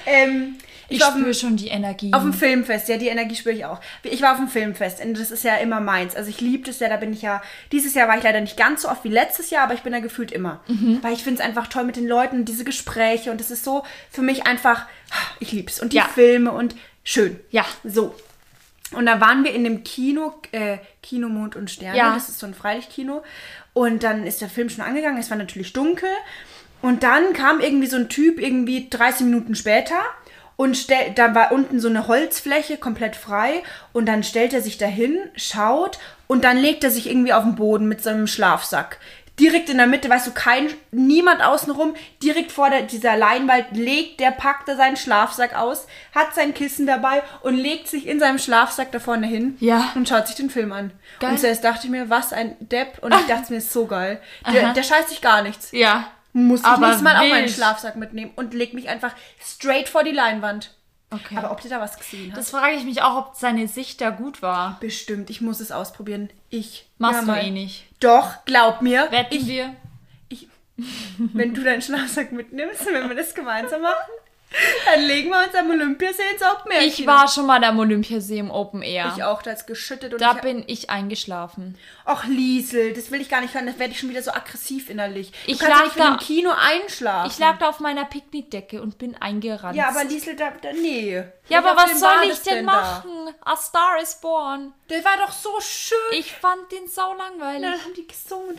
[0.06, 0.56] Ähm,
[0.88, 2.12] ich, Ich spüre schon die Energie.
[2.12, 3.80] auf dem Filmfest, ja, die Energie spüre ich auch.
[4.02, 6.16] Ich war auf dem Filmfest und das ist ja immer meins.
[6.16, 7.40] Also ich liebe das ja, da bin ich ja.
[7.72, 9.92] Dieses Jahr war ich leider nicht ganz so oft wie letztes Jahr, aber ich bin
[9.92, 10.60] da gefühlt immer.
[10.66, 10.98] Mhm.
[11.02, 13.62] Weil ich finde es einfach toll mit den Leuten und diese Gespräche und es ist
[13.64, 14.86] so für mich einfach.
[15.38, 15.78] Ich liebe es.
[15.80, 16.08] Und die Ja.
[16.08, 16.74] Filme und
[17.04, 17.38] schön.
[17.50, 17.64] Ja.
[17.84, 18.14] So.
[18.94, 21.96] Und da waren wir in dem Kino, äh, Kino Mond und Sterne.
[21.96, 22.14] Ja.
[22.14, 23.22] Das ist so ein Freilichtkino.
[23.72, 25.18] Und dann ist der Film schon angegangen.
[25.18, 26.08] Es war natürlich dunkel.
[26.82, 30.00] Und dann kam irgendwie so ein Typ, irgendwie 30 Minuten später.
[30.56, 33.62] Und da war unten so eine Holzfläche komplett frei.
[33.92, 35.98] Und dann stellt er sich dahin, schaut.
[36.26, 38.98] Und dann legt er sich irgendwie auf den Boden mit so einem Schlafsack.
[39.40, 44.20] Direkt in der Mitte, weißt du, kein, niemand außenrum, direkt vor der, dieser Leinwand legt
[44.20, 48.38] der, packt er seinen Schlafsack aus, hat sein Kissen dabei und legt sich in seinem
[48.38, 49.90] Schlafsack da vorne hin Ja.
[49.96, 50.92] und schaut sich den Film an.
[51.18, 51.30] Geil.
[51.32, 52.98] Und zuerst dachte ich mir, was ein Depp.
[53.02, 54.20] Und ich dachte mir, ist so geil.
[54.52, 54.72] Der, Aha.
[54.72, 55.70] der scheißt sich gar nichts.
[55.72, 56.06] ja.
[56.36, 57.50] Muss ich Aber nächstes Mal auch meinen wild.
[57.54, 60.74] Schlafsack mitnehmen und leg mich einfach straight vor die Leinwand.
[61.10, 61.36] Okay.
[61.36, 62.38] Aber ob dir da was gesehen hast?
[62.38, 64.76] das frage ich mich auch, ob seine Sicht da gut war.
[64.80, 66.30] Bestimmt, ich muss es ausprobieren.
[66.50, 66.88] Ich.
[66.98, 67.44] Machst Ja, du mal.
[67.44, 67.84] eh nicht.
[68.04, 69.10] Doch, glaub mir.
[69.10, 69.74] Wetten ich, wir?
[70.28, 70.46] ich,
[71.18, 74.12] wenn du deinen Schlafsack mitnimmst, wenn wir das gemeinsam machen.
[74.86, 76.82] Dann legen wir uns am Olympiasee ins Open Air.
[76.82, 79.12] Ich war schon mal am Olympiasee im Open Air.
[79.16, 81.76] Ich auch, da ist geschüttet und Da ich, bin ich eingeschlafen.
[82.04, 84.90] Ach, Liesel, das will ich gar nicht hören, das werde ich schon wieder so aggressiv
[84.90, 85.32] innerlich.
[85.46, 87.30] Du Ich lag nicht da- dem Kino einschlafen.
[87.30, 89.76] Ich lag da auf meiner Picknickdecke und bin eingerannt.
[89.76, 91.22] Ja, aber Liesel, da, da nee.
[91.48, 92.72] Ja, aber was soll ich denn da?
[92.72, 93.10] machen?
[93.44, 94.72] A Star is Born.
[94.88, 95.98] Der war doch so schön.
[96.18, 97.62] Ich fand den sau langweilig.
[97.62, 98.58] dann haben die gesungen und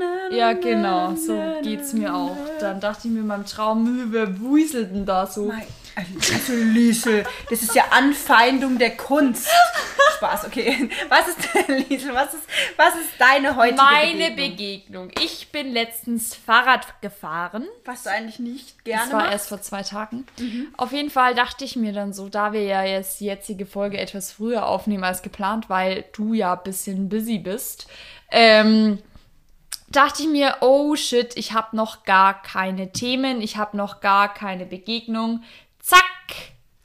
[0.00, 0.32] dann...
[0.32, 2.36] Ja, genau, so geht's mir auch.
[2.60, 4.40] Dann dachte ich mir in meinem Traum, wer
[4.76, 5.46] wuselt denn da so?
[5.46, 5.66] Mein,
[5.96, 9.48] also Liesel, das ist ja Anfeindung der Kunst.
[10.16, 10.88] Spaß, okay.
[11.08, 12.44] Was ist denn, Liesel, was ist,
[12.76, 15.08] was ist deine heutige Meine Begegnung?
[15.08, 15.10] Begegnung.
[15.22, 17.66] Ich bin letztens Fahrrad gefahren.
[17.84, 19.32] Was du eigentlich nicht gerne Das war machst.
[19.32, 20.26] erst vor zwei Tagen.
[20.76, 23.98] Auf jeden Fall dachte ich mir dann so, da wir ja jetzt die jetzige Folge
[23.98, 27.86] etwas früher aufnehmen als geplant, weil du ja ein bisschen busy bist,
[28.30, 28.98] ähm,
[29.88, 34.32] dachte ich mir, oh shit, ich habe noch gar keine Themen, ich habe noch gar
[34.32, 35.42] keine Begegnung.
[35.78, 36.02] Zack,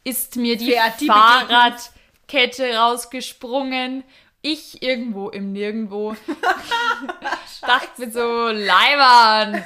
[0.03, 4.03] ist mir die, die Fahrradkette rausgesprungen.
[4.43, 6.15] Ich irgendwo im Nirgendwo.
[7.61, 9.65] dachte mir so, Leiband.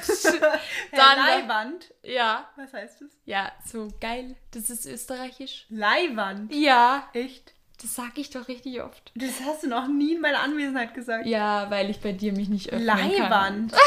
[0.92, 1.94] Dann, Leihwand.
[2.02, 3.08] ja, Was heißt das?
[3.24, 4.36] ja, so geil.
[4.52, 5.66] Das ist österreichisch.
[5.70, 6.52] Leihwand.
[6.54, 7.54] Ja, Echt?
[7.82, 9.12] Das sag ich doch richtig oft.
[9.14, 11.26] Das hast du noch nie in meiner Anwesenheit gesagt.
[11.26, 13.10] Ja, weil ich bei dir mich nicht öffnen kann.
[13.10, 13.72] Leihwand.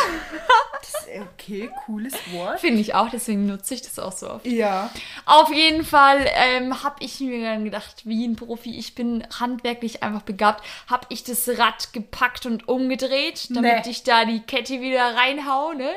[0.82, 2.62] Das ist, okay, cooles Wort.
[2.62, 4.46] Finde ich auch, deswegen nutze ich das auch so oft.
[4.48, 4.90] Ja.
[5.26, 10.04] Auf jeden Fall ähm, habe ich mir dann gedacht, wie ein Profi, ich bin handwerklich
[10.04, 13.92] einfach begabt, habe ich das Rad gepackt und umgedreht, damit Nee.
[13.92, 15.90] ich da die Kette wieder reinhau, ne?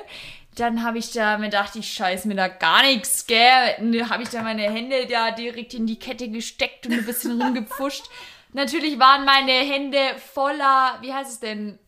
[0.57, 4.09] Dann habe ich da mir gedacht, ich scheiß mir da gar nichts, gell?
[4.11, 8.05] Habe ich da meine Hände da direkt in die Kette gesteckt und ein bisschen rumgepfuscht.
[8.53, 9.99] Natürlich waren meine Hände
[10.33, 11.79] voller, wie heißt es denn?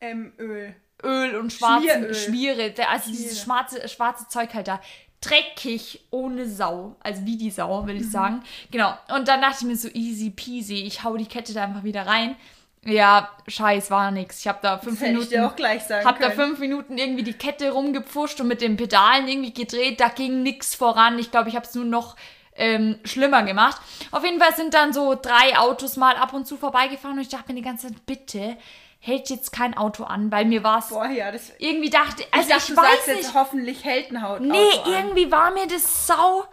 [0.00, 0.74] Ähm, Öl.
[1.04, 2.14] Öl und schwarzen Schmieröl.
[2.14, 4.80] Schmiere, also dieses schwarze, schwarze Zeug halt da.
[5.20, 6.96] Dreckig ohne Sau.
[7.00, 8.10] Also wie die Sau, will ich Mhm.
[8.10, 8.42] sagen.
[8.70, 8.94] Genau.
[9.14, 12.06] Und dann dachte ich mir so easy peasy, ich hau die Kette da einfach wieder
[12.06, 12.36] rein.
[12.84, 14.40] Ja, scheiß, war nix.
[14.40, 15.30] Ich habe da fünf Das hätte ich Minuten.
[15.30, 16.48] dir auch gleich sagen hab da können.
[16.48, 20.00] fünf Minuten irgendwie die Kette rumgepfuscht und mit den Pedalen irgendwie gedreht.
[20.00, 21.18] Da ging nix voran.
[21.18, 22.16] Ich glaube, ich habe es nur noch
[22.56, 23.80] ähm, schlimmer gemacht.
[24.10, 27.28] Auf jeden Fall sind dann so drei Autos mal ab und zu vorbeigefahren und ich
[27.28, 28.56] dachte mir die ganze Zeit, bitte
[29.00, 31.52] hält jetzt kein Auto an, weil mir war es ja, das...
[31.58, 33.16] irgendwie dachte, Ich also dachte, ich, weiß nicht.
[33.18, 34.92] jetzt hoffentlich hält ein Haut nee, Auto an.
[34.92, 36.44] irgendwie war mir das sau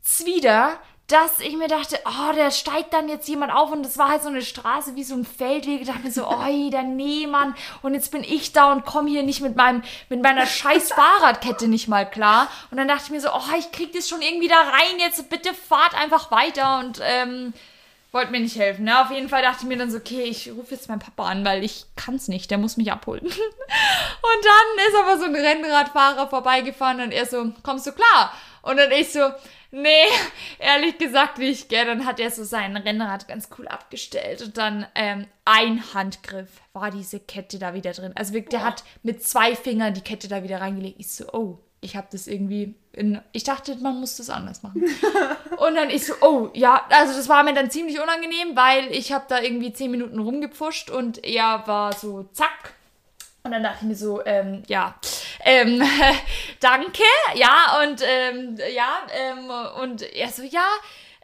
[0.00, 0.78] zwider,
[1.10, 4.22] dass ich mir dachte, oh, da steigt dann jetzt jemand auf und das war halt
[4.22, 5.80] so eine Straße wie so ein Feldweg.
[5.80, 7.54] Ich dachte mir so, oi, der nee, Mann.
[7.82, 11.68] Und jetzt bin ich da und komme hier nicht mit meinem, mit meiner scheiß Fahrradkette
[11.68, 12.48] nicht mal klar.
[12.70, 14.98] Und dann dachte ich mir so, oh, ich krieg das schon irgendwie da rein.
[14.98, 17.52] Jetzt bitte fahrt einfach weiter und ähm,
[18.12, 18.84] wollte mir nicht helfen.
[18.84, 19.00] Ne?
[19.00, 21.44] Auf jeden Fall dachte ich mir dann so, okay, ich rufe jetzt meinen Papa an,
[21.44, 23.24] weil ich kann's nicht, der muss mich abholen.
[23.26, 28.32] und dann ist aber so ein Rennradfahrer vorbeigefahren und er so, kommst du klar?
[28.62, 29.20] Und dann ich so,
[29.70, 30.06] nee,
[30.58, 31.86] ehrlich gesagt nicht, gell.
[31.86, 36.90] Dann hat er so sein Rennrad ganz cool abgestellt und dann ähm, ein Handgriff war
[36.90, 38.12] diese Kette da wieder drin.
[38.14, 40.96] Also wirklich, der hat mit zwei Fingern die Kette da wieder reingelegt.
[40.98, 44.84] Ich so, oh, ich habe das irgendwie in, ich dachte, man muss das anders machen.
[45.56, 49.12] Und dann ich so, oh, ja, also das war mir dann ziemlich unangenehm, weil ich
[49.12, 52.74] habe da irgendwie zehn Minuten rumgepfuscht und er war so, zack.
[53.42, 54.94] Und dann dachte ich mir so, ähm, ja,
[55.44, 55.82] ähm,
[56.60, 57.02] danke,
[57.34, 59.50] ja, und, ähm, ja, ähm,
[59.82, 60.66] und er so, ja,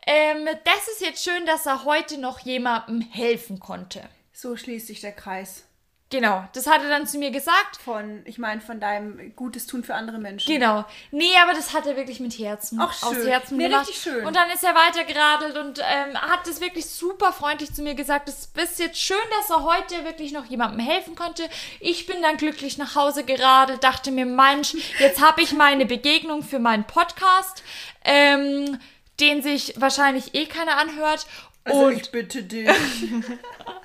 [0.07, 4.09] ähm, das ist jetzt schön, dass er heute noch jemandem helfen konnte.
[4.33, 5.66] So schließt sich der Kreis.
[6.09, 7.79] Genau, das hat er dann zu mir gesagt.
[7.85, 10.47] Von, ich meine, von deinem Gutes tun für andere Menschen.
[10.53, 10.85] Genau.
[11.11, 12.81] Nee, aber das hat er wirklich mit Herzen.
[12.81, 13.27] Aus schön.
[13.27, 13.89] Herzen Nee, gemacht.
[13.89, 14.25] richtig schön.
[14.25, 18.29] Und dann ist er weitergeradelt und ähm, hat das wirklich super freundlich zu mir gesagt.
[18.29, 21.43] Es ist jetzt schön, dass er heute wirklich noch jemandem helfen konnte.
[21.81, 26.45] Ich bin dann glücklich nach Hause geradelt, dachte mir, Mensch, jetzt habe ich meine Begegnung
[26.45, 27.65] für meinen Podcast,
[28.05, 28.79] ähm,
[29.19, 31.27] den sich wahrscheinlich eh keiner anhört.
[31.65, 32.69] Also und, ich bitte dich.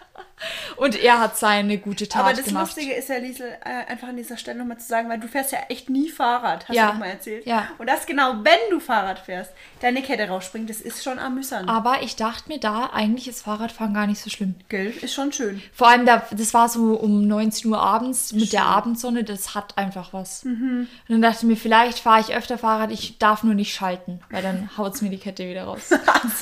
[0.77, 2.67] und er hat seine gute Tat Aber das gemacht.
[2.75, 5.51] Lustige ist ja, Liesel, äh, einfach an dieser Stelle nochmal zu sagen, weil du fährst
[5.51, 6.87] ja echt nie Fahrrad, hast Ja.
[6.87, 7.45] du doch mal erzählt.
[7.45, 7.67] Ja.
[7.77, 11.67] Und das genau, wenn du Fahrrad fährst, deine Kette rausspringt, das ist schon amüsant.
[11.69, 14.55] aber ich dachte mir da, eigentlich ist Fahrradfahren gar nicht so schlimm.
[14.69, 14.91] Gell?
[15.01, 15.61] Ist schon schön.
[15.73, 19.77] Vor allem, da, das war so um 19 Uhr abends mit der Abendsonne, das hat
[19.77, 20.43] einfach was.
[20.43, 24.19] Und dann dachte ich mir, vielleicht fahre ich öfter Fahrrad, ich darf nur nicht schalten,
[24.29, 25.89] weil dann haut es mir die Kette wieder raus.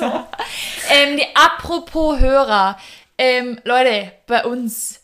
[0.89, 2.77] ähm, die, apropos Hörer,
[3.19, 5.01] ähm, Leute, bei uns,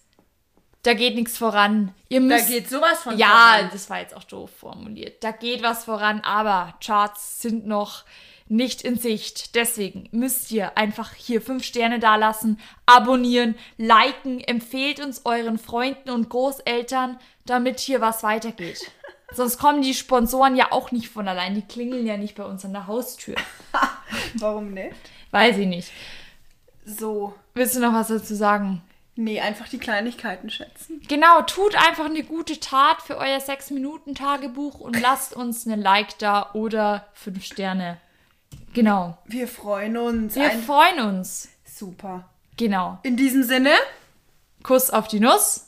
[0.83, 1.93] da geht nichts voran.
[2.07, 3.69] Ihr Da müsst, geht sowas von ja, voran.
[3.73, 5.21] das war jetzt auch doof formuliert.
[5.21, 8.05] Da geht was voran, aber Charts sind noch
[8.47, 9.55] nicht in Sicht.
[9.55, 16.29] Deswegen müsst ihr einfach hier fünf Sterne dalassen, abonnieren, liken, empfehlt uns euren Freunden und
[16.29, 18.79] Großeltern, damit hier was weitergeht.
[19.33, 21.55] Sonst kommen die Sponsoren ja auch nicht von allein.
[21.55, 23.35] Die klingeln ja nicht bei uns an der Haustür.
[24.35, 24.95] Warum nicht?
[25.31, 25.91] Weiß ich nicht.
[26.85, 27.33] So.
[27.53, 28.81] Willst du noch was dazu sagen?
[29.17, 31.01] Nee, einfach die Kleinigkeiten schätzen.
[31.07, 36.51] Genau, tut einfach eine gute Tat für euer 6-Minuten-Tagebuch und lasst uns eine Like da
[36.53, 37.97] oder 5 Sterne.
[38.73, 39.17] Genau.
[39.25, 40.35] Wir freuen uns.
[40.35, 41.47] Wir Ein freuen uns.
[41.65, 42.29] Super.
[42.57, 42.99] Genau.
[43.03, 43.71] In diesem Sinne,
[44.63, 45.67] Kuss auf die Nuss.